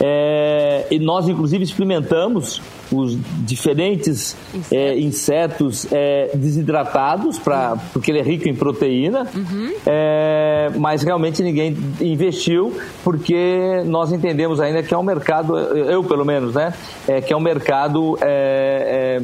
É, 0.00 0.86
e 0.90 0.98
nós, 0.98 1.28
inclusive, 1.28 1.64
experimentamos 1.64 2.62
os 2.90 3.16
diferentes 3.44 4.36
insetos, 4.54 4.72
é, 4.72 4.98
insetos 4.98 5.92
é, 5.92 6.30
desidratados, 6.34 7.38
pra, 7.38 7.72
uhum. 7.72 7.78
porque 7.92 8.10
ele 8.10 8.20
é 8.20 8.22
rico 8.22 8.48
em 8.48 8.54
proteína, 8.54 9.26
uhum. 9.34 9.72
é, 9.86 10.70
mas 10.76 11.02
realmente 11.02 11.42
ninguém 11.42 11.76
investiu, 12.00 12.76
porque 13.04 13.82
nós 13.84 14.12
entendemos 14.12 14.60
ainda 14.60 14.82
que 14.82 14.94
é 14.94 14.98
um 14.98 15.02
mercado, 15.02 15.58
eu 15.58 16.02
pelo 16.04 16.24
menos, 16.24 16.54
né, 16.54 16.72
é, 17.06 17.20
que 17.20 17.32
é 17.32 17.36
um 17.36 17.40
mercado 17.40 18.16
é, 18.22 19.20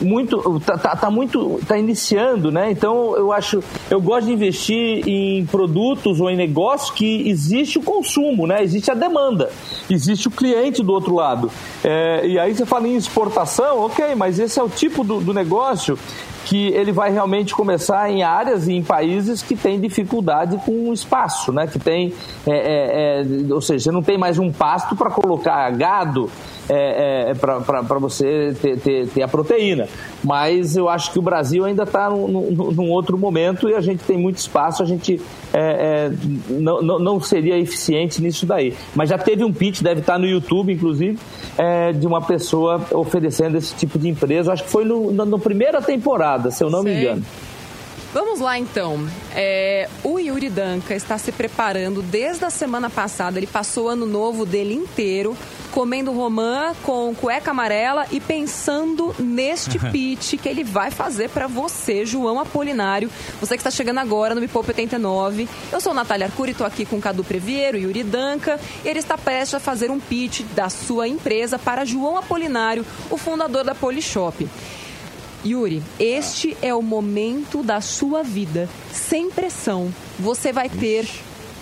muito 0.00 0.60
tá, 0.60 0.76
tá, 0.76 0.96
tá, 0.96 1.10
muito 1.10 1.60
tá 1.66 1.78
iniciando 1.78 2.50
né? 2.50 2.70
Então 2.70 3.16
eu 3.16 3.32
acho 3.32 3.62
eu 3.90 4.00
gosto 4.00 4.26
de 4.26 4.32
investir 4.32 5.08
em 5.08 5.46
produtos 5.46 6.20
ou 6.20 6.30
em 6.30 6.36
negócios 6.36 6.90
que 6.90 7.28
existe 7.28 7.78
o 7.78 7.82
consumo 7.82 8.46
né? 8.46 8.62
Existe 8.62 8.90
a 8.90 8.94
demanda 8.94 9.50
existe 9.88 10.28
o 10.28 10.30
cliente 10.30 10.82
do 10.82 10.92
outro 10.92 11.14
lado. 11.14 11.50
É, 11.82 12.26
e 12.26 12.38
aí 12.38 12.54
você 12.54 12.66
fala 12.66 12.88
em 12.88 12.96
exportação 12.96 13.80
ok 13.84 14.14
mas 14.14 14.38
esse 14.38 14.58
é 14.58 14.62
o 14.62 14.68
tipo 14.68 15.04
do, 15.04 15.20
do 15.20 15.32
negócio 15.34 15.98
que 16.44 16.68
ele 16.68 16.92
vai 16.92 17.10
realmente 17.10 17.54
começar 17.54 18.10
em 18.10 18.22
áreas 18.22 18.68
e 18.68 18.74
em 18.74 18.82
países 18.82 19.42
que 19.42 19.56
têm 19.56 19.80
dificuldade 19.80 20.56
com 20.64 20.90
o 20.90 20.92
espaço, 20.92 21.52
né? 21.52 21.66
Que 21.66 21.78
tem, 21.78 22.12
é, 22.46 22.52
é, 22.52 23.22
é, 23.22 23.52
ou 23.52 23.60
seja, 23.60 23.90
não 23.90 24.02
tem 24.02 24.18
mais 24.18 24.38
um 24.38 24.52
pasto 24.52 24.94
para 24.94 25.10
colocar 25.10 25.70
gado 25.70 26.30
é, 26.68 27.30
é, 27.30 27.34
para 27.34 27.98
você 27.98 28.54
ter, 28.60 28.78
ter, 28.78 29.08
ter, 29.08 29.22
a 29.22 29.28
proteína. 29.28 29.88
Mas 30.22 30.76
eu 30.76 30.88
acho 30.88 31.12
que 31.12 31.18
o 31.18 31.22
Brasil 31.22 31.64
ainda 31.64 31.82
está 31.82 32.10
num, 32.10 32.50
num, 32.50 32.90
outro 32.90 33.18
momento 33.18 33.68
e 33.68 33.74
a 33.74 33.80
gente 33.80 34.02
tem 34.04 34.16
muito 34.16 34.38
espaço, 34.38 34.82
a 34.82 34.86
gente 34.86 35.20
é, 35.52 36.10
é 36.10 36.12
não, 36.48 36.80
não 36.98 37.20
seria 37.20 37.58
eficiente 37.58 38.22
nisso 38.22 38.46
daí. 38.46 38.74
Mas 38.94 39.10
já 39.10 39.18
teve 39.18 39.44
um 39.44 39.52
pitch, 39.52 39.82
deve 39.82 40.00
estar 40.00 40.18
no 40.18 40.26
YouTube, 40.26 40.72
inclusive, 40.72 41.18
é, 41.58 41.92
de 41.92 42.06
uma 42.06 42.22
pessoa 42.22 42.80
oferecendo 42.92 43.56
esse 43.56 43.74
tipo 43.74 43.98
de 43.98 44.08
empresa. 44.08 44.52
Acho 44.52 44.64
que 44.64 44.70
foi 44.70 44.84
no, 44.84 45.12
na, 45.12 45.24
na 45.24 45.38
primeira 45.38 45.82
temporada, 45.82 46.50
se 46.50 46.62
eu 46.62 46.70
não 46.70 46.82
Sei. 46.82 46.94
me 46.94 47.00
engano. 47.00 47.22
Vamos 48.14 48.38
lá 48.38 48.56
então. 48.56 49.08
É, 49.34 49.88
o 50.04 50.20
Yuri 50.20 50.48
Danca 50.48 50.94
está 50.94 51.18
se 51.18 51.32
preparando 51.32 52.00
desde 52.00 52.44
a 52.44 52.50
semana 52.50 52.88
passada. 52.88 53.40
Ele 53.40 53.46
passou 53.48 53.86
o 53.86 53.88
ano 53.88 54.06
novo 54.06 54.46
dele 54.46 54.72
inteiro 54.72 55.36
comendo 55.72 56.12
romã 56.12 56.72
com 56.84 57.12
cueca 57.12 57.50
amarela 57.50 58.06
e 58.12 58.20
pensando 58.20 59.12
neste 59.18 59.80
pitch 59.90 60.34
que 60.40 60.48
ele 60.48 60.62
vai 60.62 60.92
fazer 60.92 61.28
para 61.28 61.48
você, 61.48 62.06
João 62.06 62.38
Apolinário. 62.38 63.10
Você 63.40 63.56
que 63.56 63.60
está 63.60 63.72
chegando 63.72 63.98
agora 63.98 64.36
no 64.36 64.40
Me 64.40 64.46
Poupe 64.46 64.70
89. 64.70 65.48
Eu 65.72 65.80
sou 65.80 65.92
Natália 65.92 66.26
Arcuri, 66.26 66.52
estou 66.52 66.64
aqui 66.64 66.86
com 66.86 67.00
Cadu 67.00 67.24
Previero, 67.24 67.76
Yuri 67.76 68.04
Danca. 68.04 68.60
E 68.84 68.88
ele 68.88 69.00
está 69.00 69.18
prestes 69.18 69.54
a 69.54 69.58
fazer 69.58 69.90
um 69.90 69.98
pitch 69.98 70.42
da 70.54 70.68
sua 70.68 71.08
empresa 71.08 71.58
para 71.58 71.84
João 71.84 72.16
Apolinário, 72.16 72.86
o 73.10 73.16
fundador 73.16 73.64
da 73.64 73.74
Polishop. 73.74 74.48
Yuri, 75.44 75.82
este 75.98 76.56
é 76.62 76.74
o 76.74 76.80
momento 76.80 77.62
da 77.62 77.80
sua 77.80 78.22
vida, 78.22 78.68
sem 78.92 79.30
pressão. 79.30 79.92
Você 80.18 80.52
vai 80.52 80.70
ter 80.70 81.06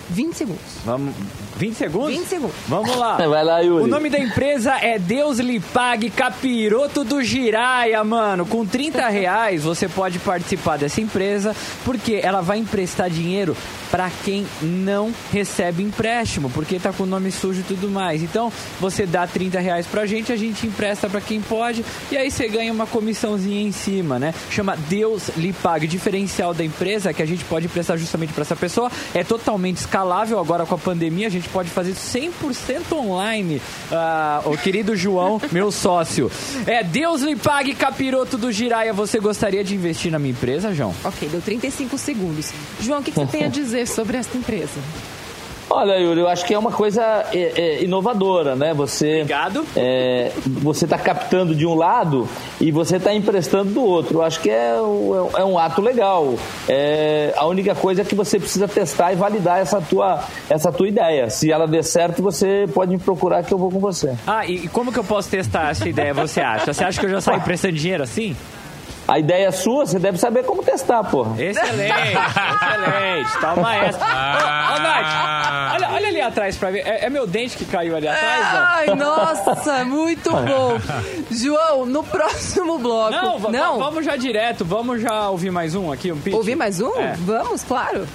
20 0.09 0.33
segundos. 0.35 0.61
Vamos, 0.85 1.13
20 1.55 1.75
segundos? 1.75 2.15
20 2.15 2.27
segundos. 2.27 2.55
Vamos 2.67 2.95
lá. 2.95 3.17
Vai 3.27 3.43
lá, 3.43 3.59
Yuri. 3.59 3.83
O 3.83 3.87
nome 3.87 4.09
da 4.09 4.19
empresa 4.19 4.73
é 4.81 4.97
Deus 4.97 5.39
lhe 5.39 5.59
pague 5.59 6.09
capiroto 6.09 7.03
do 7.03 7.23
Giraia, 7.23 8.03
mano. 8.03 8.45
Com 8.45 8.65
30 8.65 9.07
reais 9.09 9.63
você 9.63 9.87
pode 9.87 10.19
participar 10.19 10.77
dessa 10.77 11.01
empresa 11.01 11.55
porque 11.83 12.19
ela 12.21 12.41
vai 12.41 12.57
emprestar 12.57 13.09
dinheiro 13.09 13.55
para 13.93 14.09
quem 14.23 14.47
não 14.59 15.13
recebe 15.31 15.83
empréstimo, 15.83 16.49
porque 16.49 16.79
tá 16.79 16.91
com 16.91 17.03
o 17.03 17.05
nome 17.05 17.31
sujo 17.31 17.59
e 17.59 17.63
tudo 17.63 17.87
mais. 17.89 18.23
Então, 18.23 18.51
você 18.79 19.05
dá 19.05 19.27
30 19.27 19.59
reais 19.59 19.85
pra 19.85 20.07
gente, 20.07 20.31
a 20.31 20.35
gente 20.35 20.65
empresta 20.65 21.07
para 21.07 21.21
quem 21.21 21.39
pode 21.39 21.85
e 22.11 22.17
aí 22.17 22.31
você 22.31 22.47
ganha 22.47 22.73
uma 22.73 22.87
comissãozinha 22.87 23.61
em 23.61 23.71
cima, 23.71 24.17
né? 24.17 24.33
Chama 24.49 24.75
Deus 24.89 25.29
lhe 25.37 25.53
pague. 25.53 25.85
O 25.85 25.87
diferencial 25.87 26.55
da 26.55 26.63
empresa 26.63 27.11
é 27.11 27.13
que 27.13 27.21
a 27.21 27.25
gente 27.25 27.45
pode 27.45 27.67
emprestar 27.67 27.95
justamente 27.95 28.33
para 28.33 28.41
essa 28.41 28.55
pessoa. 28.55 28.91
É 29.13 29.23
totalmente 29.23 29.77
escalável 29.77 30.39
agora 30.39 30.65
com 30.65 30.73
a 30.73 30.77
pandemia, 30.77 31.27
a 31.27 31.31
gente 31.31 31.42
pode 31.49 31.69
fazer 31.69 31.93
100% 31.93 32.93
online. 32.93 33.61
Ah, 33.91 34.41
o 34.45 34.57
querido 34.57 34.95
João, 34.95 35.41
meu 35.51 35.71
sócio. 35.71 36.31
É 36.65 36.83
Deus 36.83 37.21
lhe 37.21 37.35
pague 37.35 37.73
capiroto 37.73 38.37
do 38.37 38.51
Giraia. 38.51 38.93
Você 38.93 39.19
gostaria 39.19 39.63
de 39.63 39.75
investir 39.75 40.11
na 40.11 40.19
minha 40.19 40.31
empresa, 40.31 40.73
João? 40.73 40.93
Ok, 41.03 41.27
deu 41.29 41.41
35 41.41 41.97
segundos. 41.97 42.51
João, 42.79 42.99
o 42.99 43.03
que, 43.03 43.11
que 43.11 43.19
você 43.19 43.25
tem 43.25 43.43
a 43.45 43.47
dizer 43.49 43.87
sobre 43.87 44.17
esta 44.17 44.37
empresa? 44.37 44.79
Olha, 45.75 45.97
Yuri, 45.97 46.19
eu 46.19 46.27
acho 46.27 46.45
que 46.45 46.53
é 46.53 46.59
uma 46.59 46.71
coisa 46.71 47.01
é, 47.33 47.51
é, 47.55 47.83
inovadora, 47.83 48.55
né? 48.55 48.75
Você, 48.75 49.21
Obrigado. 49.21 49.65
É, 49.75 50.31
você 50.45 50.85
está 50.85 50.99
captando 50.99 51.55
de 51.55 51.65
um 51.65 51.73
lado 51.73 52.29
e 52.61 52.71
você 52.71 52.97
está 52.97 53.11
emprestando 53.11 53.71
do 53.71 53.83
outro. 53.83 54.19
Eu 54.19 54.21
acho 54.21 54.39
que 54.39 54.51
é, 54.51 54.75
é, 54.75 55.41
é 55.41 55.43
um 55.43 55.57
ato 55.57 55.81
legal. 55.81 56.35
É, 56.69 57.33
a 57.35 57.47
única 57.47 57.73
coisa 57.73 58.03
é 58.03 58.05
que 58.05 58.13
você 58.13 58.39
precisa 58.39 58.67
testar 58.67 59.13
e 59.13 59.15
validar 59.15 59.59
essa 59.59 59.81
tua, 59.81 60.23
essa 60.47 60.71
tua 60.71 60.87
ideia. 60.87 61.31
Se 61.31 61.51
ela 61.51 61.67
der 61.67 61.83
certo, 61.83 62.21
você 62.21 62.69
pode 62.71 62.91
me 62.91 62.99
procurar 62.99 63.41
que 63.43 63.51
eu 63.51 63.57
vou 63.57 63.71
com 63.71 63.79
você. 63.79 64.15
Ah, 64.27 64.45
e 64.45 64.67
como 64.67 64.93
que 64.93 64.99
eu 64.99 65.03
posso 65.03 65.27
testar 65.27 65.71
essa 65.71 65.89
ideia, 65.89 66.13
você 66.13 66.39
acha? 66.39 66.71
Você 66.71 66.83
acha 66.83 66.99
que 66.99 67.07
eu 67.07 67.09
já 67.09 67.19
saio 67.19 67.39
emprestando 67.39 67.73
dinheiro 67.73 68.03
assim? 68.03 68.35
A 69.13 69.19
ideia 69.19 69.45
é 69.45 69.51
sua, 69.51 69.85
você 69.85 69.99
deve 69.99 70.17
saber 70.17 70.43
como 70.43 70.63
testar, 70.63 71.03
porra. 71.03 71.39
Excelente, 71.39 71.93
excelente. 71.93 73.39
Toma 73.39 73.75
essa. 73.75 73.99
Ah. 74.01 74.71
Ô, 74.71 74.75
ô, 74.75 74.79
Nath, 74.81 75.75
olha, 75.75 75.95
olha 75.95 76.07
ali 76.07 76.19
atrás 76.19 76.57
pra 76.57 76.71
ver. 76.71 76.79
É, 76.79 77.05
é, 77.05 77.09
meu 77.11 77.27
dente 77.27 77.55
que 77.55 77.63
caiu 77.63 77.95
ali 77.95 78.07
atrás? 78.07 78.45
Ai, 78.51 78.87
nossa, 78.95 79.85
muito 79.85 80.31
bom. 80.31 80.79
João, 81.29 81.85
no 81.85 82.03
próximo 82.03 82.79
bloco. 82.79 83.11
Não, 83.11 83.37
não. 83.51 83.77
vamos 83.77 84.03
já 84.03 84.15
direto. 84.15 84.65
Vamos 84.65 84.99
já 84.99 85.29
ouvir 85.29 85.51
mais 85.51 85.75
um 85.75 85.91
aqui, 85.91 86.11
um 86.11 86.17
pitch. 86.17 86.33
Ouvir 86.33 86.55
mais 86.55 86.81
um? 86.81 86.99
É. 86.99 87.13
Vamos, 87.19 87.63
claro. 87.63 88.07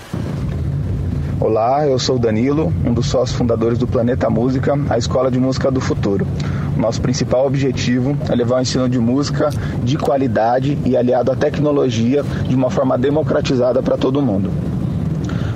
Olá, 1.41 1.86
eu 1.86 2.01
sou 2.01 2.18
Danilo, 2.18 2.72
um 2.84 2.93
dos 2.93 3.07
sócios 3.07 3.39
fundadores 3.39 3.78
do 3.78 3.86
Planeta 3.86 4.28
Música, 4.28 4.76
a 4.91 4.99
escola 4.99 5.30
de 5.30 5.39
música 5.39 5.70
do 5.70 5.80
futuro. 5.80 6.26
Nosso 6.76 7.01
principal 7.01 7.47
objetivo 7.47 8.16
é 8.28 8.34
levar 8.34 8.57
o 8.57 8.61
ensino 8.61 8.89
de 8.89 8.99
música 8.99 9.49
de 9.84 9.97
qualidade 9.97 10.76
e 10.84 10.97
aliado 10.97 11.30
à 11.30 11.36
tecnologia 11.36 12.24
de 12.24 12.57
uma 12.57 12.70
forma 12.70 12.99
democratizada 12.99 13.80
para 13.80 13.97
todo 13.97 14.20
mundo. 14.20 14.51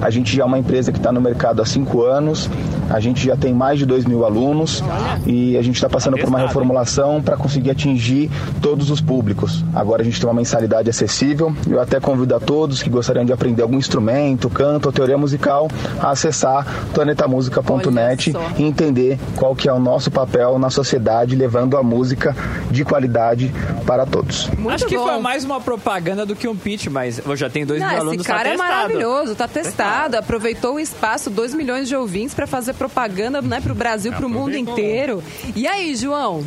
A 0.03 0.11
gente 0.11 0.35
já 0.37 0.43
é 0.43 0.47
uma 0.47 0.59
empresa 0.59 0.91
que 0.91 0.99
está 0.99 1.13
no 1.13 1.21
mercado 1.21 1.63
há 1.63 1.65
cinco 1.65 2.03
anos, 2.03 2.51
a 2.91 2.99
gente 2.99 3.25
já 3.25 3.37
tem 3.37 3.55
mais 3.55 3.79
de 3.79 3.87
2 3.87 4.05
mil 4.05 4.25
alunos 4.25 4.83
e 5.25 5.57
a 5.57 5.63
gente 5.63 5.77
está 5.77 5.89
passando 5.89 6.19
por 6.19 6.29
uma 6.29 6.41
reformulação 6.41 7.23
para 7.23 7.37
conseguir 7.37 7.71
atingir 7.71 8.29
todos 8.61 8.91
os 8.91 9.01
públicos. 9.01 9.65
Agora 9.73 10.03
a 10.03 10.05
gente 10.05 10.19
tem 10.21 10.29
uma 10.29 10.35
mensalidade 10.35 10.91
acessível. 10.91 11.55
Eu 11.71 11.81
até 11.81 12.01
convido 12.01 12.35
a 12.35 12.41
todos 12.41 12.83
que 12.83 12.91
gostariam 12.91 13.25
de 13.25 13.33
aprender 13.33 13.63
algum 13.63 13.79
instrumento, 13.79 14.51
canto 14.51 14.87
ou 14.87 14.93
teoria 14.93 15.17
musical 15.17 15.69
a 16.01 16.11
acessar 16.11 16.67
planetamusica.net 16.93 18.33
e 18.59 18.63
entender 18.65 19.21
qual 19.37 19.55
que 19.55 19.69
é 19.69 19.73
o 19.73 19.79
nosso 19.79 20.11
papel 20.11 20.59
na 20.59 20.69
sociedade 20.69 21.37
levando 21.37 21.77
a 21.77 21.83
música 21.83 22.35
de 22.73 22.85
qualidade 22.85 23.55
para 23.87 24.05
todos. 24.05 24.49
Muito 24.59 24.71
Acho 24.75 24.87
que 24.87 24.97
bom. 24.97 25.05
foi 25.05 25.21
mais 25.21 25.45
uma 25.45 25.61
propaganda 25.61 26.27
do 26.27 26.35
que 26.35 26.49
um 26.49 26.57
pitch, 26.57 26.89
mas 26.89 27.25
eu 27.25 27.37
já 27.37 27.49
tenho 27.49 27.67
dois 27.67 27.81
Não, 27.81 27.89
mil 27.89 27.99
alunos 27.99 28.17
Esse 28.17 28.27
cara 28.27 28.49
tá 28.49 28.51
é 28.51 28.57
maravilhoso, 28.57 29.35
tá 29.37 29.47
testado 29.47 29.92
aproveitou 30.19 30.75
o 30.75 30.81
espaço, 30.81 31.31
2 31.31 31.55
milhões 31.55 31.89
de 31.89 31.97
ouvintes 31.97 32.35
para 32.35 32.47
fazer 32.47 32.75
propaganda 32.75 33.41
né, 33.43 33.61
para 33.61 33.73
o 33.73 33.75
Brasil, 33.75 34.13
para 34.13 34.27
o 34.27 34.29
mundo 34.29 34.57
inteiro. 34.57 35.23
E 35.55 35.67
aí, 35.67 35.95
João? 35.95 36.45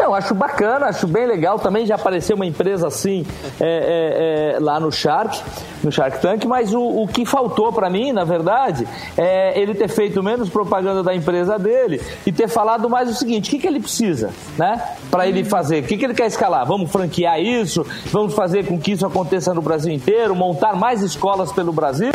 Eu 0.00 0.14
acho 0.14 0.34
bacana, 0.34 0.86
acho 0.86 1.06
bem 1.06 1.26
legal. 1.26 1.58
Também 1.58 1.86
já 1.86 1.94
apareceu 1.94 2.34
uma 2.34 2.46
empresa 2.46 2.86
assim 2.86 3.24
é, 3.60 4.54
é, 4.54 4.54
é, 4.56 4.58
lá 4.58 4.80
no 4.80 4.90
Shark, 4.90 5.40
no 5.84 5.92
Shark 5.92 6.20
Tank, 6.20 6.44
mas 6.46 6.72
o, 6.72 6.80
o 6.80 7.06
que 7.06 7.26
faltou 7.26 7.72
para 7.72 7.90
mim, 7.90 8.12
na 8.12 8.24
verdade, 8.24 8.86
é 9.16 9.58
ele 9.60 9.74
ter 9.74 9.88
feito 9.88 10.22
menos 10.22 10.48
propaganda 10.48 11.02
da 11.02 11.14
empresa 11.14 11.58
dele 11.58 12.00
e 12.26 12.32
ter 12.32 12.48
falado 12.48 12.88
mais 12.88 13.10
o 13.10 13.14
seguinte: 13.14 13.48
o 13.48 13.50
que, 13.50 13.58
que 13.58 13.66
ele 13.66 13.80
precisa, 13.80 14.30
né? 14.56 14.82
Para 15.10 15.26
ele 15.28 15.44
fazer? 15.44 15.82
O 15.82 15.86
que, 15.86 15.96
que 15.96 16.04
ele 16.04 16.14
quer 16.14 16.26
escalar? 16.26 16.66
Vamos 16.66 16.90
franquear 16.90 17.38
isso? 17.40 17.86
Vamos 18.06 18.34
fazer 18.34 18.66
com 18.66 18.78
que 18.78 18.92
isso 18.92 19.06
aconteça 19.06 19.52
no 19.52 19.62
Brasil 19.62 19.92
inteiro? 19.92 20.34
Montar 20.34 20.76
mais 20.76 21.02
escolas 21.02 21.52
pelo 21.52 21.72
Brasil? 21.72 22.12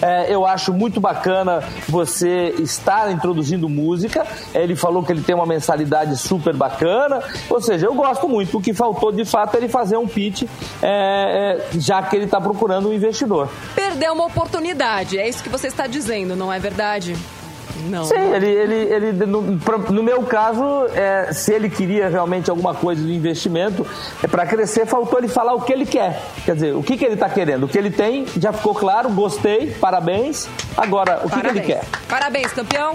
É, 0.00 0.32
eu 0.32 0.46
acho 0.46 0.72
muito 0.72 1.00
bacana 1.00 1.62
você 1.88 2.54
estar 2.58 3.10
introduzindo 3.10 3.68
música. 3.68 4.26
Ele 4.54 4.76
falou 4.76 5.02
que 5.02 5.12
ele 5.12 5.22
tem 5.22 5.34
uma 5.34 5.46
mensalidade 5.46 6.16
super 6.16 6.54
bacana. 6.54 7.17
Ou 7.50 7.60
seja, 7.60 7.86
eu 7.86 7.94
gosto 7.94 8.28
muito. 8.28 8.58
O 8.58 8.60
que 8.60 8.72
faltou 8.74 9.12
de 9.12 9.24
fato 9.24 9.54
é 9.54 9.58
ele 9.58 9.68
fazer 9.68 9.96
um 9.96 10.06
pitch, 10.06 10.42
é, 10.82 11.58
é, 11.72 11.78
já 11.78 12.02
que 12.02 12.16
ele 12.16 12.24
está 12.24 12.40
procurando 12.40 12.88
um 12.88 12.92
investidor. 12.92 13.48
Perdeu 13.74 14.12
uma 14.12 14.26
oportunidade, 14.26 15.18
é 15.18 15.28
isso 15.28 15.42
que 15.42 15.48
você 15.48 15.68
está 15.68 15.86
dizendo, 15.86 16.36
não 16.36 16.52
é 16.52 16.58
verdade? 16.58 17.16
Não. 17.86 18.04
Sim, 18.04 18.34
ele, 18.34 18.46
ele, 18.46 18.74
ele 18.74 19.26
no, 19.26 19.42
no 19.42 20.02
meu 20.02 20.22
caso, 20.22 20.62
é, 20.94 21.32
se 21.32 21.52
ele 21.52 21.68
queria 21.68 22.08
realmente 22.08 22.50
alguma 22.50 22.74
coisa 22.74 23.02
de 23.02 23.12
investimento, 23.12 23.86
é 24.22 24.26
para 24.26 24.46
crescer, 24.46 24.86
faltou 24.86 25.18
ele 25.18 25.28
falar 25.28 25.54
o 25.54 25.60
que 25.60 25.72
ele 25.72 25.86
quer. 25.86 26.20
Quer 26.44 26.54
dizer, 26.54 26.74
o 26.74 26.82
que, 26.82 26.96
que 26.96 27.04
ele 27.04 27.14
está 27.14 27.28
querendo. 27.28 27.64
O 27.64 27.68
que 27.68 27.78
ele 27.78 27.90
tem, 27.90 28.26
já 28.36 28.52
ficou 28.52 28.74
claro, 28.74 29.10
gostei, 29.10 29.70
parabéns. 29.72 30.48
Agora, 30.76 31.20
o 31.24 31.30
que, 31.30 31.40
que 31.40 31.46
ele 31.46 31.60
quer? 31.60 31.84
Parabéns, 32.08 32.52
campeão. 32.52 32.94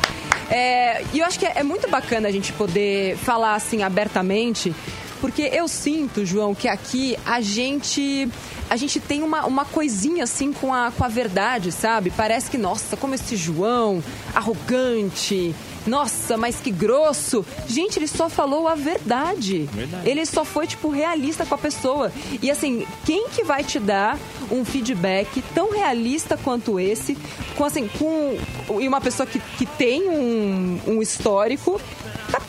É, 0.49 1.03
e 1.13 1.19
eu 1.19 1.25
acho 1.25 1.39
que 1.39 1.45
é, 1.45 1.53
é 1.55 1.63
muito 1.63 1.89
bacana 1.89 2.27
a 2.27 2.31
gente 2.31 2.53
poder 2.53 3.17
falar 3.17 3.55
assim 3.55 3.81
abertamente, 3.81 4.73
porque 5.21 5.49
eu 5.53 5.67
sinto, 5.67 6.25
João, 6.25 6.53
que 6.53 6.67
aqui 6.67 7.17
a 7.25 7.39
gente 7.41 8.29
a 8.74 8.76
gente 8.76 8.99
tem 8.99 9.21
uma, 9.21 9.45
uma 9.45 9.65
coisinha 9.65 10.24
assim 10.24 10.51
com 10.51 10.74
a, 10.74 10.91
com 10.91 11.03
a 11.03 11.07
verdade, 11.07 11.71
sabe? 11.71 12.09
Parece 12.09 12.49
que, 12.49 12.57
nossa, 12.57 12.97
como 12.97 13.13
esse 13.13 13.36
João, 13.36 14.03
arrogante, 14.34 15.53
nossa, 15.86 16.38
mas 16.38 16.59
que 16.59 16.71
grosso. 16.71 17.45
Gente, 17.67 17.99
ele 17.99 18.07
só 18.07 18.28
falou 18.30 18.67
a 18.67 18.74
verdade. 18.74 19.69
verdade. 19.71 20.09
Ele 20.09 20.26
só 20.26 20.43
foi, 20.43 20.65
tipo, 20.65 20.89
realista 20.89 21.45
com 21.45 21.53
a 21.53 21.57
pessoa. 21.57 22.11
E 22.41 22.49
assim, 22.49 22.88
quem 23.05 23.30
que 23.30 23.43
vai 23.43 23.63
te 23.63 23.80
dar 23.80 24.17
um 24.51 24.65
feedback 24.65 25.43
tão 25.53 25.71
realista 25.71 26.36
quanto 26.36 26.80
esse, 26.80 27.15
com 27.55 27.65
assim, 27.65 27.88
com 27.88 28.36
e 28.82 28.88
uma 28.88 29.01
pessoa 29.01 29.28
que, 29.28 29.39
que 29.55 29.67
tem 29.67 30.09
um, 30.09 30.80
um 30.88 31.01
histórico 31.01 31.80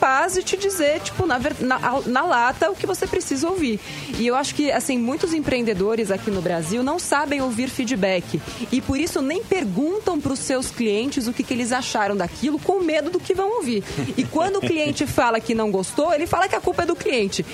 capaz 0.05 0.35
de 0.35 0.43
te 0.43 0.59
dizer, 0.59 1.01
tipo, 1.01 1.25
na, 1.25 1.39
na, 1.61 2.01
na, 2.05 2.23
lata 2.25 2.71
o 2.71 2.77
que 2.77 2.87
você 2.87 3.07
precisa 3.07 3.49
ouvir. 3.49 3.81
E 4.19 4.27
eu 4.27 4.37
acho 4.37 4.55
que, 4.55 4.71
assim, 4.71 4.99
muitos 4.99 5.33
empreendedores 5.33 6.11
aqui 6.11 6.31
no 6.31 6.43
Brasil 6.43 6.83
não 6.83 6.99
sabem 6.99 7.41
ouvir 7.41 7.71
feedback. 7.71 8.39
E 8.71 8.83
por 8.83 9.01
isso 9.01 9.23
nem 9.23 9.43
perguntam 9.43 10.21
para 10.21 10.35
os 10.35 10.41
seus 10.41 10.71
clientes 10.71 11.27
o 11.27 11.33
que, 11.33 11.43
que 11.43 11.55
eles 11.55 11.73
acharam 11.73 12.15
daquilo, 12.15 12.59
com 12.59 12.81
medo 12.81 13.09
do 13.09 13.19
que 13.19 13.33
vão 13.33 13.57
ouvir. 13.57 13.83
E 14.15 14.25
quando 14.25 14.57
o 14.57 14.61
cliente 14.61 15.07
fala 15.09 15.41
que 15.41 15.55
não 15.55 15.71
gostou, 15.71 16.13
ele 16.13 16.27
fala 16.27 16.51
que 16.51 16.55
a 16.55 16.61
culpa 16.61 16.83
é 16.83 16.87
do 16.87 16.95
cliente. 16.95 17.45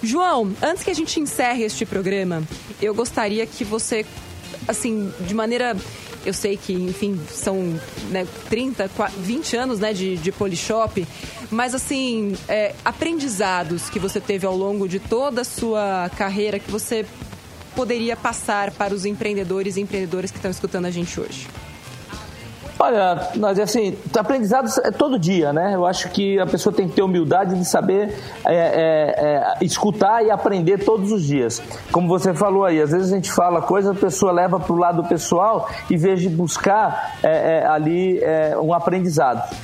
João, 0.00 0.54
antes 0.62 0.84
que 0.84 0.90
a 0.92 0.94
gente 0.94 1.18
encerre 1.18 1.64
este 1.64 1.84
programa, 1.84 2.44
eu 2.80 2.94
gostaria 2.94 3.44
que 3.46 3.64
você, 3.64 4.06
assim, 4.68 5.12
de 5.22 5.34
maneira 5.34 5.76
eu 6.26 6.34
sei 6.34 6.56
que, 6.56 6.72
enfim, 6.72 7.18
são 7.30 7.78
né, 8.10 8.26
30, 8.50 8.90
20 9.18 9.56
anos 9.56 9.78
né, 9.78 9.92
de, 9.92 10.16
de 10.16 10.32
Polishop, 10.32 11.06
mas 11.50 11.74
assim, 11.74 12.34
é, 12.48 12.74
aprendizados 12.84 13.88
que 13.88 13.98
você 13.98 14.20
teve 14.20 14.44
ao 14.44 14.56
longo 14.56 14.88
de 14.88 14.98
toda 14.98 15.42
a 15.42 15.44
sua 15.44 16.10
carreira 16.16 16.58
que 16.58 16.70
você 16.70 17.06
poderia 17.74 18.16
passar 18.16 18.70
para 18.72 18.92
os 18.92 19.04
empreendedores 19.04 19.76
e 19.76 19.80
empreendedoras 19.80 20.30
que 20.30 20.38
estão 20.38 20.50
escutando 20.50 20.86
a 20.86 20.90
gente 20.90 21.20
hoje? 21.20 21.46
Olha, 22.78 23.30
nós 23.36 23.58
assim, 23.58 23.96
aprendizado 24.18 24.68
é 24.84 24.90
todo 24.90 25.18
dia, 25.18 25.50
né? 25.52 25.74
Eu 25.74 25.86
acho 25.86 26.10
que 26.10 26.38
a 26.38 26.46
pessoa 26.46 26.74
tem 26.74 26.86
que 26.86 26.94
ter 26.94 27.02
humildade 27.02 27.58
de 27.58 27.64
saber 27.64 28.14
é, 28.44 28.54
é, 28.54 29.54
é, 29.62 29.64
escutar 29.64 30.22
e 30.22 30.30
aprender 30.30 30.84
todos 30.84 31.10
os 31.10 31.24
dias. 31.24 31.62
Como 31.90 32.06
você 32.06 32.34
falou 32.34 32.66
aí, 32.66 32.80
às 32.80 32.90
vezes 32.90 33.10
a 33.10 33.16
gente 33.16 33.32
fala 33.32 33.62
coisa, 33.62 33.92
a 33.92 33.94
pessoa 33.94 34.30
leva 34.30 34.60
para 34.60 34.72
o 34.72 34.76
lado 34.76 35.04
pessoal 35.04 35.70
e 35.88 35.96
veja 35.96 36.28
buscar 36.28 37.16
é, 37.22 37.60
é, 37.60 37.66
ali 37.66 38.18
é, 38.22 38.56
um 38.58 38.74
aprendizado. 38.74 39.56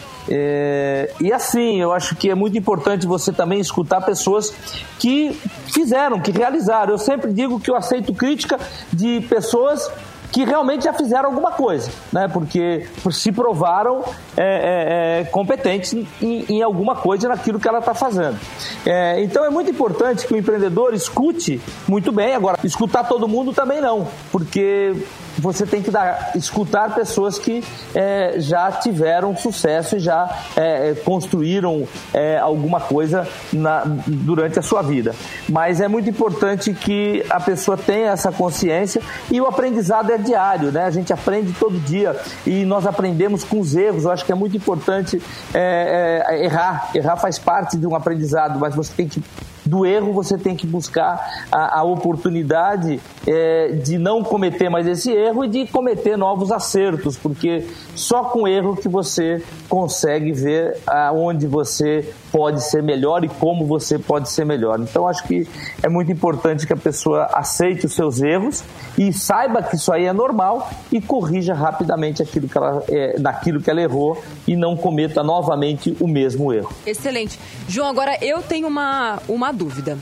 e 1.20 1.32
assim, 1.32 1.82
eu 1.82 1.92
acho 1.92 2.16
que 2.16 2.30
é 2.30 2.34
muito 2.34 2.56
importante 2.56 3.06
você 3.06 3.30
também 3.30 3.60
escutar 3.60 4.00
pessoas 4.00 4.54
que 4.98 5.38
fizeram, 5.66 6.18
que 6.18 6.30
realizaram. 6.30 6.92
Eu 6.92 6.98
sempre 6.98 7.30
digo 7.30 7.60
que 7.60 7.70
eu 7.70 7.76
aceito 7.76 8.14
crítica 8.14 8.58
de 8.90 9.20
pessoas 9.28 9.90
que 10.32 10.44
realmente 10.44 10.84
já 10.84 10.94
fizeram 10.94 11.28
alguma 11.28 11.52
coisa, 11.52 11.90
né? 12.10 12.26
Porque 12.26 12.88
se 13.10 13.30
provaram 13.30 14.02
é, 14.34 14.40
é, 14.42 15.20
é, 15.20 15.24
competentes 15.24 15.92
em, 15.92 16.46
em, 16.48 16.62
alguma 16.62 16.96
coisa 16.96 17.28
naquilo 17.28 17.60
que 17.60 17.68
ela 17.68 17.80
está 17.80 17.92
fazendo. 17.92 18.38
É, 18.86 19.22
então 19.22 19.44
é 19.44 19.50
muito 19.50 19.70
importante 19.70 20.26
que 20.26 20.32
o 20.32 20.36
empreendedor 20.36 20.94
escute 20.94 21.60
muito 21.86 22.10
bem. 22.10 22.34
Agora, 22.34 22.58
escutar 22.64 23.04
todo 23.04 23.28
mundo 23.28 23.52
também 23.52 23.80
não, 23.82 24.08
porque 24.32 24.96
você 25.38 25.66
tem 25.66 25.82
que 25.82 25.90
dar, 25.90 26.32
escutar 26.34 26.94
pessoas 26.94 27.38
que 27.38 27.62
é, 27.94 28.34
já 28.38 28.70
tiveram 28.72 29.36
sucesso 29.36 29.96
e 29.96 29.98
já 29.98 30.28
é, 30.56 30.90
é, 30.90 30.94
construíram 30.94 31.86
é, 32.12 32.38
alguma 32.38 32.80
coisa 32.80 33.26
na, 33.52 33.84
durante 34.06 34.58
a 34.58 34.62
sua 34.62 34.82
vida. 34.82 35.14
Mas 35.48 35.80
é 35.80 35.88
muito 35.88 36.08
importante 36.08 36.72
que 36.74 37.24
a 37.30 37.40
pessoa 37.40 37.76
tenha 37.76 38.10
essa 38.10 38.30
consciência 38.30 39.02
e 39.30 39.40
o 39.40 39.46
aprendizado 39.46 40.10
é 40.10 40.18
diário, 40.18 40.70
né? 40.72 40.84
A 40.84 40.90
gente 40.90 41.12
aprende 41.12 41.52
todo 41.52 41.78
dia 41.80 42.16
e 42.46 42.64
nós 42.64 42.86
aprendemos 42.86 43.44
com 43.44 43.60
os 43.60 43.74
erros. 43.74 44.04
Eu 44.04 44.10
acho 44.10 44.24
que 44.24 44.32
é 44.32 44.34
muito 44.34 44.56
importante 44.56 45.20
é, 45.54 46.24
é, 46.28 46.44
errar. 46.44 46.90
Errar 46.94 47.16
faz 47.16 47.38
parte 47.38 47.76
de 47.76 47.86
um 47.86 47.94
aprendizado, 47.94 48.58
mas 48.58 48.74
você 48.74 48.92
tem 48.94 49.08
que 49.08 49.22
do 49.64 49.86
erro 49.86 50.12
você 50.12 50.36
tem 50.36 50.56
que 50.56 50.66
buscar 50.66 51.46
a, 51.50 51.80
a 51.80 51.82
oportunidade 51.82 53.00
é, 53.26 53.68
de 53.72 53.98
não 53.98 54.22
cometer 54.22 54.68
mais 54.68 54.86
esse 54.86 55.10
erro 55.10 55.44
e 55.44 55.48
de 55.48 55.66
cometer 55.66 56.16
novos 56.16 56.50
acertos, 56.50 57.16
porque 57.16 57.66
só 57.94 58.24
com 58.24 58.46
erro 58.46 58.76
que 58.76 58.88
você 58.88 59.42
consegue 59.68 60.32
ver 60.32 60.78
aonde 60.86 61.46
você 61.46 62.12
pode 62.32 62.64
ser 62.64 62.82
melhor 62.82 63.22
e 63.22 63.28
como 63.28 63.66
você 63.66 63.98
pode 63.98 64.30
ser 64.30 64.46
melhor. 64.46 64.80
Então 64.80 65.06
acho 65.06 65.22
que 65.24 65.46
é 65.82 65.88
muito 65.88 66.10
importante 66.10 66.66
que 66.66 66.72
a 66.72 66.76
pessoa 66.76 67.28
aceite 67.32 67.84
os 67.84 67.92
seus 67.92 68.22
erros 68.22 68.64
e 68.96 69.12
saiba 69.12 69.62
que 69.62 69.76
isso 69.76 69.92
aí 69.92 70.06
é 70.06 70.12
normal 70.12 70.70
e 70.90 71.00
corrija 71.00 71.52
rapidamente 71.52 72.22
aquilo 72.22 72.48
que 72.48 72.56
ela, 72.56 72.82
é, 72.88 73.18
naquilo 73.18 73.60
que 73.60 73.70
ela 73.70 73.82
errou 73.82 74.22
e 74.48 74.56
não 74.56 74.76
cometa 74.76 75.22
novamente 75.22 75.94
o 76.00 76.08
mesmo 76.08 76.52
erro. 76.52 76.72
Excelente. 76.86 77.38
João, 77.68 77.88
agora 77.88 78.16
eu 78.22 78.42
tenho 78.42 78.66
uma, 78.66 79.20
uma 79.28 79.52
dúvida. 79.52 79.98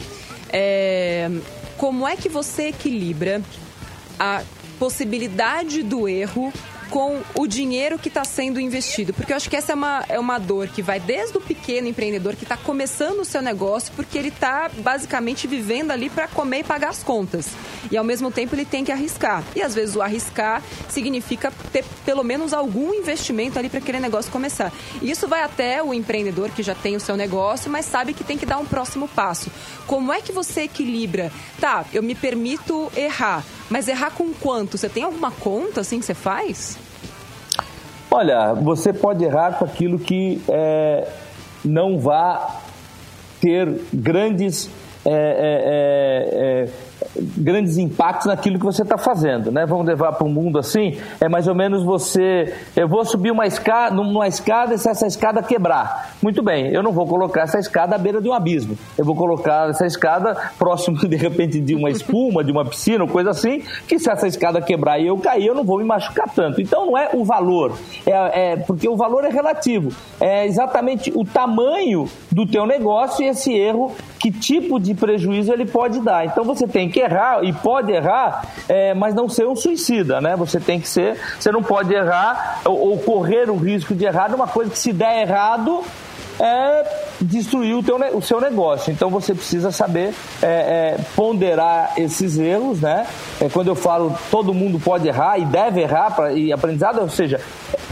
É, 0.53 1.29
como 1.77 2.07
é 2.07 2.17
que 2.17 2.29
você 2.29 2.69
equilibra 2.69 3.43
a 4.19 4.43
possibilidade 4.79 5.83
do 5.83 6.09
erro 6.09 6.53
com 6.91 7.23
o 7.35 7.47
dinheiro 7.47 7.99
que 7.99 8.09
está 8.09 8.25
sendo 8.25 8.61
investido. 8.61 9.15
Porque 9.15 9.33
eu 9.33 9.37
acho 9.37 9.49
que 9.49 9.57
essa 9.57 9.73
é 9.73 9.75
uma, 9.75 10.05
é 10.09 10.19
uma 10.19 10.39
dor 10.39 10.69
que 10.69 10.83
vai 10.83 10.99
desde 10.99 11.39
o 11.39 11.41
pequeno 11.41 11.87
empreendedor 11.87 12.35
que 12.35 12.43
está 12.43 12.57
começando 12.57 13.21
o 13.21 13.25
seu 13.25 13.41
negócio, 13.41 13.93
porque 13.95 14.19
ele 14.19 14.29
está 14.29 14.69
basicamente 14.79 15.47
vivendo 15.47 15.93
ali 15.93 16.11
para 16.11 16.27
comer 16.27 16.59
e 16.59 16.65
pagar 16.65 16.91
as 16.91 17.03
contas. 17.03 17.49
E 17.91 17.97
ao 17.97 18.05
mesmo 18.05 18.31
tempo 18.31 18.55
ele 18.55 18.65
tem 18.65 18.85
que 18.85 18.91
arriscar. 18.91 19.45
E 19.55 19.63
às 19.63 19.75
vezes 19.75 19.95
o 19.95 20.03
arriscar 20.03 20.63
significa 20.89 21.53
ter 21.73 21.85
pelo 22.05 22.25
menos 22.25 22.53
algum 22.53 22.93
investimento 22.93 23.59
ali 23.59 23.69
para 23.69 23.79
aquele 23.79 24.01
negócio 24.01 24.31
começar. 24.33 24.73
E 25.01 25.11
isso 25.11 25.29
vai 25.29 25.43
até 25.43 25.81
o 25.83 25.95
empreendedor 25.95 26.51
que 26.51 26.63
já 26.63 26.75
tem 26.75 26.97
o 26.97 27.01
seu 27.01 27.17
negócio, 27.17 27.71
mas 27.71 27.87
sabe 27.87 28.13
que 28.13 28.25
tem 28.25 28.37
que 28.37 28.45
dar 28.45 28.59
um 28.59 28.67
próximo 28.67 29.07
passo. 29.07 29.51
Como 29.87 30.13
é 30.13 30.21
que 30.21 30.33
você 30.33 30.63
equilibra? 30.63 31.33
Tá, 31.61 31.85
eu 31.93 32.03
me 32.03 32.17
permito 32.17 32.91
errar, 32.97 33.45
mas 33.69 33.87
errar 33.87 34.11
com 34.11 34.33
quanto? 34.35 34.77
Você 34.77 34.89
tem 34.89 35.05
alguma 35.05 35.31
conta 35.31 35.83
assim 35.83 36.01
que 36.01 36.07
você 36.07 36.15
faz? 36.15 36.80
Olha, 38.11 38.55
você 38.55 38.93
pode 38.93 39.25
errar 39.25 39.59
com 39.59 39.65
aquilo 39.65 39.99
que 39.99 40.43
é, 40.49 41.07
não 41.65 41.99
vá 41.99 42.61
ter 43.41 43.69
grandes 43.93 44.69
é, 45.05 45.11
é, 45.11 46.65
é, 46.65 46.65
é 46.65 46.90
grandes 47.17 47.79
impactos 47.79 48.27
naquilo 48.27 48.59
que 48.59 48.65
você 48.65 48.83
está 48.83 48.99
fazendo, 48.99 49.51
né? 49.51 49.67
Vamos 49.67 49.87
levar 49.87 50.13
para 50.13 50.27
um 50.27 50.31
mundo 50.31 50.59
assim, 50.59 50.99
é 51.21 51.29
mais 51.29 51.49
ou 51.49 51.55
menos 51.55 51.85
você, 51.85 52.55
eu 52.77 52.89
vou 52.89 53.05
subir 53.05 53.31
uma 53.31 53.47
escada, 53.47 53.95
numa 53.95 54.27
escada 54.27 54.75
e 54.75 54.79
se 54.79 54.89
essa 54.89 55.07
escada 55.07 55.43
quebrar, 55.43 56.15
muito 56.23 56.43
bem, 56.43 56.73
eu 56.73 56.83
não 56.83 56.93
vou 56.93 57.07
colocar 57.07 57.43
essa 57.43 57.59
escada 57.59 57.95
à 57.95 57.99
beira 57.99 58.21
de 58.21 58.29
um 58.29 58.33
abismo, 58.33 58.77
eu 58.99 59.05
vou 59.05 59.15
colocar 59.15 59.71
essa 59.71 59.87
escada 59.87 60.37
próximo 60.59 60.99
de 61.09 61.17
repente 61.17 61.61
de 61.61 61.75
uma 61.75 61.91
espuma, 61.91 62.45
de 62.45 62.53
uma 62.53 62.65
piscina, 62.65 63.07
coisa 63.07 63.31
assim, 63.31 63.63
que 63.89 63.99
se 63.99 64.11
essa 64.11 64.27
escada 64.27 64.61
quebrar 64.61 64.99
e 64.99 65.07
eu 65.07 65.17
cair, 65.19 65.47
eu 65.47 65.55
não 65.55 65.65
vou 65.65 65.79
me 65.79 65.85
machucar 65.85 66.29
tanto. 66.35 66.61
Então 66.61 66.87
não 66.87 66.99
é 66.99 67.11
o 67.15 67.25
valor, 67.25 67.77
é, 68.07 68.53
é 68.53 68.57
porque 68.57 68.89
o 68.89 68.97
valor 68.97 69.25
é 69.25 69.31
relativo, 69.31 69.91
é 70.21 70.47
exatamente 70.47 71.13
o 71.15 71.25
tamanho 71.25 72.09
do 72.31 72.47
teu 72.47 72.67
negócio 72.67 73.25
e 73.25 73.29
esse 73.29 73.53
erro, 73.53 73.93
que 74.19 74.31
tipo 74.31 74.79
de 74.79 74.95
prejuízo 74.95 75.53
ele 75.53 75.65
pode 75.65 76.01
dar. 76.01 76.27
Então 76.27 76.45
você 76.45 76.67
tem 76.67 76.90
que 76.91 77.01
errar 77.01 77.45
e 77.45 77.53
pode 77.53 77.93
errar, 77.93 78.45
é, 78.69 78.95
mas 78.95 79.15
não 79.15 79.29
ser 79.29 79.47
um 79.47 79.57
suicida, 79.57 80.21
né? 80.21 80.37
Você 80.37 80.61
tem 80.61 80.81
que 80.81 80.89
ser, 80.89 81.19
você 81.39 81.51
não 81.51 81.63
pode 81.63 81.95
errar 81.95 82.61
ou, 82.65 82.91
ou 82.91 82.99
correr 82.99 83.51
o 83.51 83.57
risco 83.57 83.95
de 83.95 84.05
errar 84.05 84.31
numa 84.31 84.47
coisa 84.47 84.71
que 84.71 84.79
se 84.79 84.93
der 84.93 85.23
errado 85.23 85.83
é 86.41 86.87
destruir 87.21 87.75
o, 87.77 87.83
teu, 87.83 87.97
o 88.17 88.23
seu 88.23 88.41
negócio. 88.41 88.91
Então 88.91 89.11
você 89.11 89.35
precisa 89.35 89.71
saber 89.71 90.15
é, 90.43 90.47
é, 90.47 91.01
ponderar 91.15 91.93
esses 91.97 92.39
erros, 92.39 92.81
né? 92.81 93.07
É, 93.41 93.49
quando 93.49 93.69
eu 93.69 93.75
falo 93.75 94.17
todo 94.31 94.55
mundo 94.55 94.81
pode 94.81 95.07
errar 95.07 95.39
e 95.39 95.45
deve 95.45 95.83
errar 95.83 96.15
pra, 96.15 96.33
e 96.33 96.53
aprendizado, 96.53 97.01
ou 97.01 97.11
seja, 97.11 97.41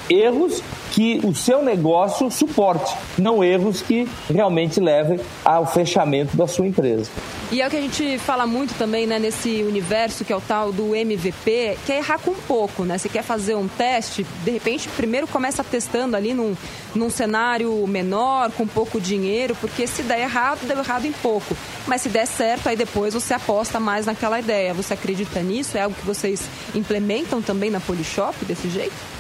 erros 0.09 0.63
que 0.93 1.21
o 1.23 1.35
seu 1.35 1.63
negócio 1.63 2.31
suporte, 2.31 2.97
não 3.19 3.45
erros 3.45 3.83
que 3.83 4.09
realmente 4.33 4.81
levem 4.81 5.21
ao 5.45 5.67
fechamento 5.67 6.37
da 6.37 6.47
sua 6.47 6.67
empresa. 6.67 7.11
E 7.51 7.63
é 7.63 7.67
o 7.67 7.71
que 7.71 7.77
a 7.77 7.81
gente 7.81 8.19
fala 8.19 8.47
muito 8.47 8.75
também, 8.75 9.07
né, 9.07 9.19
nesse 9.19 9.63
universo 9.63 10.23
que 10.23 10.31
é 10.31 10.37
o 10.37 10.41
tal 10.41 10.71
do 10.71 10.95
MVP, 10.95 11.79
que 11.87 11.93
é 11.93 11.97
errar 11.97 12.19
com 12.19 12.35
pouco, 12.35 12.85
né? 12.85 12.99
Você 12.99 13.09
quer 13.09 13.23
fazer 13.23 13.55
um 13.55 13.67
teste, 13.67 14.27
de 14.45 14.51
repente, 14.51 14.87
primeiro 14.91 15.27
começa 15.27 15.65
testando 15.65 16.15
ali 16.15 16.35
num, 16.35 16.55
num 16.95 17.09
cenário 17.09 17.87
menor, 17.87 18.53
com 18.53 18.67
pouco 18.67 19.01
dinheiro, 19.01 19.57
porque 19.63 19.87
se 19.87 20.03
der 20.03 20.21
errado, 20.21 20.67
deu 20.67 20.79
errado 20.79 21.07
em 21.07 21.13
pouco. 21.13 21.57
Mas 21.87 22.03
se 22.03 22.11
der 22.11 22.27
certo, 22.27 22.69
aí 22.69 22.77
depois 22.77 23.15
você 23.15 23.33
aposta 23.33 23.81
mais 23.81 24.05
naquela 24.05 24.39
ideia. 24.39 24.75
Você 24.75 24.93
acredita 24.93 25.41
nisso? 25.41 25.79
É 25.79 25.81
algo 25.81 25.97
que 25.97 26.05
vocês 26.05 26.43
implementam 26.75 27.41
também 27.41 27.71
na 27.71 27.81
Polishop 27.81 28.45
desse 28.45 28.69
jeito? 28.69 29.18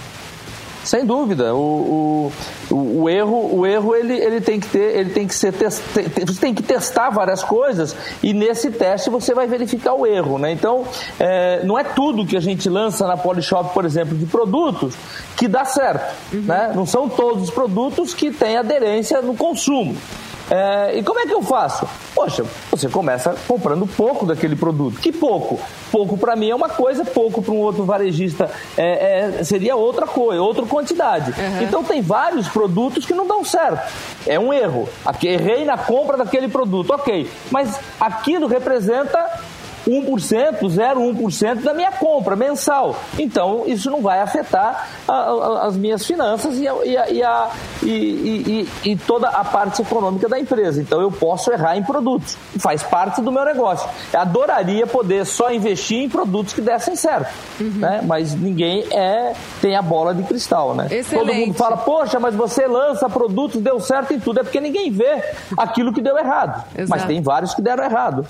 Sem 0.88 1.04
dúvida, 1.04 1.54
o, 1.54 2.32
o, 2.70 2.74
o, 3.02 3.10
erro, 3.10 3.58
o 3.58 3.66
erro 3.66 3.94
ele, 3.94 4.14
ele 4.14 4.40
tem 4.40 4.58
que 4.58 4.68
ter, 4.68 4.96
ele 4.96 5.10
tem 5.10 5.26
que 5.26 5.34
ser 5.34 5.52
test, 5.52 5.82
você 6.26 6.40
tem 6.40 6.54
que 6.54 6.62
testar 6.62 7.10
várias 7.10 7.44
coisas 7.44 7.94
e 8.22 8.32
nesse 8.32 8.70
teste 8.70 9.10
você 9.10 9.34
vai 9.34 9.46
verificar 9.46 9.92
o 9.92 10.06
erro, 10.06 10.38
né? 10.38 10.50
Então 10.50 10.86
é, 11.20 11.62
não 11.62 11.78
é 11.78 11.84
tudo 11.84 12.24
que 12.24 12.38
a 12.38 12.40
gente 12.40 12.70
lança 12.70 13.06
na 13.06 13.18
Polishop, 13.18 13.74
por 13.74 13.84
exemplo, 13.84 14.16
de 14.16 14.24
produtos 14.24 14.94
que 15.36 15.46
dá 15.46 15.62
certo, 15.66 16.10
uhum. 16.32 16.40
né? 16.40 16.72
Não 16.74 16.86
são 16.86 17.06
todos 17.06 17.42
os 17.42 17.50
produtos 17.50 18.14
que 18.14 18.30
têm 18.30 18.56
aderência 18.56 19.20
no 19.20 19.36
consumo. 19.36 19.94
É, 20.50 20.98
e 20.98 21.02
como 21.02 21.20
é 21.20 21.26
que 21.26 21.34
eu 21.34 21.42
faço? 21.42 21.86
Poxa, 22.14 22.44
você 22.70 22.88
começa 22.88 23.34
comprando 23.46 23.86
pouco 23.86 24.24
daquele 24.26 24.56
produto. 24.56 25.00
Que 25.00 25.12
pouco? 25.12 25.60
Pouco 25.90 26.16
para 26.16 26.34
mim 26.36 26.50
é 26.50 26.54
uma 26.54 26.68
coisa, 26.68 27.04
pouco 27.04 27.42
para 27.42 27.52
um 27.52 27.58
outro 27.58 27.84
varejista 27.84 28.50
é, 28.76 29.40
é, 29.40 29.44
seria 29.44 29.76
outra 29.76 30.06
coisa, 30.06 30.42
outra 30.42 30.64
quantidade. 30.64 31.30
Uhum. 31.30 31.62
Então 31.62 31.84
tem 31.84 32.00
vários 32.00 32.48
produtos 32.48 33.04
que 33.04 33.14
não 33.14 33.26
dão 33.26 33.44
certo. 33.44 33.80
É 34.26 34.38
um 34.38 34.52
erro. 34.52 34.88
Errei 35.22 35.64
na 35.64 35.76
compra 35.76 36.16
daquele 36.16 36.48
produto, 36.48 36.92
ok. 36.92 37.30
Mas 37.50 37.78
aquilo 38.00 38.46
representa 38.46 39.18
1%, 39.86 40.60
0,1% 40.60 41.62
da 41.62 41.74
minha 41.74 41.92
compra 41.92 42.36
mensal. 42.36 42.96
Então, 43.18 43.64
isso 43.66 43.90
não 43.90 44.00
vai 44.00 44.20
afetar 44.20 44.88
a, 45.06 45.12
a, 45.12 45.66
as 45.66 45.76
minhas 45.76 46.04
finanças 46.04 46.58
e, 46.58 46.68
a, 46.68 47.08
e, 47.08 47.22
a, 47.22 47.50
e, 47.82 48.68
e, 48.84 48.96
toda 48.96 49.28
a 49.28 49.44
parte 49.44 49.82
econômica 49.82 50.28
da 50.28 50.38
empresa. 50.38 50.80
Então, 50.80 51.00
eu 51.00 51.10
posso 51.10 51.52
errar 51.52 51.76
em 51.76 51.82
produtos. 51.82 52.36
Faz 52.58 52.82
parte 52.82 53.20
do 53.20 53.30
meu 53.30 53.44
negócio. 53.44 53.88
Eu 54.12 54.20
adoraria 54.20 54.86
poder 54.86 55.24
só 55.24 55.52
investir 55.52 55.98
em 55.98 56.08
produtos 56.08 56.52
que 56.52 56.60
dessem 56.60 56.96
certo, 56.96 57.32
uhum. 57.60 57.70
né? 57.78 58.00
mas 58.04 58.34
ninguém 58.34 58.84
é 58.92 59.32
tem 59.60 59.76
a 59.76 59.82
bola 59.82 60.14
de 60.14 60.22
cristal. 60.22 60.74
Né? 60.74 60.88
Todo 61.10 61.32
mundo 61.32 61.54
fala, 61.54 61.76
poxa, 61.76 62.18
mas 62.18 62.34
você 62.34 62.66
lança 62.66 63.08
produtos, 63.08 63.60
deu 63.60 63.80
certo 63.80 64.12
em 64.12 64.20
tudo. 64.20 64.40
É 64.40 64.42
porque 64.42 64.60
ninguém 64.60 64.90
vê 64.90 65.22
aquilo 65.56 65.92
que 65.92 66.00
deu 66.00 66.16
errado. 66.18 66.64
Exato. 66.74 66.90
Mas 66.90 67.04
tem 67.04 67.20
vários 67.20 67.54
que 67.54 67.62
deram 67.62 67.84
errado. 67.84 68.26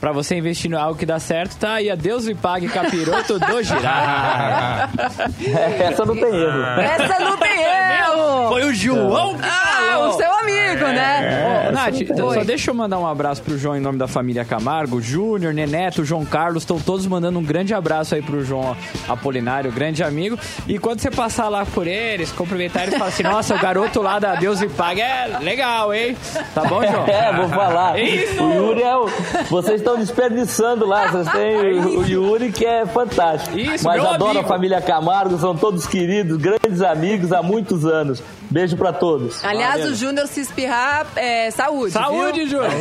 Para 0.00 0.12
você 0.12 0.36
investir 0.36 0.70
em 0.70 0.74
algo 0.90 0.98
que 0.98 1.06
dá 1.06 1.18
certo, 1.18 1.56
tá 1.56 1.74
aí. 1.74 1.90
Adeus 1.90 2.26
e 2.26 2.34
pague 2.34 2.68
capiroto 2.68 3.38
do 3.38 3.62
girar. 3.62 4.90
Essa 5.80 6.04
não 6.04 6.14
tem 6.14 6.34
erro. 6.34 6.80
Essa 6.80 7.20
não 7.20 7.36
tem 7.36 7.62
erro. 7.62 8.48
Foi 8.48 8.64
o 8.64 8.74
João 8.74 9.38
que 9.38 9.48
ah, 9.48 9.98
o 10.00 10.12
seu 10.12 10.29
amigo, 10.42 10.84
né? 10.86 11.66
É, 11.68 11.72
Nath, 11.72 11.94
só 12.34 12.44
deixa 12.44 12.70
eu 12.70 12.74
mandar 12.74 12.98
um 12.98 13.06
abraço 13.06 13.42
pro 13.42 13.56
João 13.58 13.76
em 13.76 13.80
nome 13.80 13.98
da 13.98 14.08
família 14.08 14.44
Camargo. 14.44 15.00
Júnior, 15.00 15.52
Neneto, 15.52 16.04
João 16.04 16.24
Carlos, 16.24 16.62
estão 16.62 16.78
todos 16.78 17.06
mandando 17.06 17.38
um 17.38 17.42
grande 17.44 17.74
abraço 17.74 18.14
aí 18.14 18.22
pro 18.22 18.44
João 18.44 18.76
Apolinário, 19.08 19.70
grande 19.72 20.02
amigo. 20.02 20.38
E 20.66 20.78
quando 20.78 21.00
você 21.00 21.10
passar 21.10 21.48
lá 21.48 21.64
por 21.66 21.86
eles, 21.86 22.32
cumprimentar 22.32 22.84
eles, 22.84 22.94
fala 22.96 23.08
assim, 23.08 23.22
nossa, 23.22 23.54
o 23.54 23.58
garoto 23.58 24.00
lá 24.02 24.18
da 24.18 24.34
Deus 24.34 24.60
e 24.60 24.68
Pague 24.68 25.00
é 25.00 25.38
legal, 25.40 25.92
hein? 25.92 26.16
Tá 26.54 26.62
bom, 26.64 26.82
João? 26.82 27.06
É, 27.10 27.32
vou 27.32 27.48
falar. 27.48 27.98
Isso. 28.00 28.42
O 28.42 28.52
Yuri 28.54 28.82
é 28.82 28.96
o... 28.96 29.06
Vocês 29.48 29.80
estão 29.80 29.96
desperdiçando 29.98 30.86
lá, 30.86 31.08
vocês 31.08 31.28
têm 31.32 31.56
o 31.96 32.06
Yuri 32.06 32.52
que 32.52 32.64
é 32.64 32.86
fantástico. 32.86 33.58
Isso, 33.58 33.84
Mas 33.84 34.04
adoro 34.04 34.30
amigo. 34.30 34.44
a 34.44 34.48
família 34.48 34.80
Camargo, 34.80 35.36
são 35.38 35.56
todos 35.56 35.86
queridos, 35.86 36.36
grandes 36.36 36.80
amigos 36.82 37.32
há 37.32 37.42
muitos 37.42 37.84
anos. 37.84 38.22
Beijo 38.50 38.76
pra 38.76 38.92
todos. 38.92 39.44
Aliás, 39.44 39.78
Valeu. 39.78 39.92
o 39.92 39.94
Júnior 39.94 40.26
se 40.26 40.40
espirrar, 40.40 41.06
é 41.14 41.52
saúde. 41.52 41.92
Saúde, 41.92 42.48
Júnior. 42.48 42.72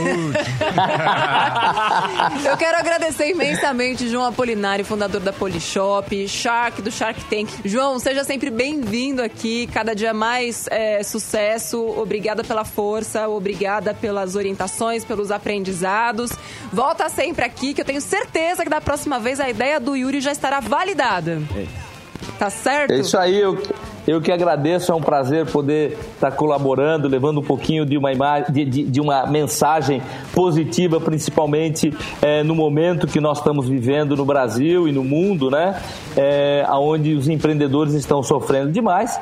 Eu 2.43 2.57
quero 2.57 2.77
agradecer 2.77 3.29
imensamente 3.29 4.09
João 4.09 4.25
Apolinário, 4.25 4.83
fundador 4.83 5.21
da 5.21 5.31
Polishop, 5.31 6.27
Shark, 6.27 6.81
do 6.81 6.91
Shark 6.91 7.23
Tank. 7.25 7.49
João, 7.63 7.99
seja 7.99 8.23
sempre 8.23 8.49
bem-vindo 8.49 9.21
aqui, 9.21 9.67
cada 9.67 9.93
dia 9.93 10.11
mais 10.11 10.65
é, 10.71 11.03
sucesso. 11.03 11.79
Obrigada 11.99 12.43
pela 12.43 12.65
força, 12.65 13.27
obrigada 13.27 13.93
pelas 13.93 14.35
orientações, 14.35 15.05
pelos 15.05 15.29
aprendizados. 15.29 16.31
Volta 16.73 17.07
sempre 17.09 17.45
aqui, 17.45 17.75
que 17.75 17.81
eu 17.81 17.85
tenho 17.85 18.01
certeza 18.01 18.63
que 18.63 18.69
da 18.69 18.81
próxima 18.81 19.19
vez 19.19 19.39
a 19.39 19.47
ideia 19.47 19.79
do 19.79 19.95
Yuri 19.95 20.19
já 20.19 20.31
estará 20.31 20.59
validada. 20.59 21.39
É. 21.55 21.88
Tá 22.37 22.49
certo? 22.49 22.91
É 22.91 22.99
isso 22.99 23.17
aí, 23.17 23.39
eu, 23.39 23.61
eu 24.07 24.21
que 24.21 24.31
agradeço, 24.31 24.91
é 24.91 24.95
um 24.95 25.01
prazer 25.01 25.45
poder 25.45 25.97
estar 26.13 26.31
colaborando, 26.31 27.07
levando 27.07 27.39
um 27.39 27.43
pouquinho 27.43 27.85
de 27.85 27.97
uma, 27.97 28.11
imagem, 28.11 28.51
de, 28.51 28.65
de, 28.65 28.83
de 28.83 29.01
uma 29.01 29.25
mensagem 29.27 30.01
positiva, 30.33 30.99
principalmente 30.99 31.93
é, 32.21 32.43
no 32.43 32.55
momento 32.55 33.07
que 33.07 33.19
nós 33.19 33.39
estamos 33.39 33.67
vivendo 33.67 34.15
no 34.15 34.25
Brasil 34.25 34.87
e 34.87 34.91
no 34.91 35.03
mundo, 35.03 35.49
né? 35.49 35.81
É, 36.15 36.65
onde 36.71 37.13
os 37.13 37.27
empreendedores 37.27 37.93
estão 37.93 38.23
sofrendo 38.23 38.71
demais. 38.71 39.19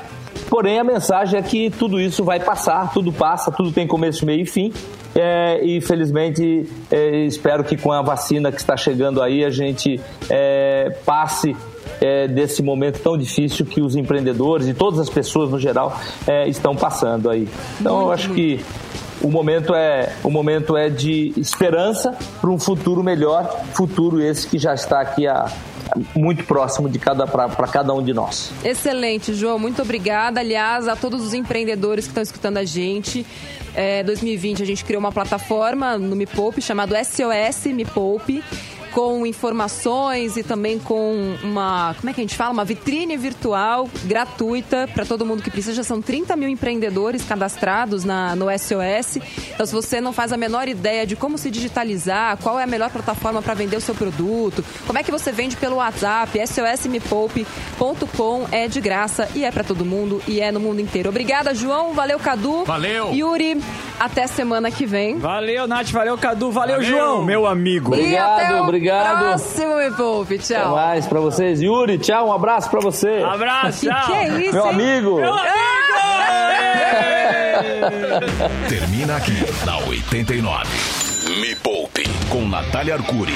Porém, 0.49 0.79
a 0.79 0.83
mensagem 0.83 1.39
é 1.39 1.41
que 1.41 1.69
tudo 1.69 1.99
isso 1.99 2.23
vai 2.23 2.39
passar, 2.39 2.93
tudo 2.93 3.11
passa, 3.11 3.51
tudo 3.51 3.71
tem 3.71 3.87
começo, 3.87 4.25
meio 4.25 4.41
e 4.41 4.45
fim. 4.45 4.71
É, 5.15 5.65
e 5.65 5.81
felizmente 5.81 6.69
é, 6.91 7.25
espero 7.25 7.63
que 7.63 7.75
com 7.75 7.91
a 7.91 8.03
vacina 8.03 8.51
que 8.51 8.59
está 8.59 8.77
chegando 8.77 9.21
aí 9.21 9.43
a 9.43 9.49
gente 9.49 9.99
é, 10.29 10.95
passe 11.03 11.55
é, 12.01 12.27
desse 12.27 12.61
momento 12.61 12.99
tão 12.99 13.17
difícil 13.17 13.65
que 13.65 13.81
os 13.81 13.95
empreendedores 13.95 14.67
e 14.67 14.73
todas 14.73 14.99
as 14.99 15.09
pessoas 15.09 15.49
no 15.49 15.59
geral 15.59 15.99
é, 16.25 16.47
estão 16.47 16.75
passando 16.75 17.29
aí. 17.29 17.47
Então 17.79 18.01
eu 18.01 18.11
acho 18.11 18.33
que 18.33 18.59
o 19.21 19.31
momento 19.31 19.73
é 19.73 20.13
o 20.23 20.29
momento 20.29 20.77
é 20.77 20.89
de 20.89 21.33
esperança 21.37 22.15
para 22.39 22.49
um 22.49 22.59
futuro 22.59 23.03
melhor, 23.03 23.49
futuro 23.73 24.21
esse 24.21 24.47
que 24.47 24.57
já 24.57 24.73
está 24.73 25.01
aqui 25.01 25.27
a 25.27 25.51
muito 26.15 26.43
próximo 26.43 26.89
de 26.89 26.99
cada 26.99 27.25
para 27.25 27.67
cada 27.67 27.93
um 27.93 28.03
de 28.03 28.13
nós. 28.13 28.51
Excelente, 28.63 29.33
João, 29.33 29.57
muito 29.57 29.81
obrigada. 29.81 30.39
Aliás, 30.39 30.87
a 30.87 30.95
todos 30.95 31.25
os 31.25 31.33
empreendedores 31.33 32.05
que 32.05 32.11
estão 32.11 32.23
escutando 32.23 32.57
a 32.57 32.65
gente. 32.65 33.25
É, 33.73 34.03
2020 34.03 34.63
a 34.63 34.65
gente 34.65 34.83
criou 34.83 34.99
uma 34.99 35.11
plataforma 35.11 35.97
no 35.97 36.15
Me 36.15 36.25
Poupe 36.25 36.61
chamado 36.61 36.95
SOS 36.95 37.67
Me 37.67 37.85
Poupe 37.85 38.43
com 38.97 39.25
informações 39.27 40.35
e 40.37 40.43
também 40.43 40.79
com 40.79 41.35
uma, 41.43 41.93
como 41.99 42.09
é 42.09 42.13
que 42.13 42.19
a 42.19 42.23
gente 42.23 42.35
fala? 42.35 42.51
Uma 42.51 42.65
vitrine 42.65 43.15
virtual 43.15 43.87
gratuita 44.05 44.89
para 44.91 45.05
todo 45.05 45.23
mundo 45.23 45.43
que 45.43 45.51
precisa. 45.51 45.75
Já 45.75 45.83
são 45.83 46.01
30 46.01 46.35
mil 46.35 46.49
empreendedores 46.49 47.23
cadastrados 47.23 48.03
na, 48.03 48.35
no 48.35 48.47
SOS. 48.57 49.19
Então, 49.53 49.67
se 49.67 49.71
você 49.71 50.01
não 50.01 50.11
faz 50.11 50.33
a 50.33 50.37
menor 50.37 50.67
ideia 50.67 51.05
de 51.05 51.15
como 51.15 51.37
se 51.37 51.51
digitalizar, 51.51 52.37
qual 52.37 52.59
é 52.59 52.63
a 52.63 52.65
melhor 52.65 52.89
plataforma 52.89 53.39
para 53.39 53.53
vender 53.53 53.77
o 53.77 53.81
seu 53.81 53.93
produto, 53.93 54.65
como 54.87 54.97
é 54.97 55.03
que 55.03 55.11
você 55.11 55.31
vende 55.31 55.55
pelo 55.57 55.75
WhatsApp, 55.75 56.35
sosmepoupe.com 56.47 58.47
é 58.51 58.67
de 58.67 58.81
graça 58.81 59.29
e 59.35 59.45
é 59.45 59.51
para 59.51 59.63
todo 59.63 59.85
mundo 59.85 60.23
e 60.27 60.41
é 60.41 60.51
no 60.51 60.59
mundo 60.59 60.81
inteiro. 60.81 61.09
Obrigada, 61.09 61.53
João. 61.53 61.93
Valeu, 61.93 62.17
Cadu. 62.17 62.65
Valeu. 62.65 63.13
Yuri, 63.13 63.61
até 63.99 64.25
semana 64.25 64.71
que 64.71 64.87
vem. 64.87 65.19
Valeu, 65.19 65.67
Nath. 65.67 65.91
Valeu, 65.91 66.17
Cadu. 66.17 66.51
Valeu, 66.51 66.77
valeu. 66.77 66.89
João, 66.89 67.23
meu 67.23 67.45
amigo. 67.45 67.93
Obrigado, 67.93 68.63
obrigado 68.63 68.86
obrigado. 68.91 69.19
Próximo 69.19 69.75
Me 69.75 69.91
Poupe, 69.91 70.38
tchau. 70.39 70.57
Até 70.57 70.69
mais 70.88 71.07
pra 71.07 71.19
vocês. 71.19 71.61
Yuri, 71.61 71.97
tchau, 71.97 72.27
um 72.29 72.33
abraço 72.33 72.69
pra 72.69 72.79
você. 72.79 73.23
Abraço, 73.23 73.85
tchau. 73.85 74.05
Que, 74.05 74.11
que 74.11 74.17
é 74.17 74.27
isso, 74.41 74.53
Meu 74.53 74.65
hein? 74.65 74.73
amigo. 74.73 75.15
Meu 75.17 75.33
amigo! 75.33 75.57
Termina 78.69 79.17
aqui, 79.17 79.65
na 79.65 79.77
89. 79.79 80.65
Me 81.41 81.55
Poupe, 81.55 82.03
com 82.29 82.47
Natália 82.47 82.95
Arcuri. 82.95 83.33